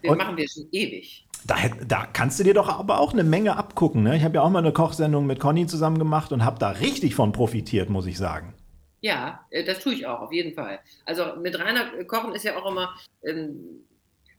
Den 0.03 0.11
und 0.11 0.17
machen 0.19 0.37
wir 0.37 0.47
schon 0.47 0.67
ewig. 0.71 1.27
Da, 1.47 1.55
da, 1.87 2.05
kannst 2.05 2.39
du 2.39 2.43
dir 2.43 2.53
doch 2.53 2.69
aber 2.69 2.99
auch 2.99 3.13
eine 3.13 3.23
Menge 3.23 3.57
abgucken. 3.57 4.03
Ne? 4.03 4.15
Ich 4.15 4.23
habe 4.23 4.35
ja 4.35 4.41
auch 4.43 4.49
mal 4.51 4.59
eine 4.59 4.73
Kochsendung 4.73 5.25
mit 5.25 5.39
Conny 5.39 5.65
zusammen 5.65 5.97
gemacht 5.97 6.31
und 6.31 6.45
habe 6.45 6.59
da 6.59 6.69
richtig 6.69 7.15
von 7.15 7.31
profitiert, 7.31 7.89
muss 7.89 8.05
ich 8.05 8.19
sagen. 8.19 8.53
Ja, 8.99 9.43
äh, 9.49 9.63
das 9.63 9.79
tue 9.79 9.95
ich 9.95 10.05
auch, 10.05 10.21
auf 10.21 10.31
jeden 10.31 10.53
Fall. 10.53 10.79
Also 11.05 11.35
mit 11.41 11.57
Rainer 11.57 12.03
kochen 12.05 12.35
ist 12.35 12.45
ja 12.45 12.55
auch 12.57 12.69
immer, 12.69 12.93
ähm, 13.23 13.83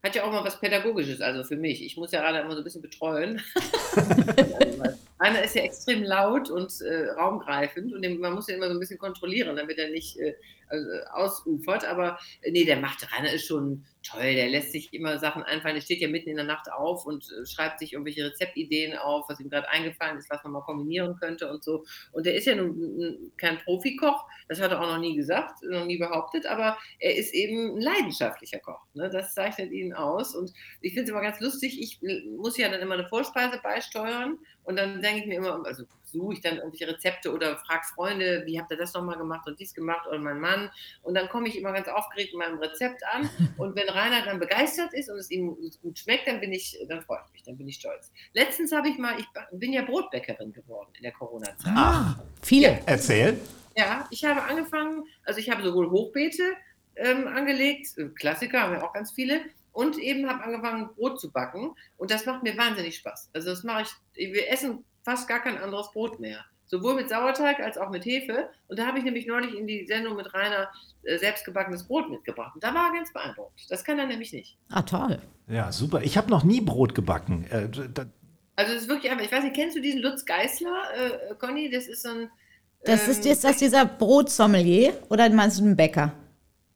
hat 0.02 0.14
ja 0.16 0.24
auch 0.24 0.32
mal 0.32 0.44
was 0.44 0.58
Pädagogisches, 0.58 1.20
also 1.20 1.44
für 1.44 1.56
mich. 1.56 1.84
Ich 1.84 1.96
muss 1.96 2.10
ja 2.10 2.20
gerade 2.20 2.40
immer 2.40 2.54
so 2.54 2.60
ein 2.60 2.64
bisschen 2.64 2.82
betreuen. 2.82 3.40
Einer 5.18 5.44
ist 5.44 5.54
ja 5.54 5.62
extrem 5.62 6.02
laut 6.02 6.50
und 6.50 6.80
äh, 6.80 7.10
raumgreifend 7.10 7.92
und 7.92 8.20
man 8.20 8.32
muss 8.32 8.48
ja 8.48 8.56
immer 8.56 8.66
so 8.66 8.74
ein 8.74 8.80
bisschen 8.80 8.98
kontrollieren, 8.98 9.54
damit 9.54 9.78
er 9.78 9.90
nicht 9.90 10.18
äh, 10.18 10.34
also, 10.72 10.88
ausufert. 11.12 11.84
Aber 11.84 12.18
äh, 12.40 12.50
nee, 12.50 12.64
der 12.64 12.78
macht, 12.78 13.06
Rainer 13.12 13.32
ist 13.32 13.46
schon 13.46 13.84
toll, 14.02 14.34
der 14.34 14.48
lässt 14.48 14.72
sich 14.72 14.92
immer 14.92 15.18
Sachen 15.18 15.42
einfallen. 15.42 15.74
Der 15.74 15.82
steht 15.82 16.00
ja 16.00 16.08
mitten 16.08 16.30
in 16.30 16.36
der 16.36 16.44
Nacht 16.44 16.70
auf 16.72 17.06
und 17.06 17.24
äh, 17.24 17.46
schreibt 17.46 17.78
sich 17.78 17.92
irgendwelche 17.92 18.24
Rezeptideen 18.24 18.96
auf, 18.96 19.28
was 19.28 19.38
ihm 19.38 19.50
gerade 19.50 19.68
eingefallen 19.68 20.18
ist, 20.18 20.30
was 20.30 20.42
man 20.42 20.52
mal 20.52 20.62
kombinieren 20.62 21.16
könnte 21.16 21.50
und 21.50 21.62
so. 21.62 21.84
Und 22.12 22.26
der 22.26 22.34
ist 22.34 22.46
ja 22.46 22.54
nun 22.54 23.32
kein 23.36 23.58
Profikoch, 23.58 24.24
das 24.48 24.60
hat 24.60 24.72
er 24.72 24.80
auch 24.80 24.86
noch 24.86 24.98
nie 24.98 25.14
gesagt, 25.14 25.62
noch 25.62 25.84
nie 25.84 25.98
behauptet, 25.98 26.46
aber 26.46 26.78
er 26.98 27.16
ist 27.16 27.34
eben 27.34 27.76
ein 27.76 27.80
leidenschaftlicher 27.80 28.58
Koch. 28.58 28.80
Ne? 28.94 29.10
Das 29.10 29.34
zeichnet 29.34 29.70
ihn 29.72 29.92
aus. 29.92 30.34
Und 30.34 30.52
ich 30.80 30.94
finde 30.94 31.04
es 31.04 31.10
immer 31.10 31.22
ganz 31.22 31.40
lustig, 31.40 31.80
ich 31.80 32.02
äh, 32.02 32.22
muss 32.36 32.56
ja 32.56 32.68
dann 32.68 32.80
immer 32.80 32.94
eine 32.94 33.08
Vorspeise 33.08 33.60
beisteuern 33.62 34.38
und 34.64 34.76
dann 34.76 35.00
denke 35.02 35.20
ich 35.20 35.26
mir 35.26 35.36
immer, 35.36 35.64
also 35.64 35.84
suche 36.12 36.34
ich 36.34 36.40
dann 36.40 36.56
irgendwelche 36.56 36.88
Rezepte 36.88 37.32
oder 37.32 37.56
frage 37.58 37.84
Freunde, 37.94 38.42
wie 38.46 38.60
habt 38.60 38.70
ihr 38.70 38.76
das 38.76 38.92
nochmal 38.94 39.16
gemacht 39.16 39.46
und 39.46 39.58
dies 39.58 39.74
gemacht 39.74 40.06
oder 40.06 40.18
mein 40.18 40.40
Mann. 40.40 40.70
Und 41.02 41.14
dann 41.14 41.28
komme 41.28 41.48
ich 41.48 41.58
immer 41.58 41.72
ganz 41.72 41.88
aufgeregt 41.88 42.34
mit 42.34 42.46
meinem 42.46 42.58
Rezept 42.58 43.02
an. 43.12 43.28
Und 43.58 43.76
wenn 43.76 43.88
Rainer 43.88 44.24
dann 44.24 44.38
begeistert 44.38 44.92
ist 44.94 45.08
und 45.08 45.18
es 45.18 45.30
ihm 45.30 45.56
gut 45.82 45.98
schmeckt, 45.98 46.26
dann 46.26 46.40
bin 46.40 46.52
ich, 46.52 46.78
dann 46.88 47.02
freue 47.02 47.20
ich 47.26 47.32
mich, 47.32 47.42
dann 47.42 47.56
bin 47.56 47.68
ich 47.68 47.76
stolz. 47.76 48.10
Letztens 48.32 48.72
habe 48.72 48.88
ich 48.88 48.98
mal, 48.98 49.18
ich 49.18 49.26
bin 49.52 49.72
ja 49.72 49.82
Brotbäckerin 49.82 50.52
geworden 50.52 50.90
in 50.96 51.02
der 51.02 51.12
Corona-Zeit. 51.12 51.72
Ah, 51.76 52.16
viele. 52.42 52.68
Ja. 52.68 52.78
Erzähl. 52.86 53.40
Ja, 53.76 54.06
ich 54.10 54.24
habe 54.24 54.42
angefangen, 54.42 55.04
also 55.24 55.40
ich 55.40 55.50
habe 55.50 55.62
sowohl 55.62 55.90
Hochbeete 55.90 56.42
ähm, 56.96 57.26
angelegt, 57.26 57.96
äh, 57.96 58.08
Klassiker 58.08 58.62
haben 58.62 58.72
wir 58.72 58.84
auch 58.84 58.92
ganz 58.92 59.12
viele, 59.12 59.42
und 59.72 59.98
eben 59.98 60.28
habe 60.28 60.44
angefangen, 60.44 60.90
Brot 60.94 61.20
zu 61.20 61.32
backen. 61.32 61.74
Und 61.96 62.10
das 62.10 62.26
macht 62.26 62.42
mir 62.42 62.56
wahnsinnig 62.56 62.96
Spaß. 62.96 63.30
Also 63.32 63.50
das 63.50 63.64
mache 63.64 63.82
ich, 63.82 64.32
wir 64.32 64.50
essen 64.50 64.84
fast 65.02 65.28
gar 65.28 65.40
kein 65.40 65.58
anderes 65.58 65.90
Brot 65.92 66.20
mehr. 66.20 66.44
Sowohl 66.66 66.94
mit 66.94 67.08
Sauerteig 67.10 67.60
als 67.60 67.76
auch 67.76 67.90
mit 67.90 68.04
Hefe. 68.06 68.48
Und 68.68 68.78
da 68.78 68.86
habe 68.86 68.98
ich 68.98 69.04
nämlich 69.04 69.26
neulich 69.26 69.54
in 69.54 69.66
die 69.66 69.86
Sendung 69.86 70.16
mit 70.16 70.32
Rainer 70.32 70.70
äh, 71.02 71.18
selbstgebackenes 71.18 71.84
Brot 71.84 72.08
mitgebracht. 72.10 72.54
Und 72.54 72.64
da 72.64 72.74
war 72.74 72.88
er 72.88 72.94
ganz 72.94 73.12
beeindruckt. 73.12 73.70
Das 73.70 73.84
kann 73.84 73.98
er 73.98 74.06
nämlich 74.06 74.32
nicht. 74.32 74.56
Ah, 74.70 74.82
toll. 74.82 75.18
Ja, 75.48 75.70
super. 75.70 76.02
Ich 76.02 76.16
habe 76.16 76.30
noch 76.30 76.44
nie 76.44 76.60
Brot 76.60 76.94
gebacken. 76.94 77.46
Äh, 77.50 77.68
also 78.56 78.72
es 78.72 78.82
ist 78.82 78.88
wirklich 78.88 79.10
einfach. 79.12 79.24
Ich 79.24 79.32
weiß 79.32 79.44
nicht, 79.44 79.56
kennst 79.56 79.76
du 79.76 79.80
diesen 79.80 80.00
Lutz 80.00 80.24
Geißler, 80.24 80.82
äh, 80.96 81.34
Conny? 81.34 81.70
Das 81.70 81.88
ist 81.88 82.02
so 82.02 82.10
ein. 82.10 82.30
Das 82.84 83.04
ähm, 83.04 83.10
ist, 83.10 83.26
ist 83.26 83.44
das 83.44 83.58
dieser 83.58 83.84
Brotsommelier 83.84 84.94
oder 85.10 85.28
meinst 85.30 85.60
du 85.60 85.64
einen 85.64 85.76
Bäcker? 85.76 86.12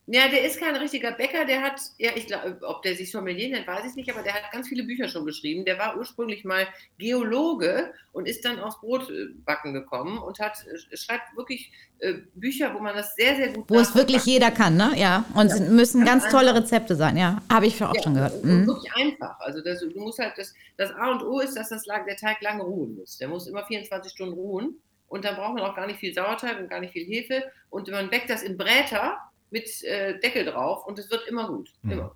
Ja, 0.09 0.29
der 0.29 0.45
ist 0.45 0.61
kein 0.61 0.77
richtiger 0.77 1.11
Bäcker, 1.11 1.45
der 1.47 1.63
hat, 1.63 1.81
ja, 1.99 2.13
ich 2.15 2.29
glaube, 2.29 2.61
ob 2.63 2.83
der 2.83 2.95
sich 2.95 3.11
Sommelier 3.11 3.49
nennt, 3.49 3.67
weiß 3.67 3.91
ich 3.91 3.97
nicht, 3.97 4.09
aber 4.09 4.23
der 4.23 4.35
hat 4.35 4.53
ganz 4.53 4.69
viele 4.69 4.85
Bücher 4.85 5.09
schon 5.09 5.27
geschrieben. 5.27 5.65
Der 5.65 5.79
war 5.79 5.97
ursprünglich 5.97 6.45
mal 6.45 6.69
Geologe 6.97 7.93
und 8.13 8.29
ist 8.29 8.45
dann 8.45 8.61
aufs 8.61 8.81
Brotbacken 8.81 9.75
gekommen 9.75 10.19
und 10.19 10.39
hat, 10.39 10.65
äh, 10.65 10.97
schreibt 10.97 11.37
wirklich 11.37 11.73
äh, 11.99 12.15
Bücher, 12.37 12.73
wo 12.73 12.79
man 12.79 12.95
das 12.95 13.17
sehr, 13.17 13.35
sehr 13.35 13.49
gut 13.49 13.65
Wo 13.69 13.81
es 13.81 13.97
wirklich 13.97 14.25
jeder 14.25 14.53
kann, 14.53 14.77
ne? 14.77 14.93
Ja. 14.95 15.25
Und 15.35 15.49
ja, 15.49 15.59
müssen 15.59 16.05
ganz, 16.05 16.29
tolle 16.29 16.55
Rezepte 16.55 16.95
sein, 16.95 17.17
ja. 17.17 17.43
Habe 17.53 17.67
ich 17.67 17.83
auch 17.83 17.93
ja, 17.93 18.03
schon 18.03 18.15
gehört. 18.15 18.45
Mhm. 18.45 18.65
Wirklich 18.65 18.93
einfach. 18.95 19.41
Also 19.41 19.61
das, 19.61 19.81
du 19.81 20.01
musst 20.01 20.21
halt, 20.21 20.35
das, 20.37 20.55
das 20.77 20.93
A 20.93 21.11
und 21.11 21.25
O 21.25 21.41
ist, 21.41 21.57
dass 21.57 21.71
das, 21.71 21.83
der 21.83 22.17
Teig 22.17 22.41
lange 22.43 22.63
ruhen 22.63 22.95
muss. 22.95 23.19
Der 23.19 23.27
muss 23.27 23.49
immer 23.49 23.67
24 23.67 24.13
Stunden 24.13 24.35
ruhen. 24.35 24.81
Und 25.09 25.25
dann 25.25 25.35
braucht 25.35 25.55
man 25.55 25.65
auch 25.65 25.75
gar 25.75 25.87
nicht 25.87 25.99
viel 25.99 26.15
Sauerteig 26.15 26.61
und 26.61 26.69
gar 26.69 26.81
nicht 26.81 26.93
viel 26.93 27.05
Hefe. 27.05 27.43
Und 27.71 27.91
man 27.91 28.09
bäckt 28.09 28.31
das 28.31 28.43
in 28.43 28.57
Bräter 28.57 29.19
mit 29.51 29.83
äh, 29.85 30.19
Deckel 30.21 30.45
drauf 30.45 30.87
und 30.87 30.99
es 30.99 31.11
wird 31.11 31.27
immer 31.29 31.49
gut. 31.49 31.73
Mhm. 31.83 31.93
Immer. 31.93 32.13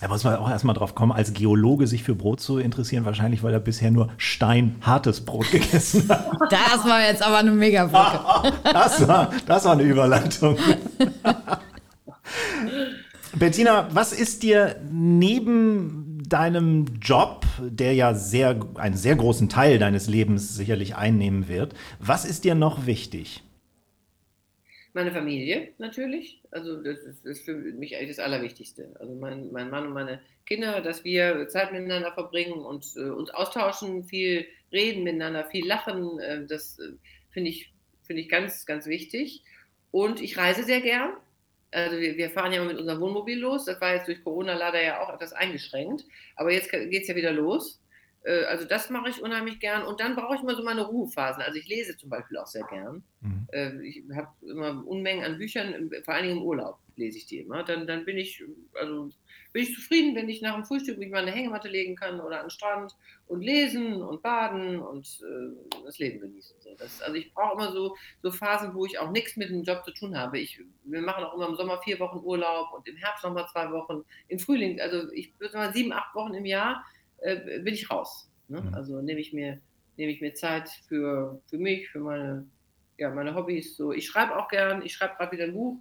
Da 0.00 0.08
muss 0.08 0.24
man 0.24 0.34
auch 0.34 0.50
erstmal 0.50 0.74
drauf 0.74 0.96
kommen, 0.96 1.12
als 1.12 1.32
Geologe 1.32 1.86
sich 1.86 2.02
für 2.02 2.16
Brot 2.16 2.40
zu 2.40 2.58
interessieren, 2.58 3.04
wahrscheinlich, 3.04 3.44
weil 3.44 3.52
er 3.52 3.60
bisher 3.60 3.92
nur 3.92 4.08
steinhartes 4.16 5.24
Brot 5.24 5.48
gegessen 5.52 6.08
hat. 6.08 6.38
Das 6.50 6.84
war 6.84 7.00
jetzt 7.02 7.22
aber 7.22 7.38
eine 7.38 7.52
mega 7.52 7.86
Brücke. 7.86 8.58
das, 8.72 9.06
war, 9.06 9.32
das 9.46 9.64
war 9.64 9.72
eine 9.74 9.84
Überleitung. 9.84 10.58
Bettina, 13.36 13.88
was 13.92 14.12
ist 14.12 14.42
dir 14.42 14.74
neben 14.90 16.22
deinem 16.28 16.86
Job, 17.00 17.46
der 17.60 17.94
ja 17.94 18.14
sehr, 18.14 18.58
einen 18.74 18.96
sehr 18.96 19.14
großen 19.14 19.48
Teil 19.48 19.78
deines 19.78 20.08
Lebens 20.08 20.56
sicherlich 20.56 20.96
einnehmen 20.96 21.46
wird, 21.46 21.74
was 22.00 22.24
ist 22.24 22.42
dir 22.44 22.56
noch 22.56 22.86
wichtig? 22.86 23.44
Meine 24.94 25.12
Familie 25.12 25.68
natürlich. 25.78 26.41
Also 26.52 26.82
das 26.82 26.98
ist, 26.98 27.24
ist, 27.24 27.44
für 27.46 27.54
mich 27.54 27.96
eigentlich 27.96 28.16
das 28.16 28.18
Allerwichtigste. 28.18 28.94
Also 29.00 29.14
mein, 29.14 29.50
mein 29.52 29.70
Mann 29.70 29.86
und 29.86 29.94
meine 29.94 30.20
Kinder, 30.44 30.82
dass 30.82 31.02
wir 31.02 31.48
Zeit 31.48 31.72
miteinander 31.72 32.12
verbringen 32.12 32.60
und 32.60 32.84
äh, 32.96 33.08
uns 33.08 33.30
austauschen, 33.30 34.04
viel 34.04 34.46
reden 34.70 35.02
miteinander, 35.02 35.46
viel 35.46 35.66
lachen. 35.66 36.20
Äh, 36.20 36.46
das 36.46 36.78
äh, 36.78 36.92
finde 37.30 37.48
ich, 37.48 37.72
find 38.02 38.18
ich 38.18 38.28
ganz, 38.28 38.66
ganz 38.66 38.86
wichtig. 38.86 39.42
Und 39.90 40.20
ich 40.20 40.36
reise 40.36 40.62
sehr 40.62 40.82
gern. 40.82 41.14
Also 41.70 41.98
wir, 41.98 42.18
wir 42.18 42.28
fahren 42.28 42.52
ja 42.52 42.62
mit 42.62 42.78
unserem 42.78 43.00
Wohnmobil 43.00 43.38
los. 43.38 43.64
Das 43.64 43.80
war 43.80 43.94
jetzt 43.94 44.06
durch 44.06 44.22
Corona 44.22 44.52
leider 44.52 44.82
ja 44.82 45.00
auch 45.00 45.12
etwas 45.12 45.32
eingeschränkt. 45.32 46.04
Aber 46.36 46.52
jetzt 46.52 46.70
geht 46.70 47.02
es 47.02 47.08
ja 47.08 47.16
wieder 47.16 47.32
los. 47.32 47.81
Äh, 48.24 48.44
also 48.44 48.64
das 48.64 48.90
mache 48.90 49.10
ich 49.10 49.22
unheimlich 49.22 49.60
gern. 49.60 49.84
Und 49.84 50.00
dann 50.00 50.16
brauche 50.16 50.36
ich 50.36 50.42
mal 50.42 50.56
so 50.56 50.62
meine 50.62 50.82
Ruhephasen. 50.82 51.42
Also 51.42 51.58
ich 51.58 51.68
lese 51.68 51.96
zum 51.96 52.10
Beispiel 52.10 52.38
auch 52.38 52.46
sehr 52.46 52.64
gern. 52.64 53.02
Mhm. 53.20 53.48
Äh, 53.52 53.82
ich 53.82 54.02
habe 54.14 54.28
immer 54.42 54.86
Unmengen 54.86 55.24
an 55.24 55.38
Büchern, 55.38 55.90
vor 56.04 56.14
allen 56.14 56.24
Dingen 56.26 56.38
im 56.38 56.44
Urlaub 56.44 56.78
lese 56.96 57.18
ich 57.18 57.26
die 57.26 57.38
immer. 57.38 57.62
Dann, 57.62 57.86
dann 57.86 58.04
bin 58.04 58.18
ich, 58.18 58.42
also 58.74 59.10
bin 59.52 59.62
ich 59.62 59.74
zufrieden, 59.74 60.14
wenn 60.14 60.28
ich 60.28 60.42
nach 60.42 60.54
dem 60.54 60.64
Frühstück 60.64 60.98
mich 60.98 61.10
mal 61.10 61.22
eine 61.22 61.30
Hängematte 61.30 61.68
legen 61.68 61.96
kann 61.96 62.20
oder 62.20 62.38
an 62.38 62.46
den 62.46 62.50
Strand 62.50 62.94
und 63.26 63.42
lesen 63.42 64.02
und 64.02 64.22
baden 64.22 64.80
und 64.80 65.06
äh, 65.22 65.80
das 65.84 65.98
Leben 65.98 66.20
genießen. 66.20 66.56
So, 66.60 66.74
das, 66.76 67.02
also 67.02 67.14
ich 67.16 67.32
brauche 67.32 67.54
immer 67.54 67.72
so, 67.72 67.96
so 68.22 68.30
Phasen, 68.30 68.74
wo 68.74 68.86
ich 68.86 68.98
auch 68.98 69.10
nichts 69.10 69.36
mit 69.36 69.50
dem 69.50 69.62
Job 69.62 69.84
zu 69.84 69.92
tun 69.92 70.16
habe. 70.16 70.38
Ich, 70.38 70.60
wir 70.84 71.02
machen 71.02 71.24
auch 71.24 71.34
immer 71.34 71.48
im 71.48 71.56
Sommer 71.56 71.80
vier 71.82 71.98
Wochen 72.00 72.18
Urlaub 72.24 72.72
und 72.72 72.86
im 72.88 72.96
Herbst 72.96 73.24
nochmal 73.24 73.46
zwei 73.52 73.70
Wochen, 73.70 74.04
im 74.28 74.38
Frühling, 74.38 74.80
also 74.80 75.10
ich 75.12 75.32
würde 75.38 75.56
mal 75.56 75.72
sieben, 75.72 75.92
acht 75.92 76.14
Wochen 76.14 76.34
im 76.34 76.44
Jahr 76.44 76.84
äh, 77.22 77.60
bin 77.60 77.74
ich 77.74 77.90
raus. 77.90 78.30
Ne? 78.48 78.60
Mhm. 78.60 78.74
Also 78.74 79.00
nehme 79.00 79.20
ich 79.20 79.32
mir 79.32 79.60
nehme 79.96 80.12
ich 80.12 80.20
mir 80.20 80.34
Zeit 80.34 80.68
für, 80.88 81.40
für 81.46 81.58
mich, 81.58 81.88
für 81.90 82.00
meine, 82.00 82.46
ja, 82.98 83.10
meine 83.10 83.34
Hobbys. 83.34 83.76
So, 83.76 83.92
ich 83.92 84.06
schreibe 84.06 84.36
auch 84.36 84.48
gern, 84.48 84.82
ich 84.82 84.94
schreibe 84.94 85.14
gerade 85.16 85.32
wieder 85.32 85.44
ein 85.44 85.52
Buch. 85.52 85.78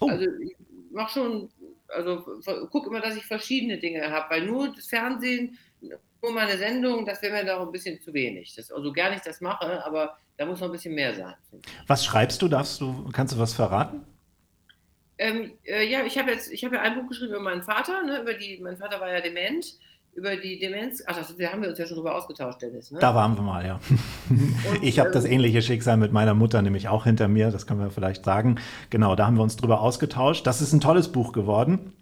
Oh. 0.00 0.08
Also 0.08 0.26
ich 0.40 0.56
mache 0.90 1.12
schon, 1.12 1.50
also 1.88 2.40
gucke 2.70 2.88
immer, 2.88 3.00
dass 3.00 3.16
ich 3.16 3.24
verschiedene 3.24 3.78
Dinge 3.78 4.10
habe, 4.10 4.30
weil 4.30 4.46
nur 4.46 4.74
das 4.74 4.86
Fernsehen, 4.86 5.58
nur 5.80 6.32
meine 6.32 6.58
Sendung, 6.58 7.06
das 7.06 7.22
wäre 7.22 7.32
mir 7.32 7.44
da 7.44 7.58
auch 7.58 7.66
ein 7.66 7.72
bisschen 7.72 8.00
zu 8.00 8.12
wenig. 8.12 8.54
Das, 8.54 8.70
also 8.70 8.92
gar 8.92 9.10
nicht 9.10 9.26
das 9.26 9.40
mache, 9.40 9.84
aber 9.84 10.18
da 10.36 10.46
muss 10.46 10.60
noch 10.60 10.68
ein 10.68 10.72
bisschen 10.72 10.94
mehr 10.94 11.14
sein. 11.14 11.34
Was 11.86 12.04
schreibst 12.04 12.40
du? 12.42 12.48
Darfst 12.48 12.80
du, 12.80 13.08
kannst 13.12 13.34
du 13.34 13.38
was 13.38 13.54
verraten? 13.54 14.04
Ähm, 15.20 15.52
äh, 15.64 15.84
ja, 15.88 16.04
ich 16.04 16.16
habe 16.16 16.30
jetzt, 16.30 16.52
ich 16.52 16.64
habe 16.64 16.76
ja 16.76 16.82
ein 16.82 16.94
Buch 16.94 17.08
geschrieben 17.08 17.32
über 17.32 17.40
meinen 17.40 17.62
Vater, 17.62 18.04
ne, 18.04 18.20
über 18.20 18.34
die, 18.34 18.58
mein 18.58 18.76
Vater 18.76 19.00
war 19.00 19.12
ja 19.12 19.20
dement 19.20 19.76
über 20.18 20.36
die 20.36 20.58
Demenz. 20.58 21.02
Ach, 21.06 21.16
das, 21.16 21.34
da 21.36 21.52
haben 21.52 21.62
wir 21.62 21.70
uns 21.70 21.78
ja 21.78 21.86
schon 21.86 21.96
drüber 21.96 22.14
ausgetauscht, 22.14 22.60
Dennis. 22.60 22.90
Ne? 22.90 22.98
Da 22.98 23.14
waren 23.14 23.36
wir 23.36 23.42
mal, 23.42 23.64
ja. 23.64 23.80
Und, 24.28 24.82
ich 24.82 24.98
habe 24.98 25.10
das 25.10 25.24
ähm, 25.24 25.32
ähnliche 25.32 25.62
Schicksal 25.62 25.96
mit 25.96 26.12
meiner 26.12 26.34
Mutter 26.34 26.60
nämlich 26.60 26.88
auch 26.88 27.04
hinter 27.04 27.28
mir, 27.28 27.50
das 27.50 27.66
können 27.66 27.80
wir 27.80 27.90
vielleicht 27.90 28.24
sagen. 28.24 28.60
Genau, 28.90 29.14
da 29.14 29.26
haben 29.26 29.36
wir 29.36 29.42
uns 29.42 29.56
drüber 29.56 29.80
ausgetauscht. 29.80 30.46
Das 30.46 30.60
ist 30.60 30.72
ein 30.72 30.80
tolles 30.80 31.10
Buch 31.12 31.32
geworden. 31.32 31.92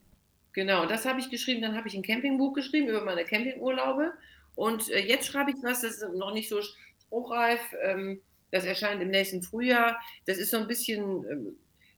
Genau, 0.53 0.87
das 0.87 1.05
habe 1.05 1.21
ich 1.21 1.31
geschrieben. 1.31 1.61
Dann 1.61 1.77
habe 1.77 1.87
ich 1.87 1.95
ein 1.95 2.03
Campingbuch 2.03 2.55
geschrieben 2.55 2.89
über 2.89 3.05
meine 3.05 3.25
Campingurlaube. 3.25 4.13
Und 4.55 4.91
äh, 4.91 5.07
jetzt 5.07 5.27
schreibe 5.27 5.51
ich 5.51 5.57
was, 5.63 5.83
das 5.83 6.03
ist 6.03 6.15
noch 6.15 6.33
nicht 6.33 6.49
so 6.49 6.61
spruchreif. 7.07 7.61
Ähm, 7.85 8.21
das 8.51 8.65
erscheint 8.65 9.03
im 9.03 9.11
nächsten 9.11 9.43
Frühjahr. 9.43 10.01
Das 10.25 10.39
ist 10.39 10.51
so 10.51 10.57
ein 10.57 10.67
bisschen. 10.67 11.25
Ähm, 11.31 11.57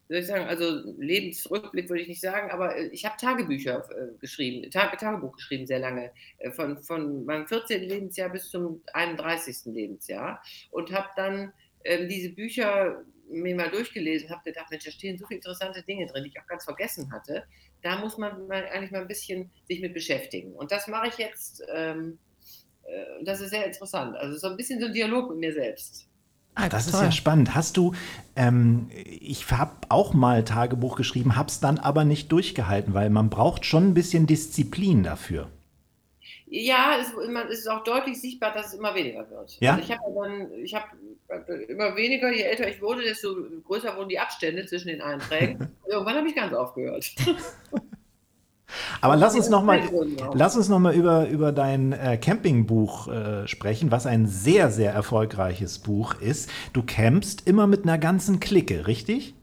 soll 0.09 0.19
ich 0.19 0.27
sagen, 0.27 0.47
also 0.47 0.83
Lebensrückblick 0.97 1.89
würde 1.89 2.03
ich 2.03 2.09
nicht 2.09 2.21
sagen, 2.21 2.51
aber 2.51 2.77
äh, 2.77 2.87
ich 2.89 3.05
habe 3.05 3.17
Tagebücher 3.19 3.89
äh, 3.91 4.19
geschrieben, 4.19 4.71
Tag, 4.71 4.99
Tagebuch 4.99 5.37
geschrieben 5.37 5.67
sehr 5.67 5.79
lange, 5.79 6.11
äh, 6.39 6.51
von, 6.51 6.83
von 6.83 7.25
meinem 7.25 7.47
14. 7.47 7.83
Lebensjahr 7.83 8.31
bis 8.31 8.51
zum 8.51 8.83
31. 8.93 9.67
Lebensjahr 9.67 10.43
und 10.71 10.93
habe 10.93 11.09
dann 11.17 11.53
ähm, 11.85 12.09
diese 12.09 12.31
Bücher 12.31 13.05
mir 13.31 13.55
mal 13.55 13.71
durchgelesen, 13.71 14.31
habe 14.31 14.43
gedacht, 14.45 14.71
Mensch, 14.71 14.85
da 14.85 14.91
stehen 14.91 15.19
so 15.19 15.27
viele 15.27 15.39
interessante 15.39 15.83
Dinge 15.83 16.07
drin, 16.07 16.25
die 16.25 16.31
ich 16.31 16.41
auch 16.41 16.47
ganz 16.47 16.65
vergessen 16.65 17.13
hatte. 17.13 17.45
Da 17.83 17.99
muss 17.99 18.17
man 18.17 18.47
mal, 18.47 18.65
eigentlich 18.67 18.91
mal 18.91 19.03
ein 19.03 19.09
bisschen 19.09 19.51
sich 19.67 19.81
mit 19.81 19.93
beschäftigen. 19.93 20.55
Und 20.55 20.73
das 20.73 20.89
mache 20.89 21.09
ich 21.09 21.19
jetzt, 21.19 21.63
ähm, 21.75 22.19
äh, 22.85 23.25
das 23.25 23.41
ist 23.43 23.51
sehr 23.51 23.67
interessant. 23.67 24.17
Also 24.17 24.39
so 24.39 24.49
ein 24.49 24.57
bisschen 24.57 24.81
so 24.81 24.87
ein 24.87 24.95
Dialog 24.95 25.29
mit 25.31 25.39
mir 25.39 25.53
selbst. 25.53 26.08
Ah, 26.59 26.69
das 26.69 26.91
Toll. 26.91 26.95
ist 26.95 27.07
ja 27.07 27.13
spannend. 27.13 27.55
Hast 27.55 27.77
du, 27.77 27.95
ähm, 28.35 28.91
ich 28.93 29.51
habe 29.53 29.73
auch 29.89 30.13
mal 30.13 30.45
Tagebuch 30.45 30.97
geschrieben, 30.97 31.37
habe 31.37 31.49
es 31.49 31.61
dann 31.61 31.79
aber 31.79 32.05
nicht 32.05 32.33
durchgehalten, 32.33 32.95
weil 32.95 33.11
man 33.11 33.31
braucht 33.31 33.65
schon 33.65 33.89
ein 33.89 33.95
bisschen 33.95 34.27
Disziplin 34.27 35.05
dafür. 35.05 35.49
Ja, 36.47 36.97
es, 37.01 37.13
es 37.51 37.59
ist 37.61 37.71
auch 37.71 37.85
deutlich 37.85 38.21
sichtbar, 38.21 38.53
dass 38.55 38.69
es 38.69 38.75
immer 38.75 38.95
weniger 38.95 39.31
wird. 39.31 39.57
Ja? 39.61 39.75
Also 39.75 39.85
ich 39.85 39.93
habe 39.93 40.03
dann, 40.15 40.53
ich 40.53 40.75
habe 40.75 41.53
immer 41.69 41.95
weniger, 41.95 42.33
je 42.33 42.43
älter 42.43 42.69
ich 42.69 42.83
wurde, 42.83 43.03
desto 43.03 43.37
größer 43.65 43.97
wurden 43.97 44.09
die 44.09 44.19
Abstände 44.19 44.67
zwischen 44.67 44.89
den 44.89 45.01
Einträgen. 45.01 45.71
Irgendwann 45.89 46.17
habe 46.17 46.29
ich 46.29 46.35
ganz 46.35 46.53
aufgehört. 46.53 47.15
Aber 49.01 49.17
lass 49.17 49.35
uns 49.35 49.49
nochmal 49.49 49.81
lass 50.35 50.57
uns 50.57 50.69
noch 50.69 50.79
mal 50.79 50.95
über, 50.95 51.29
über 51.29 51.53
dein 51.53 51.93
äh, 51.93 52.19
Campingbuch 52.19 53.09
äh, 53.09 53.49
sprechen, 53.49 53.91
was 53.91 54.07
ein 54.07 54.27
sehr, 54.27 54.71
sehr 54.71 54.93
erfolgreiches 54.93 55.79
Buch 55.79 56.15
ist. 56.21 56.51
Du 56.73 56.83
campst 56.83 57.47
immer 57.47 57.67
mit 57.67 57.85
einer 57.85 57.99
ganzen 57.99 58.41
Clique, 58.41 58.87
richtig? 58.87 59.35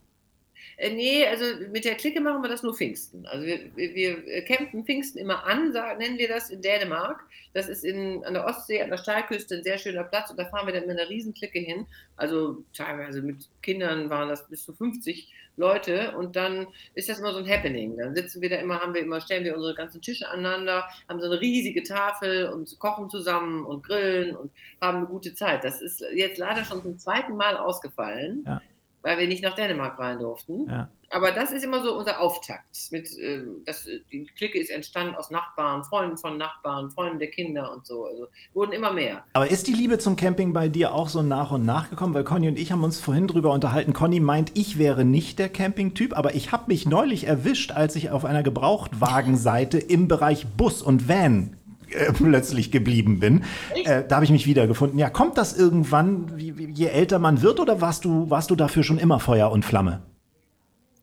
Äh, 0.78 0.92
nee, 0.94 1.26
also 1.26 1.46
mit 1.72 1.86
der 1.86 1.96
Clique 1.96 2.20
machen 2.20 2.42
wir 2.42 2.50
das 2.50 2.64
nur 2.64 2.76
Pfingsten. 2.76 3.26
Also 3.26 3.46
wir, 3.46 3.76
wir, 3.76 3.96
wir 3.96 4.46
campen 4.46 4.86
Pfingsten 4.86 5.20
immer 5.20 5.46
an, 5.46 5.72
sagen, 5.72 6.00
nennen 6.00 6.18
wir 6.18 6.28
das 6.28 6.50
in 6.50 6.62
Dänemark. 6.62 7.24
Das 7.54 7.70
ist 7.70 7.86
in, 7.86 8.24
an 8.26 8.34
der 8.34 8.46
Ostsee, 8.46 8.82
an 8.82 8.90
der 8.90 8.98
Steilküste 8.98 9.56
ein 9.56 9.64
sehr 9.64 9.78
schöner 9.78 10.04
Platz 10.04 10.30
und 10.30 10.38
da 10.38 10.46
fahren 10.46 10.68
wir 10.68 10.74
dann 10.74 10.88
mit 10.88 11.00
einer 11.00 11.10
Riesenklicke 11.10 11.60
hin. 11.60 11.86
Also 12.18 12.64
teilweise 12.74 13.22
mit 13.22 13.48
Kindern 13.62 14.10
waren 14.10 14.28
das 14.28 14.48
bis 14.48 14.66
zu 14.66 14.74
50 14.74 15.32
Leute 15.58 16.14
und 16.18 16.36
dann 16.36 16.68
ist 16.96 17.08
das 17.08 17.20
immer 17.20 17.32
so 17.32 17.40
ein 17.40 17.48
Happening. 17.50 17.96
Dann 17.98 18.14
sitzen 18.14 18.42
wir 18.42 18.50
da 18.50 18.58
immer, 18.58 18.82
haben 18.82 18.94
wir 18.94 19.02
immer, 19.02 19.22
stellen 19.22 19.46
wir 19.46 19.56
unsere 19.56 19.74
ganzen 19.74 20.02
Tische 20.02 20.28
aneinander, 20.28 20.84
haben 21.08 21.22
so 21.22 21.28
eine 21.28 21.40
riesige 21.40 21.84
Tafel 21.84 22.50
und 22.50 22.78
kochen 22.80 23.10
zusammen 23.10 23.66
und 23.66 23.84
grillen 23.84 24.36
und 24.36 24.52
haben 24.82 24.98
eine 24.98 25.08
gute 25.08 25.34
Zeit. 25.34 25.64
Das 25.64 25.82
ist 25.82 26.04
jetzt 26.14 26.38
leider 26.38 26.66
schon 26.66 26.82
zum 26.82 26.98
zweiten 26.98 27.38
Mal 27.38 27.56
ausgefallen. 27.56 28.44
Ja 28.46 28.62
weil 29.06 29.20
wir 29.20 29.28
nicht 29.28 29.44
nach 29.44 29.54
Dänemark 29.54 30.00
rein 30.00 30.18
durften. 30.18 30.68
Ja. 30.68 30.90
Aber 31.12 31.32
das 31.32 31.52
ist 31.52 31.64
immer 31.64 31.84
so 31.84 31.96
unser 31.96 32.20
Auftakt. 32.20 32.66
Mit, 32.90 33.16
äh, 33.20 33.44
das, 33.64 33.88
die 34.12 34.26
Clique 34.36 34.60
ist 34.60 34.72
entstanden 34.72 35.14
aus 35.14 35.30
Nachbarn, 35.30 35.84
Freunden 35.84 36.18
von 36.18 36.38
Nachbarn, 36.38 36.90
Freunden 36.90 37.20
der 37.20 37.30
Kinder 37.30 37.72
und 37.72 37.86
so. 37.86 38.06
Also 38.06 38.28
wurden 38.56 38.72
immer 38.72 38.92
mehr. 38.92 39.24
Aber 39.34 39.48
ist 39.48 39.68
die 39.68 39.74
Liebe 39.74 40.00
zum 40.00 40.16
Camping 40.16 40.54
bei 40.54 40.70
dir 40.70 40.96
auch 40.96 41.08
so 41.08 41.22
nach 41.22 41.52
und 41.52 41.64
nach 41.64 41.92
gekommen? 41.92 42.16
Weil 42.16 42.24
Conny 42.24 42.48
und 42.48 42.58
ich 42.58 42.72
haben 42.72 42.84
uns 42.84 43.00
vorhin 43.00 43.28
drüber 43.28 43.52
unterhalten. 43.54 43.94
Conny 43.94 44.20
meint, 44.20 44.52
ich 44.56 44.80
wäre 44.80 45.06
nicht 45.06 45.38
der 45.38 45.50
Campingtyp, 45.50 46.18
aber 46.18 46.34
ich 46.34 46.52
habe 46.52 46.64
mich 46.68 46.88
neulich 46.88 47.28
erwischt, 47.28 47.72
als 47.72 47.96
ich 47.96 48.10
auf 48.10 48.26
einer 48.26 48.42
Gebrauchtwagenseite 48.42 49.78
im 49.78 50.08
Bereich 50.08 50.48
Bus 50.58 50.82
und 50.82 51.08
Van 51.08 51.56
äh, 51.92 52.12
plötzlich 52.14 52.72
geblieben 52.72 53.20
bin. 53.20 53.44
Äh, 53.84 54.04
da 54.08 54.16
habe 54.16 54.26
ich 54.26 54.32
mich 54.32 54.46
wiedergefunden. 54.46 54.98
Ja, 55.00 55.10
kommt 55.10 55.38
das 55.38 55.58
irgendwann, 55.58 56.34
je 56.38 56.88
älter 56.88 57.20
man 57.20 57.42
wird, 57.42 57.60
oder 57.60 57.82
warst 57.82 58.06
du, 58.06 58.30
warst 58.30 58.52
du 58.52 58.56
dafür 58.56 58.84
schon 58.84 58.98
immer 58.98 59.20
Feuer 59.20 59.52
und 59.52 59.66
Flamme? 59.66 60.04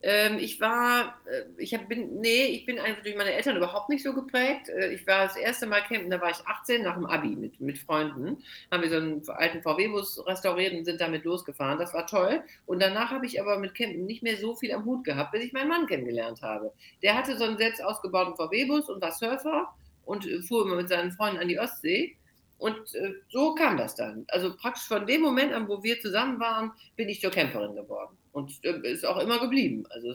Ähm, 0.05 0.39
ich 0.39 0.61
war, 0.61 1.15
äh, 1.27 1.45
ich 1.59 1.75
hab, 1.75 1.89
bin, 1.89 2.21
nee, 2.21 2.47
ich 2.47 2.67
bin 2.67 2.81
einfach 2.81 3.03
durch 3.03 3.15
meine 3.17 3.33
Eltern 3.33 3.57
überhaupt 3.57 3.89
nicht 3.89 4.03
so 4.03 4.13
geprägt. 4.13 4.69
Äh, 4.69 4.95
ich 4.95 5.07
war 5.07 5.27
das 5.27 5.37
erste 5.37 5.67
Mal 5.67 5.81
campen, 5.83 6.11
da 6.11 6.21
war 6.21 6.31
ich 6.31 6.45
18 6.45 6.83
nach 6.83 6.95
dem 6.95 7.07
Abi 7.07 7.37
mit, 7.37 7.61
mit 7.61 7.79
Freunden. 7.79 8.43
Haben 8.73 8.83
wir 8.83 8.91
so 8.91 8.97
einen 8.97 9.23
alten 9.29 9.63
VW-Bus 9.63 10.27
restauriert 10.27 10.75
und 10.75 10.85
sind 10.85 11.01
damit 11.01 11.25
losgefahren. 11.25 11.79
Das 11.79 11.95
war 11.95 12.07
toll. 12.09 12.43
Und 12.67 12.83
danach 12.83 13.13
habe 13.13 13.27
ich 13.27 13.41
aber 13.41 13.59
mit 13.59 13.77
Campen 13.77 14.05
nicht 14.05 14.25
mehr 14.25 14.37
so 14.37 14.57
viel 14.57 14.73
am 14.73 14.85
Hut 14.85 15.05
gehabt, 15.05 15.31
bis 15.33 15.45
ich 15.45 15.53
meinen 15.53 15.69
Mann 15.69 15.87
kennengelernt 15.87 16.43
habe. 16.43 16.73
Der 17.03 17.17
hatte 17.17 17.37
so 17.39 17.45
einen 17.45 17.57
selbst 17.57 17.83
ausgebauten 17.83 18.35
VW-Bus 18.35 18.89
und 18.89 19.01
war 19.01 19.13
Surfer 19.13 19.73
und 20.05 20.27
äh, 20.27 20.43
fuhr 20.43 20.67
immer 20.67 20.77
mit 20.77 20.89
seinen 20.89 21.13
Freunden 21.13 21.41
an 21.41 21.49
die 21.49 21.59
Ostsee. 21.59 22.17
Und 22.59 22.95
äh, 22.95 23.15
so 23.29 23.55
kam 23.55 23.77
das 23.77 23.97
dann. 23.97 24.25
Also 24.29 24.57
praktisch 24.57 24.85
von 24.85 25.07
dem 25.07 25.21
Moment 25.21 25.53
an, 25.53 25.69
wo 25.69 25.83
wir 25.83 26.01
zusammen 26.01 26.39
waren, 26.39 26.73
bin 26.97 27.09
ich 27.09 27.21
zur 27.21 27.31
Camperin 27.31 27.75
geworden. 27.75 28.17
Und 28.31 28.65
äh, 28.65 28.79
ist 28.89 29.05
auch 29.05 29.19
immer 29.19 29.41
geblieben. 29.41 29.85
Also 29.91 30.15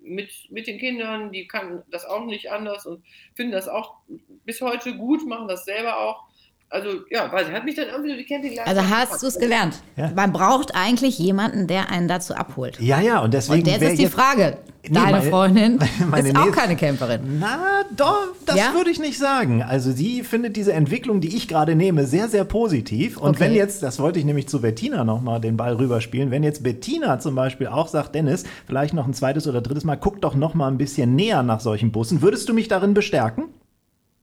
mit, 0.00 0.30
mit 0.50 0.66
den 0.66 0.78
Kindern, 0.78 1.32
die 1.32 1.46
kann 1.46 1.82
das 1.90 2.04
auch 2.04 2.24
nicht 2.26 2.50
anders 2.50 2.86
und 2.86 3.04
finden 3.34 3.52
das 3.52 3.68
auch 3.68 3.96
bis 4.44 4.60
heute 4.60 4.96
gut, 4.96 5.26
machen 5.26 5.48
das 5.48 5.64
selber 5.64 5.98
auch. 5.98 6.27
Also 6.70 6.88
ja, 7.10 7.32
weil 7.32 7.46
sie 7.46 7.52
hat 7.52 7.64
mich 7.64 7.76
dann 7.76 7.86
irgendwie 7.88 8.14
die 8.14 8.24
Campingleitung. 8.24 8.76
Also 8.76 8.90
hast 8.90 9.22
du 9.22 9.26
es 9.26 9.38
gelernt. 9.38 9.80
Ja. 9.96 10.10
Man 10.14 10.32
braucht 10.32 10.74
eigentlich 10.74 11.18
jemanden, 11.18 11.66
der 11.66 11.90
einen 11.90 12.08
dazu 12.08 12.34
abholt. 12.34 12.78
Ja, 12.78 13.00
ja, 13.00 13.20
und 13.20 13.32
deswegen. 13.32 13.62
Und 13.62 13.68
jetzt 13.68 13.82
ist 13.82 13.98
die 13.98 14.06
Frage. 14.06 14.58
Nee, 14.82 14.94
Deine 14.94 15.12
meine, 15.12 15.30
Freundin 15.30 15.78
meine 16.10 16.28
ist 16.28 16.36
auch 16.36 16.50
keine 16.52 16.76
Camperin. 16.76 17.38
Na, 17.40 17.84
doch, 17.94 18.28
das 18.46 18.56
ja? 18.56 18.74
würde 18.74 18.90
ich 18.90 19.00
nicht 19.00 19.18
sagen. 19.18 19.62
Also 19.62 19.92
sie 19.92 20.22
findet 20.22 20.56
diese 20.56 20.72
Entwicklung, 20.72 21.20
die 21.20 21.36
ich 21.36 21.48
gerade 21.48 21.74
nehme, 21.74 22.06
sehr, 22.06 22.28
sehr 22.28 22.44
positiv. 22.44 23.16
Und 23.16 23.30
okay. 23.30 23.40
wenn 23.40 23.54
jetzt, 23.54 23.82
das 23.82 23.98
wollte 23.98 24.18
ich 24.18 24.24
nämlich 24.24 24.48
zu 24.48 24.60
Bettina 24.60 25.04
nochmal 25.04 25.40
den 25.40 25.56
Ball 25.56 25.74
rüberspielen, 25.74 26.30
wenn 26.30 26.42
jetzt 26.42 26.62
Bettina 26.62 27.18
zum 27.18 27.34
Beispiel 27.34 27.66
auch 27.66 27.88
sagt, 27.88 28.14
Dennis, 28.14 28.44
vielleicht 28.66 28.94
noch 28.94 29.06
ein 29.06 29.14
zweites 29.14 29.46
oder 29.46 29.60
drittes 29.60 29.84
Mal, 29.84 29.96
guck 29.96 30.22
doch 30.22 30.34
nochmal 30.34 30.70
ein 30.70 30.78
bisschen 30.78 31.14
näher 31.16 31.42
nach 31.42 31.60
solchen 31.60 31.92
Bussen, 31.92 32.22
würdest 32.22 32.48
du 32.48 32.54
mich 32.54 32.68
darin 32.68 32.94
bestärken? 32.94 33.46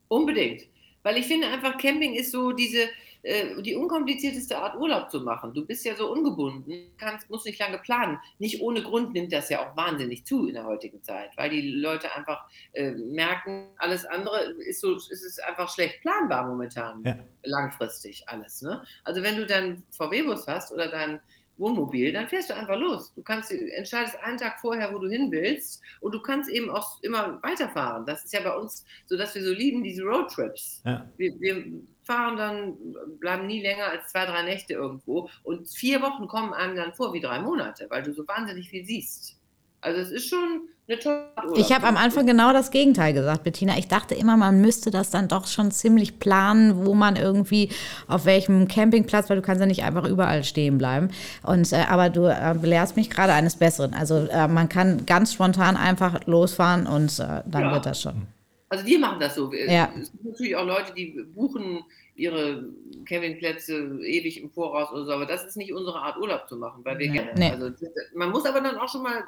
Unbedingt. 0.08 0.62
Weil 1.06 1.18
ich 1.18 1.26
finde 1.28 1.46
einfach, 1.46 1.78
Camping 1.78 2.14
ist 2.14 2.32
so 2.32 2.50
diese, 2.50 2.88
äh, 3.22 3.62
die 3.62 3.76
unkomplizierteste 3.76 4.58
Art 4.58 4.74
Urlaub 4.74 5.08
zu 5.08 5.20
machen. 5.20 5.54
Du 5.54 5.64
bist 5.64 5.84
ja 5.84 5.94
so 5.94 6.10
ungebunden, 6.10 6.90
kannst, 6.98 7.30
musst 7.30 7.46
nicht 7.46 7.60
lange 7.60 7.78
planen. 7.78 8.18
Nicht 8.40 8.60
ohne 8.60 8.82
Grund 8.82 9.12
nimmt 9.12 9.32
das 9.32 9.48
ja 9.48 9.60
auch 9.60 9.76
wahnsinnig 9.76 10.24
zu 10.24 10.48
in 10.48 10.54
der 10.54 10.64
heutigen 10.64 11.00
Zeit, 11.04 11.30
weil 11.36 11.50
die 11.50 11.60
Leute 11.60 12.12
einfach 12.12 12.48
äh, 12.72 12.90
merken, 12.90 13.68
alles 13.78 14.04
andere 14.04 14.52
ist 14.66 14.80
so, 14.80 14.96
ist 14.96 15.12
es 15.12 15.38
einfach 15.38 15.72
schlecht 15.72 16.00
planbar 16.00 16.44
momentan, 16.44 17.04
ja. 17.04 17.16
langfristig 17.44 18.28
alles. 18.28 18.62
Ne? 18.62 18.82
Also 19.04 19.22
wenn 19.22 19.36
du 19.36 19.46
dann 19.46 19.84
VW-Bus 19.92 20.48
hast 20.48 20.72
oder 20.72 20.88
dann 20.88 21.20
Wohnmobil, 21.58 22.12
dann 22.12 22.28
fährst 22.28 22.50
du 22.50 22.54
einfach 22.54 22.78
los. 22.78 23.12
Du 23.14 23.22
kannst, 23.22 23.50
entscheidest 23.50 24.18
einen 24.20 24.38
Tag 24.38 24.60
vorher, 24.60 24.92
wo 24.92 24.98
du 24.98 25.08
hin 25.08 25.30
willst 25.30 25.82
und 26.00 26.12
du 26.14 26.20
kannst 26.20 26.50
eben 26.50 26.70
auch 26.70 27.02
immer 27.02 27.42
weiterfahren. 27.42 28.04
Das 28.06 28.24
ist 28.24 28.32
ja 28.32 28.40
bei 28.40 28.54
uns 28.54 28.84
so, 29.06 29.16
dass 29.16 29.34
wir 29.34 29.42
so 29.42 29.52
lieben, 29.52 29.82
diese 29.82 30.02
Roadtrips. 30.02 30.82
Ja. 30.84 31.08
Wir, 31.16 31.38
wir, 31.40 31.64
fahren 32.06 32.36
dann, 32.36 32.76
bleiben 33.18 33.46
nie 33.48 33.60
länger 33.60 33.86
als 33.86 34.12
zwei, 34.12 34.26
drei 34.26 34.42
Nächte 34.42 34.74
irgendwo 34.74 35.28
und 35.42 35.68
vier 35.68 36.00
Wochen 36.02 36.28
kommen 36.28 36.54
einem 36.54 36.76
dann 36.76 36.94
vor 36.94 37.12
wie 37.12 37.20
drei 37.20 37.40
Monate, 37.40 37.86
weil 37.90 38.04
du 38.04 38.12
so 38.12 38.26
wahnsinnig 38.28 38.70
viel 38.70 38.84
siehst. 38.84 39.36
Also 39.80 40.00
es 40.00 40.10
ist 40.10 40.28
schon. 40.28 40.68
Ich 40.88 41.72
habe 41.72 41.86
am 41.86 41.96
Anfang 41.96 42.26
genau 42.26 42.52
das 42.52 42.70
Gegenteil 42.70 43.12
gesagt, 43.12 43.42
Bettina. 43.42 43.76
Ich 43.76 43.88
dachte 43.88 44.14
immer, 44.14 44.36
man 44.36 44.60
müsste 44.60 44.92
das 44.92 45.10
dann 45.10 45.26
doch 45.26 45.48
schon 45.48 45.72
ziemlich 45.72 46.20
planen, 46.20 46.86
wo 46.86 46.94
man 46.94 47.16
irgendwie 47.16 47.70
auf 48.06 48.24
welchem 48.24 48.68
Campingplatz, 48.68 49.28
weil 49.28 49.36
du 49.36 49.42
kannst 49.42 49.60
ja 49.60 49.66
nicht 49.66 49.82
einfach 49.82 50.08
überall 50.08 50.44
stehen 50.44 50.78
bleiben. 50.78 51.10
Und 51.42 51.72
äh, 51.72 51.86
aber 51.88 52.08
du 52.08 52.26
äh, 52.26 52.54
belehrst 52.60 52.96
mich 52.96 53.10
gerade 53.10 53.32
eines 53.32 53.56
Besseren. 53.56 53.94
Also 53.94 54.28
äh, 54.30 54.46
man 54.46 54.68
kann 54.68 55.06
ganz 55.06 55.32
spontan 55.32 55.76
einfach 55.76 56.24
losfahren 56.26 56.86
und 56.86 57.18
äh, 57.18 57.42
dann 57.46 57.62
ja. 57.62 57.72
wird 57.72 57.86
das 57.86 58.00
schon. 58.00 58.28
Also 58.68 58.86
wir 58.86 58.98
machen 58.98 59.18
das 59.18 59.34
so. 59.34 59.52
Ja. 59.52 59.90
Es 60.00 60.12
gibt 60.12 60.24
natürlich 60.24 60.56
auch 60.56 60.66
Leute, 60.66 60.92
die 60.94 61.20
buchen 61.34 61.84
ihre 62.14 62.64
Campingplätze 63.08 63.98
ewig 64.02 64.40
im 64.40 64.50
Voraus 64.50 64.92
oder 64.92 65.04
so, 65.04 65.12
aber 65.12 65.26
das 65.26 65.44
ist 65.44 65.56
nicht 65.56 65.72
unsere 65.72 65.98
Art 65.98 66.16
Urlaub 66.16 66.48
zu 66.48 66.56
machen, 66.56 66.84
weil 66.84 66.98
wir 66.98 67.10
nee. 67.10 67.18
gerne. 67.18 67.32
Nee. 67.36 67.50
Also 67.50 67.70
man 68.14 68.30
muss 68.30 68.46
aber 68.46 68.60
dann 68.60 68.76
auch 68.76 68.88
schon 68.88 69.02
mal 69.02 69.24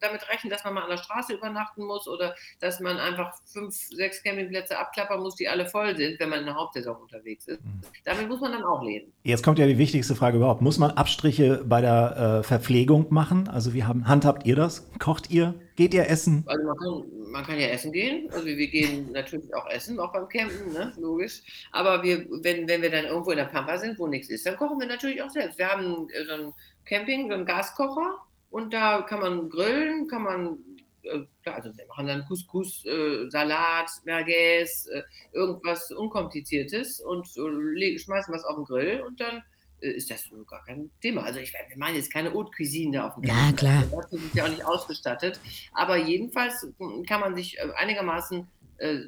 damit 0.00 0.28
rechnen, 0.28 0.50
dass 0.50 0.64
man 0.64 0.74
mal 0.74 0.82
an 0.82 0.90
der 0.90 0.96
Straße 0.98 1.34
übernachten 1.34 1.84
muss 1.84 2.08
oder 2.08 2.34
dass 2.60 2.80
man 2.80 2.98
einfach 2.98 3.34
fünf, 3.46 3.74
sechs 3.74 4.22
Campingplätze 4.22 4.78
abklappern 4.78 5.20
muss, 5.20 5.36
die 5.36 5.48
alle 5.48 5.66
voll 5.66 5.96
sind, 5.96 6.20
wenn 6.20 6.28
man 6.28 6.40
in 6.40 6.46
der 6.46 6.54
Hauptsaison 6.54 6.96
unterwegs 6.96 7.46
ist. 7.46 7.64
Mhm. 7.64 7.80
Damit 8.04 8.28
muss 8.28 8.40
man 8.40 8.52
dann 8.52 8.64
auch 8.64 8.82
leben. 8.82 9.12
Jetzt 9.22 9.42
kommt 9.42 9.58
ja 9.58 9.66
die 9.66 9.78
wichtigste 9.78 10.14
Frage 10.14 10.36
überhaupt. 10.36 10.60
Muss 10.62 10.78
man 10.78 10.90
Abstriche 10.92 11.64
bei 11.64 11.80
der 11.80 12.40
äh, 12.40 12.42
Verpflegung 12.42 13.06
machen? 13.10 13.48
Also 13.48 13.74
wie 13.74 13.84
haben, 13.84 14.06
handhabt 14.08 14.46
ihr 14.46 14.56
das? 14.56 14.90
Kocht 14.98 15.30
ihr? 15.30 15.54
Geht 15.76 15.92
ihr 15.92 16.08
essen? 16.08 16.44
Also 16.46 16.64
man 16.64 16.76
kann, 16.76 17.30
man 17.32 17.44
kann 17.44 17.58
ja 17.58 17.66
essen 17.68 17.92
gehen. 17.92 18.30
Also 18.32 18.46
wir 18.46 18.68
gehen 18.68 19.10
natürlich 19.12 19.52
auch 19.54 19.68
essen, 19.68 19.98
auch 19.98 20.12
beim 20.12 20.28
Campen, 20.28 20.72
ne? 20.72 20.92
logisch. 20.96 21.42
Aber 21.72 22.02
wir, 22.02 22.26
wenn, 22.42 22.68
wenn 22.68 22.82
wir 22.82 22.90
dann 22.90 23.06
irgendwo 23.06 23.32
in 23.32 23.38
der 23.38 23.46
Pampa 23.46 23.76
sind, 23.78 23.98
wo 23.98 24.06
nichts 24.06 24.28
ist, 24.30 24.46
dann 24.46 24.56
kochen 24.56 24.78
wir 24.78 24.86
natürlich 24.86 25.20
auch 25.20 25.30
selbst. 25.30 25.58
Wir 25.58 25.68
haben 25.68 26.08
so 26.26 26.32
ein 26.32 26.52
Camping, 26.84 27.28
so 27.28 27.34
einen 27.34 27.46
Gaskocher 27.46 28.18
und 28.54 28.72
da 28.72 29.02
kann 29.02 29.18
man 29.18 29.50
grillen, 29.50 30.06
kann 30.06 30.22
man, 30.22 30.58
äh, 31.02 31.24
also 31.50 31.76
wir 31.76 31.86
machen 31.88 32.06
dann 32.06 32.24
Couscous, 32.26 32.84
äh, 32.84 33.28
Salat, 33.28 33.90
Merguez, 34.04 34.86
äh, 34.86 35.02
irgendwas 35.32 35.90
Unkompliziertes 35.90 37.00
und 37.00 37.26
schmeißen 37.26 38.32
was 38.32 38.44
auf 38.44 38.54
den 38.54 38.64
Grill 38.64 39.00
und 39.00 39.20
dann 39.20 39.42
äh, 39.80 39.90
ist 39.90 40.08
das 40.08 40.30
gar 40.46 40.64
kein 40.64 40.88
Thema. 41.02 41.24
Also 41.24 41.40
ich 41.40 41.52
wir 41.52 41.76
machen 41.76 41.96
jetzt 41.96 42.12
keine 42.12 42.32
Haute 42.32 42.52
Cuisine 42.56 42.98
da 42.98 43.08
auf 43.08 43.16
dem 43.16 43.24
Ja, 43.24 43.50
klar. 43.56 43.82
Dazu 43.90 44.18
sind 44.18 44.32
ja 44.36 44.44
auch 44.44 44.48
nicht 44.48 44.64
ausgestattet. 44.64 45.40
Aber 45.72 45.96
jedenfalls 45.96 46.64
kann 47.08 47.20
man 47.20 47.34
sich 47.34 47.58
äh, 47.58 47.72
einigermaßen 47.74 48.46
äh, 48.78 49.00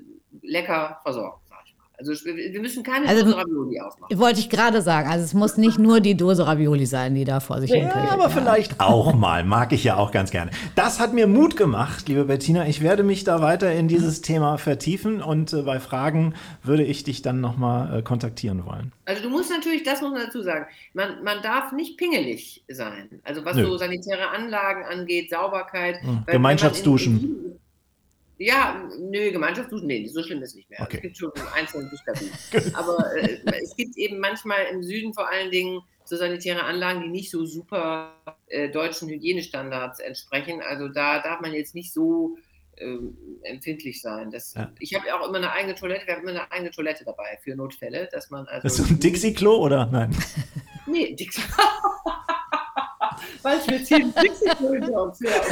lecker 0.43 0.99
versorgen. 1.05 1.41
Also 1.99 2.13
wir 2.25 2.61
müssen 2.61 2.83
keine 2.83 3.09
also, 3.09 3.25
Dose 3.25 3.37
Ravioli 3.39 3.81
aufmachen. 3.81 4.19
Wollte 4.19 4.41
ich 4.41 4.51
gerade 4.51 4.83
sagen. 4.83 5.09
Also 5.09 5.25
es 5.25 5.33
muss 5.33 5.57
nicht 5.57 5.79
nur 5.79 6.01
die 6.01 6.15
Dose 6.15 6.47
Ravioli 6.47 6.85
sein, 6.85 7.15
die 7.15 7.25
da 7.25 7.41
vor 7.41 7.61
sich 7.61 7.71
ja, 7.71 7.77
hin 7.77 7.89
aber 7.89 8.25
ja. 8.25 8.29
vielleicht 8.29 8.81
auch 8.81 9.15
mal. 9.15 9.45
Mag 9.45 9.73
ich 9.73 9.85
ja 9.85 9.97
auch 9.97 10.13
ganz 10.13 10.31
gerne. 10.31 10.51
Das 10.75 11.01
hat 11.01 11.15
mir 11.15 11.27
Mut 11.27 11.57
gemacht, 11.57 12.09
liebe 12.09 12.25
Bettina. 12.25 12.67
Ich 12.67 12.83
werde 12.83 13.03
mich 13.03 13.25
da 13.25 13.41
weiter 13.41 13.73
in 13.73 13.89
dieses 13.89 14.21
Thema 14.21 14.59
vertiefen 14.59 15.23
und 15.23 15.53
äh, 15.53 15.63
bei 15.63 15.81
Fragen 15.81 16.35
würde 16.63 16.85
ich 16.85 17.05
dich 17.05 17.23
dann 17.23 17.41
nochmal 17.41 17.99
äh, 17.99 18.03
kontaktieren 18.03 18.67
wollen. 18.67 18.93
Also 19.07 19.23
du 19.23 19.31
musst 19.31 19.51
natürlich, 19.51 19.83
das 19.83 20.03
muss 20.03 20.13
man 20.13 20.27
dazu 20.27 20.43
sagen, 20.43 20.67
man, 20.93 21.23
man 21.25 21.43
darf 21.43 21.73
nicht 21.73 21.97
pingelig 21.97 22.63
sein. 22.69 23.21
Also 23.25 23.45
was 23.45 23.57
Nö. 23.57 23.65
so 23.65 23.79
sanitäre 23.79 24.29
Anlagen 24.31 24.85
angeht, 24.85 25.31
Sauberkeit. 25.31 26.03
Hm. 26.03 26.25
Gemeinschaftsduschen. 26.27 27.59
Ja, 28.39 28.87
nö, 28.99 29.31
Gemeinschaftsduschen, 29.31 29.87
nee, 29.87 30.07
so 30.07 30.23
schlimm 30.23 30.43
ist 30.43 30.51
es 30.51 30.57
nicht 30.57 30.69
mehr. 30.69 30.83
Okay. 30.83 30.97
Es 30.97 31.03
gibt 31.03 31.17
schon 31.17 31.33
einzelne 31.55 31.89
Duschkabinen. 31.89 32.33
Aber 32.75 33.17
äh, 33.17 33.39
es 33.63 33.75
gibt 33.77 33.97
eben 33.97 34.19
manchmal 34.19 34.67
im 34.71 34.83
Süden 34.83 35.15
vor 35.15 35.31
allen 35.31 35.51
Dingen 35.51 35.81
so 36.05 36.17
sanitäre 36.17 36.63
Anlagen, 36.63 37.03
die 37.03 37.09
nicht 37.09 37.31
so 37.31 37.47
super 37.47 38.13
äh, 38.49 38.71
deutschen 38.71 39.09
Hygienestandards 39.09 40.01
entsprechen. 40.01 40.61
Also 40.61 40.89
da 40.89 41.21
darf 41.21 41.41
man 41.41 41.53
jetzt 41.53 41.75
nicht 41.75 41.93
so 41.93 42.37
äh, 42.77 42.99
empfindlich 43.43 44.03
sein. 44.03 44.31
Das, 44.31 44.55
ja. 44.55 44.71
Ich 44.81 44.95
habe 44.95 45.07
ja 45.07 45.19
auch 45.19 45.29
immer 45.29 45.39
eine 45.39 45.53
eigene 45.53 45.75
Toilette, 45.75 46.07
wir 46.07 46.15
haben 46.15 46.23
immer 46.23 46.43
eine 46.43 46.53
eigene 46.53 46.71
Toilette 46.71 47.05
dabei 47.05 47.39
für 47.43 47.57
Notfälle, 47.57 48.09
dass 48.13 48.31
man 48.31 48.47
also. 48.47 48.67
Ist 48.67 48.79
das 48.79 48.91
ein 48.91 49.01
Dixie-Klo 49.01 49.57
oder 49.57 49.87
nein? 49.87 50.15
nee, 50.87 51.15
Dixie. 51.15 51.43
Weil 53.43 53.59
wir 53.67 53.83
ziehen 53.83 54.13
Dixie-Klo 54.15 54.75
hinter 54.75 55.03
uns 55.05 55.21
her. 55.21 55.43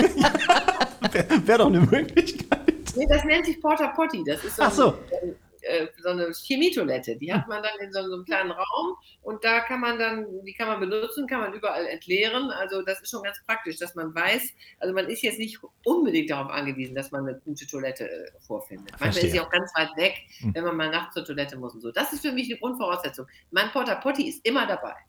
Wäre 1.12 1.47
wär 1.47 1.59
doch 1.59 1.66
eine 1.66 1.80
Möglichkeit. 1.80 2.74
Nee, 2.97 3.07
das 3.09 3.24
nennt 3.24 3.47
sich 3.47 3.61
Porta 3.61 3.88
Potty. 3.88 4.22
Das 4.24 4.45
ist 4.45 4.57
so, 4.57 4.62
Ach 4.62 4.72
so. 4.72 4.99
Ein, 5.22 5.36
äh, 5.64 5.86
so 6.03 6.11
eine 6.11 6.30
Chemietoilette. 6.32 7.16
Die 7.16 7.32
hat 7.32 7.49
man 7.49 7.62
dann 7.62 7.72
in 7.80 7.92
so, 7.92 8.03
so, 8.03 8.14
einem 8.14 8.24
kleinen 8.24 8.51
Raum 8.51 8.97
und 9.22 9.42
da 9.45 9.61
kann 9.61 9.80
man 9.80 9.99
dann, 9.99 10.26
die 10.45 10.53
kann 10.53 10.68
man 10.68 10.80
benutzen, 10.80 11.26
kann 11.26 11.40
man 11.40 11.53
überall 11.55 11.86
entleeren. 11.86 12.51
Also 12.51 12.82
das 12.82 13.01
ist 13.01 13.11
schon 13.11 13.22
ganz 13.22 13.38
praktisch, 13.47 13.78
dass 13.78 13.95
man 13.95 14.14
weiß, 14.14 14.42
also 14.80 14.95
man 14.95 15.09
ist 15.09 15.22
jetzt 15.22 15.38
nicht 15.38 15.59
unbedingt 15.84 16.30
darauf 16.30 16.51
angewiesen, 16.51 16.95
dass 16.95 17.11
man 17.11 17.26
eine 17.26 17.38
gute 17.40 17.66
Toilette 17.66 18.11
äh, 18.11 18.30
vorfindet. 18.47 18.90
Verstehe. 18.90 19.07
Manchmal 19.07 19.24
ist 19.24 19.32
sie 19.32 19.40
auch 19.40 19.51
ganz 19.51 19.70
weit 19.74 19.97
weg, 19.97 20.16
hm. 20.38 20.55
wenn 20.55 20.64
man 20.64 20.76
mal 20.76 20.90
nachts 20.90 21.14
zur 21.14 21.24
Toilette 21.24 21.57
muss 21.57 21.74
und 21.74 21.80
so. 21.80 21.90
Das 21.90 22.12
ist 22.12 22.20
für 22.20 22.32
mich 22.32 22.51
eine 22.51 22.59
Grundvoraussetzung. 22.59 23.26
Mein 23.51 23.70
Porta 23.70 23.95
Potty 23.97 24.28
ist 24.28 24.47
immer 24.47 24.66
dabei. 24.66 24.95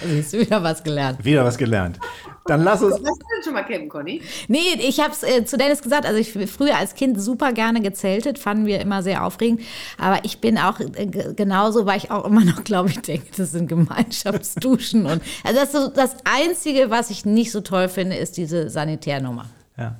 Also 0.00 0.14
ist 0.14 0.32
wieder 0.32 0.62
was 0.62 0.82
gelernt. 0.82 1.22
Wieder 1.22 1.44
was 1.44 1.58
gelernt. 1.58 1.98
Dann 2.46 2.62
lass 2.62 2.82
uns. 2.82 2.94
Hast 2.94 3.02
du 3.02 3.06
denn 3.06 3.44
schon 3.44 3.54
mal 3.54 3.62
campen, 3.62 3.88
Conny? 3.88 4.20
Nee, 4.48 4.74
ich 4.80 5.00
habe 5.00 5.12
es 5.12 5.22
äh, 5.22 5.44
zu 5.44 5.56
Dennis 5.56 5.82
gesagt. 5.82 6.06
Also 6.06 6.18
ich 6.18 6.32
früher 6.50 6.76
als 6.76 6.94
Kind 6.94 7.20
super 7.20 7.52
gerne 7.52 7.80
gezeltet, 7.80 8.38
fanden 8.38 8.66
wir 8.66 8.80
immer 8.80 9.02
sehr 9.02 9.24
aufregend. 9.24 9.62
Aber 9.98 10.24
ich 10.24 10.40
bin 10.40 10.58
auch 10.58 10.80
äh, 10.80 11.06
genauso, 11.06 11.86
weil 11.86 11.98
ich 11.98 12.10
auch 12.10 12.24
immer 12.24 12.44
noch, 12.44 12.64
glaube 12.64 12.90
ich, 12.90 13.00
denke, 13.00 13.28
das 13.36 13.52
sind 13.52 13.68
Gemeinschaftsduschen 13.68 15.06
und 15.06 15.22
also 15.44 15.60
das, 15.60 15.74
ist 15.74 15.82
so, 15.82 15.88
das 15.88 16.16
Einzige, 16.24 16.90
was 16.90 17.10
ich 17.10 17.24
nicht 17.24 17.52
so 17.52 17.60
toll 17.60 17.88
finde, 17.88 18.16
ist 18.16 18.36
diese 18.36 18.68
Sanitärnummer. 18.70 19.46
Ja. 19.76 19.96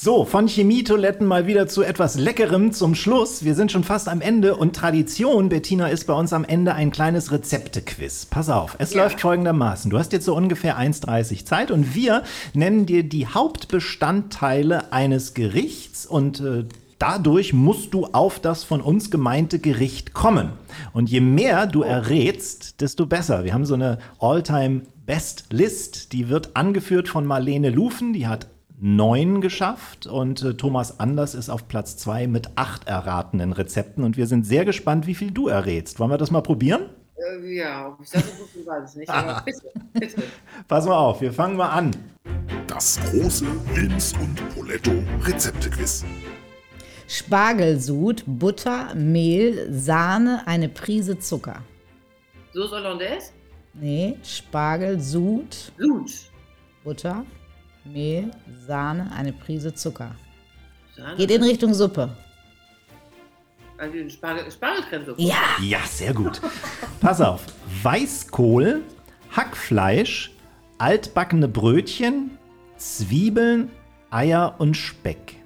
So, 0.00 0.24
von 0.24 0.46
Chemietoiletten 0.46 1.26
mal 1.26 1.48
wieder 1.48 1.66
zu 1.66 1.82
etwas 1.82 2.16
Leckerem 2.16 2.70
zum 2.70 2.94
Schluss. 2.94 3.42
Wir 3.42 3.56
sind 3.56 3.72
schon 3.72 3.82
fast 3.82 4.06
am 4.06 4.20
Ende 4.20 4.54
und 4.54 4.76
Tradition, 4.76 5.48
Bettina, 5.48 5.88
ist 5.88 6.06
bei 6.06 6.12
uns 6.12 6.32
am 6.32 6.44
Ende 6.44 6.72
ein 6.72 6.92
kleines 6.92 7.32
Rezeptequiz. 7.32 8.24
Pass 8.26 8.48
auf, 8.48 8.76
es 8.78 8.94
ja. 8.94 9.02
läuft 9.02 9.20
folgendermaßen. 9.20 9.90
Du 9.90 9.98
hast 9.98 10.12
jetzt 10.12 10.24
so 10.24 10.36
ungefähr 10.36 10.78
1,30 10.78 11.46
Zeit 11.46 11.72
und 11.72 11.96
wir 11.96 12.22
nennen 12.54 12.86
dir 12.86 13.02
die 13.02 13.26
Hauptbestandteile 13.26 14.92
eines 14.92 15.34
Gerichts 15.34 16.06
und 16.06 16.38
äh, 16.40 16.64
Dadurch 17.00 17.52
musst 17.52 17.94
du 17.94 18.06
auf 18.06 18.40
das 18.40 18.64
von 18.64 18.80
uns 18.80 19.12
gemeinte 19.12 19.60
Gericht 19.60 20.14
kommen. 20.14 20.50
Und 20.92 21.08
je 21.08 21.20
mehr 21.20 21.68
du 21.68 21.82
errätst, 21.82 22.80
desto 22.80 23.06
besser. 23.06 23.44
Wir 23.44 23.54
haben 23.54 23.64
so 23.64 23.74
eine 23.74 23.98
All-Time 24.18 24.82
Best 25.06 25.44
List, 25.50 26.12
die 26.12 26.28
wird 26.28 26.56
angeführt 26.56 27.08
von 27.08 27.24
Marlene 27.24 27.70
Lufen, 27.70 28.12
die 28.12 28.26
hat 28.26 28.48
neun 28.80 29.40
geschafft 29.40 30.06
und 30.06 30.42
äh, 30.42 30.54
Thomas 30.54 31.00
Anders 31.00 31.34
ist 31.34 31.50
auf 31.50 31.68
Platz 31.68 31.96
zwei 31.96 32.26
mit 32.26 32.50
acht 32.56 32.86
erratenen 32.86 33.52
Rezepten 33.52 34.04
und 34.04 34.16
wir 34.16 34.26
sind 34.26 34.46
sehr 34.46 34.64
gespannt, 34.64 35.06
wie 35.06 35.14
viel 35.14 35.30
du 35.30 35.48
errätst. 35.48 35.98
Wollen 35.98 36.10
wir 36.10 36.18
das 36.18 36.30
mal 36.30 36.42
probieren? 36.42 36.90
Äh, 37.16 37.56
ja, 37.56 37.96
ich 38.00 38.08
sage 38.08 38.24
so 38.38 38.44
viel 38.44 38.66
weiß 38.66 38.92
ich 38.92 38.96
nicht, 39.00 39.10
aber 39.10 39.42
bitte, 39.44 39.62
bitte. 39.92 40.22
Pass 40.68 40.86
mal 40.86 40.96
auf, 40.96 41.20
wir 41.20 41.32
fangen 41.32 41.56
mal 41.56 41.70
an. 41.70 41.90
Das 42.66 43.00
große 43.10 43.46
Linz 43.74 44.14
und 44.20 44.54
Poletto 44.54 44.92
Rezeptequiz. 45.22 46.04
Spargelsud, 47.08 48.22
Butter, 48.26 48.94
Mehl, 48.94 49.72
Sahne, 49.72 50.42
eine 50.46 50.68
Prise 50.68 51.18
Zucker. 51.18 51.62
Sauce 52.52 52.70
Hollandaise? 52.70 53.32
Nee, 53.72 54.16
Spargelsud. 54.22 55.72
Sud. 55.78 56.10
Butter, 56.84 57.24
Mehl, 57.92 58.30
Sahne, 58.66 59.10
eine 59.12 59.32
Prise 59.32 59.74
Zucker. 59.74 60.14
Sahne? 60.96 61.16
Geht 61.16 61.30
in 61.30 61.42
Richtung 61.42 61.74
Suppe. 61.74 62.16
Also 63.78 64.08
Spargel, 64.08 64.50
Spargelcremesuppe? 64.50 65.22
Ja. 65.22 65.56
Ja, 65.62 65.78
sehr 65.86 66.12
gut. 66.12 66.40
Pass 67.00 67.20
auf. 67.20 67.44
Weißkohl, 67.82 68.82
Hackfleisch, 69.30 70.32
altbackene 70.78 71.46
Brötchen, 71.46 72.36
Zwiebeln, 72.76 73.70
Eier 74.10 74.56
und 74.58 74.76
Speck. 74.76 75.36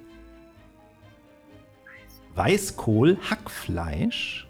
Weißkohl, 2.35 3.17
Hackfleisch, 3.29 4.47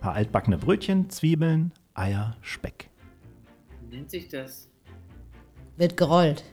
paar 0.00 0.14
altbackene 0.14 0.56
Brötchen, 0.56 1.10
Zwiebeln, 1.10 1.72
Eier, 1.92 2.36
Speck. 2.40 2.88
Wie 3.82 3.96
nennt 3.96 4.10
sich 4.10 4.28
das? 4.28 4.70
Wird 5.76 5.98
gerollt. 5.98 6.44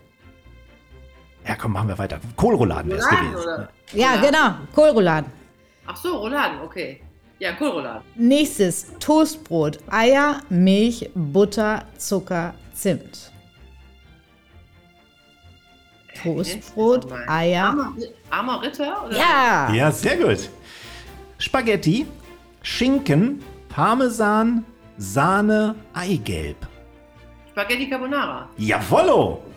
Ja, 1.49 1.55
komm, 1.55 1.71
machen 1.73 1.87
wir 1.87 1.97
weiter. 1.97 2.19
Kohlrouladen 2.35 2.91
wäre 2.91 2.99
es 2.99 3.09
gewesen. 3.09 3.35
Oder? 3.35 3.69
Ja, 3.93 4.17
genau. 4.17 4.51
Kohlrouladen. 4.75 5.31
Ach 5.87 5.97
so, 5.97 6.17
Rouladen, 6.17 6.61
okay. 6.61 7.01
Ja, 7.39 7.53
Kohlrouladen. 7.53 8.03
Nächstes: 8.13 8.93
Toastbrot, 8.99 9.79
Eier, 9.89 10.41
Milch, 10.49 11.09
Butter, 11.15 11.85
Zucker, 11.97 12.53
Zimt. 12.73 13.31
Toastbrot, 16.21 17.11
Eier. 17.27 17.65
Armer, 17.65 17.93
armer 18.29 18.61
Ritter? 18.61 19.05
Oder? 19.07 19.17
Ja. 19.17 19.73
Ja, 19.73 19.91
sehr 19.91 20.17
gut. 20.17 20.51
Spaghetti, 21.39 22.05
Schinken, 22.61 23.41
Parmesan, 23.69 24.65
Sahne, 24.97 25.73
Eigelb. 25.95 26.57
Spaghetti 27.49 27.89
Carbonara. 27.89 28.47
Jawollo! 28.57 29.48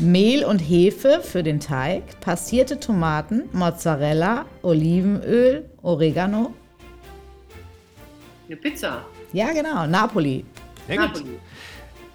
Mehl 0.00 0.44
und 0.44 0.60
Hefe 0.60 1.20
für 1.22 1.42
den 1.42 1.58
Teig, 1.58 2.20
passierte 2.20 2.78
Tomaten, 2.78 3.48
Mozzarella, 3.52 4.44
Olivenöl, 4.62 5.68
Oregano. 5.82 6.54
Eine 8.46 8.56
Pizza. 8.56 9.04
Ja, 9.32 9.52
genau, 9.52 9.86
Napoli. 9.86 10.44
Sehr 10.86 11.00
Napoli. 11.00 11.24
gut. 11.24 11.32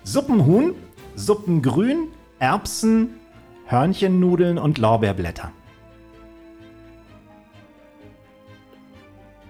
Suppenhuhn, 0.03 0.75
Suppengrün, 1.15 2.07
Erbsen, 2.39 3.19
Hörnchennudeln 3.65 4.57
und 4.57 4.77
Lorbeerblätter. 4.77 5.51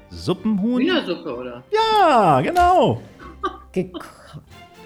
Suppenhuhn? 0.09 0.81
Hühnersuppe, 0.81 1.35
oder? 1.37 1.63
Ja, 1.71 2.41
genau. 2.41 3.01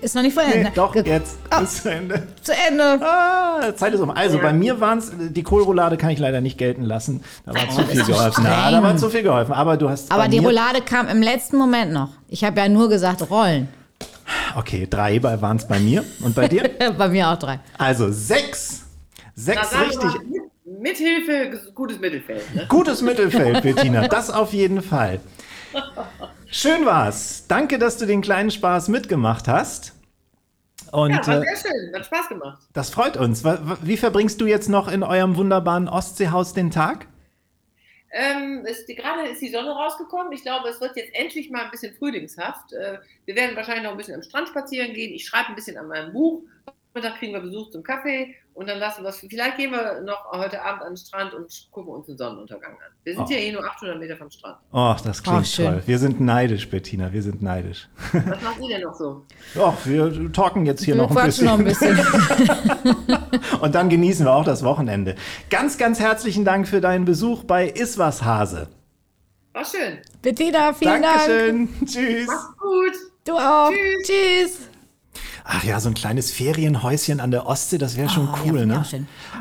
Ist 0.01 0.15
noch 0.15 0.21
nicht 0.21 0.33
vor 0.33 0.43
Ende. 0.43 0.59
Nee, 0.59 0.71
doch, 0.75 0.93
Ge 0.93 1.03
jetzt 1.05 1.37
ah, 1.49 1.61
ist 1.61 1.83
zu 1.83 1.91
Ende. 1.91 2.27
Zu 2.41 2.53
Ende. 2.53 2.99
Ah, 3.01 3.75
Zeit 3.75 3.93
ist 3.93 3.99
um. 3.99 4.11
Also, 4.11 4.39
bei 4.39 4.53
mir 4.53 4.79
waren 4.79 4.99
es, 4.99 5.11
die 5.17 5.43
Kohlroulade 5.43 5.97
kann 5.97 6.11
ich 6.11 6.19
leider 6.19 6.41
nicht 6.41 6.57
gelten 6.57 6.83
lassen. 6.83 7.23
Da 7.45 7.53
war 7.53 7.61
oh, 7.69 7.75
zu 7.75 7.83
viel 7.83 8.03
geholfen. 8.03 8.43
Na, 8.43 8.71
da 8.71 8.83
war 8.83 8.97
zu 8.97 9.09
viel 9.09 9.23
geholfen. 9.23 9.53
Aber 9.53 9.77
du 9.77 9.89
hast. 9.89 10.11
Aber 10.11 10.27
die 10.27 10.39
Roulade 10.39 10.81
kam 10.81 11.07
im 11.07 11.21
letzten 11.21 11.57
Moment 11.57 11.91
noch. 11.91 12.09
Ich 12.27 12.43
habe 12.43 12.59
ja 12.59 12.69
nur 12.69 12.89
gesagt, 12.89 13.29
rollen. 13.29 13.67
Okay, 14.55 14.87
drei 14.89 15.21
waren 15.23 15.57
es 15.57 15.67
bei 15.67 15.79
mir. 15.79 16.03
Und 16.21 16.35
bei 16.35 16.47
dir? 16.47 16.69
bei 16.97 17.07
mir 17.07 17.29
auch 17.29 17.37
drei. 17.37 17.59
Also 17.77 18.11
sechs. 18.11 18.83
Sechs 19.35 19.69
Na, 19.71 19.81
richtig. 19.81 20.09
Mithilfe, 20.79 21.59
gutes 21.73 21.99
Mittelfeld. 21.99 22.55
Ne? 22.55 22.65
Gutes 22.67 23.01
Mittelfeld, 23.01 23.61
Bettina. 23.63 24.07
Das 24.07 24.29
auf 24.29 24.53
jeden 24.53 24.81
Fall. 24.81 25.19
Schön 26.49 26.86
war's. 26.86 27.45
Danke, 27.47 27.78
dass 27.78 27.97
du 27.97 28.05
den 28.05 28.22
kleinen 28.22 28.51
Spaß 28.51 28.88
mitgemacht 28.88 29.47
hast. 29.47 29.93
Und, 30.91 31.11
ja, 31.11 31.28
war 31.28 31.41
äh, 31.41 31.55
sehr 31.55 31.72
schön. 31.72 31.93
Hat 31.93 32.05
Spaß 32.05 32.30
gemacht. 32.30 32.63
Das 32.74 32.89
freut 32.89 33.18
uns. 33.18 33.43
Wie 33.43 33.97
verbringst 33.97 34.39
du 34.39 34.45
jetzt 34.45 34.70
noch 34.70 34.88
in 34.88 35.03
eurem 35.03 35.36
wunderbaren 35.36 35.89
Ostseehaus 35.89 36.53
den 36.53 36.72
Tag? 36.72 37.07
Ähm, 38.09 38.65
ist, 38.65 38.88
gerade 38.88 39.28
ist 39.28 39.41
die 39.41 39.49
Sonne 39.49 39.72
rausgekommen. 39.72 40.32
Ich 40.32 40.41
glaube, 40.41 40.70
es 40.70 40.80
wird 40.80 40.95
jetzt 40.95 41.13
endlich 41.13 41.49
mal 41.49 41.65
ein 41.65 41.72
bisschen 41.72 41.93
frühlingshaft. 41.93 42.72
Äh, 42.72 42.99
wir 43.26 43.36
werden 43.36 43.55
wahrscheinlich 43.55 43.84
noch 43.84 43.91
ein 43.91 43.97
bisschen 43.97 44.15
am 44.15 44.24
Strand 44.24 44.47
spazieren 44.47 44.93
gehen. 44.93 45.13
Ich 45.13 45.26
schreibe 45.26 45.49
ein 45.49 45.55
bisschen 45.55 45.78
an 45.78 45.88
meinem 45.88 46.13
Buch. 46.13 46.43
Mittag 46.97 47.19
kriegen 47.19 47.33
wir 47.33 47.39
Besuch 47.39 47.69
zum 47.69 47.83
Kaffee 47.83 48.35
und 48.53 48.67
dann 48.67 48.79
lassen 48.79 49.03
wir 49.03 49.09
es. 49.09 49.19
Vielleicht 49.19 49.57
gehen 49.57 49.71
wir 49.71 50.01
noch 50.01 50.31
heute 50.31 50.61
Abend 50.63 50.81
an 50.81 50.93
den 50.93 50.97
Strand 50.97 51.33
und 51.33 51.67
gucken 51.71 51.93
uns 51.93 52.07
den 52.07 52.17
Sonnenuntergang 52.17 52.71
an. 52.71 52.91
Wir 53.03 53.13
sind 53.13 53.23
oh. 53.23 53.27
hier 53.27 53.37
eh 53.37 53.51
nur 53.51 53.63
800 53.63 53.99
Meter 53.99 54.17
vom 54.17 54.31
Strand. 54.31 54.57
Oh, 54.71 54.95
das 55.03 55.21
klingt 55.21 55.59
oh, 55.59 55.63
toll. 55.63 55.83
Wir 55.85 55.99
sind 55.99 56.19
neidisch, 56.19 56.67
Bettina. 56.67 57.13
Wir 57.13 57.21
sind 57.21 57.41
neidisch. 57.41 57.87
Was 58.11 58.41
macht 58.41 58.59
ihr 58.61 58.69
denn 58.69 58.81
noch 58.81 58.95
so? 58.95 59.25
Ach, 59.59 59.85
wir 59.85 60.33
talken 60.33 60.65
jetzt 60.65 60.83
hier 60.83 60.95
wir 60.95 61.03
noch 61.03 61.15
ein 61.15 61.25
bisschen. 61.25 61.45
Noch 61.45 61.59
ein 61.59 61.65
bisschen. 61.65 61.99
und 63.61 63.75
dann 63.75 63.89
genießen 63.89 64.25
wir 64.25 64.33
auch 64.33 64.45
das 64.45 64.63
Wochenende. 64.63 65.15
Ganz, 65.51 65.77
ganz 65.77 65.99
herzlichen 65.99 66.43
Dank 66.43 66.67
für 66.67 66.81
deinen 66.81 67.05
Besuch 67.05 67.43
bei 67.43 67.69
Iswas 67.69 68.23
Hase. 68.23 68.69
War 69.53 69.65
schön. 69.65 69.99
Bettina, 70.21 70.73
vielen 70.73 71.01
Dankeschön. 71.01 71.69
Dank. 71.73 71.89
Tschüss. 71.89 72.27
Mach's 72.27 72.57
gut. 72.57 72.93
Du 73.23 73.33
auch. 73.33 73.71
Tschüss. 74.03 74.07
Tschüss. 74.07 74.66
Ach 75.49 75.63
ja, 75.63 75.79
so 75.79 75.87
ein 75.87 75.93
kleines 75.93 76.29
Ferienhäuschen 76.29 77.21
an 77.21 77.31
der 77.31 77.47
Ostsee, 77.47 77.77
das 77.77 77.95
wäre 77.95 78.09
schon 78.09 78.27
oh, 78.27 78.37
cool, 78.45 78.59
ja, 78.59 78.65
ne? 78.65 78.85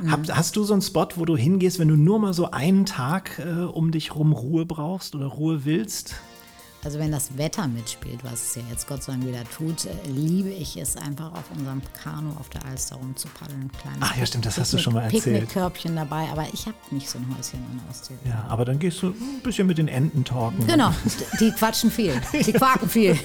Mhm. 0.03 0.11
Hab, 0.13 0.21
hast 0.31 0.55
du 0.55 0.63
so 0.63 0.73
einen 0.73 0.83
Spot, 0.83 1.09
wo 1.17 1.25
du 1.25 1.37
hingehst, 1.37 1.81
wenn 1.81 1.89
du 1.89 1.97
nur 1.97 2.21
mal 2.21 2.33
so 2.33 2.53
einen 2.53 2.87
Tag 2.87 3.41
äh, 3.41 3.65
um 3.65 3.91
dich 3.91 4.15
rum 4.15 4.33
Ruhe 4.33 4.67
brauchst 4.67 5.17
oder 5.17 5.27
Ruhe 5.27 5.65
willst? 5.65 6.15
Also 6.87 7.01
wenn 7.01 7.11
das 7.11 7.37
Wetter 7.37 7.67
mitspielt, 7.67 8.23
was 8.23 8.35
es 8.35 8.55
ja 8.55 8.63
jetzt 8.71 8.87
Gott 8.87 9.03
sei 9.03 9.15
Dank 9.15 9.27
wieder 9.27 9.43
tut, 9.57 9.87
äh, 9.87 10.09
liebe 10.09 10.51
ich 10.51 10.77
es 10.77 10.97
einfach 10.97 11.33
auf 11.33 11.51
unserem 11.53 11.83
Kanu 12.01 12.31
auf 12.39 12.49
der 12.49 12.65
Alster 12.65 12.95
rumzupaddeln. 12.95 13.69
Ach 13.99 14.17
ja, 14.17 14.25
stimmt, 14.25 14.47
das 14.47 14.55
Picknick, 14.55 14.63
hast 14.63 14.73
du 14.73 14.79
schon 14.79 14.95
mal 14.95 15.03
erzählt. 15.03 15.25
Picknickkörbchen 15.25 15.97
dabei, 15.97 16.29
aber 16.31 16.47
ich 16.53 16.65
habe 16.67 16.77
nicht 16.93 17.11
so 17.11 17.19
ein 17.19 17.27
Häuschen 17.37 17.59
an 17.59 17.81
der 17.83 17.91
Ostsee. 17.91 18.15
Ja, 18.25 18.47
aber 18.49 18.65
dann 18.65 18.79
gehst 18.79 19.03
du 19.03 19.09
ein 19.09 19.41
bisschen 19.43 19.67
mit 19.67 19.79
den 19.79 19.89
Enten 19.89 20.25
talken. 20.25 20.65
Genau, 20.65 20.93
die 21.41 21.51
quatschen 21.51 21.91
viel, 21.91 22.23
die 22.33 22.53
quaken 22.53 22.89
viel. 22.89 23.19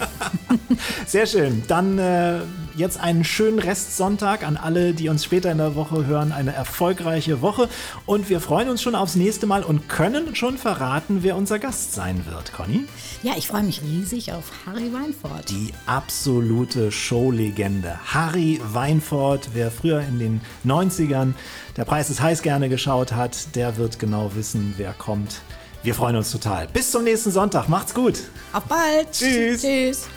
Sehr 1.06 1.28
schön. 1.28 1.62
Dann 1.68 2.00
äh, 2.00 2.40
jetzt 2.76 3.00
einen 3.00 3.24
schönen 3.24 3.60
Restsonntag 3.60 4.44
an 4.44 4.58
alle, 4.58 4.94
die 4.94 5.10
uns 5.10 5.24
später 5.24 5.52
in 5.52 5.58
der 5.58 5.76
Woche 5.76 6.06
hören. 6.06 6.32
Eine 6.32 6.54
erfolgreiche 6.54 7.42
Woche 7.42 7.70
und 8.06 8.30
wir 8.30 8.40
freuen 8.40 8.70
uns 8.70 8.82
schon 8.82 8.96
aufs 8.96 9.16
nächste 9.16 9.46
Mal 9.46 9.64
und 9.64 9.90
können 9.90 10.36
schon 10.36 10.58
verraten, 10.58 11.20
wer 11.22 11.36
unser 11.36 11.60
Gast 11.60 11.94
sein 11.94 12.26
wird, 12.26 12.54
Conny. 12.54 12.86
Ja, 13.24 13.34
ich 13.38 13.48
freue 13.52 13.64
mich 13.64 13.82
riesig 13.82 14.32
auf 14.32 14.50
Harry 14.66 14.94
Weinfurt. 14.94 15.50
Die 15.50 15.74
absolute 15.86 16.90
Showlegende. 16.90 18.00
Harry 18.06 18.62
Weinfurt, 18.64 19.50
wer 19.54 19.70
früher 19.70 20.00
in 20.00 20.20
den 20.20 20.42
90ern 20.66 21.34
der 21.76 21.84
Preis 21.84 22.10
ist 22.10 22.22
heiß 22.22 22.44
gerne 22.44 22.70
geschaut 22.70 23.12
hat, 23.12 23.54
der 23.58 23.76
wird 23.76 24.00
genau 24.00 24.32
wissen, 24.36 24.74
wer 24.78 24.94
kommt. 24.94 25.42
Wir 25.84 25.94
freuen 25.96 26.16
uns 26.16 26.32
total. 26.32 26.68
Bis 26.68 26.92
zum 26.92 27.04
nächsten 27.04 27.32
Sonntag. 27.32 27.68
Macht's 27.68 27.94
gut. 27.94 28.20
Auf 28.54 28.64
bald. 28.64 29.12
Tschüss. 29.12 29.62
Tschüss. 29.62 30.08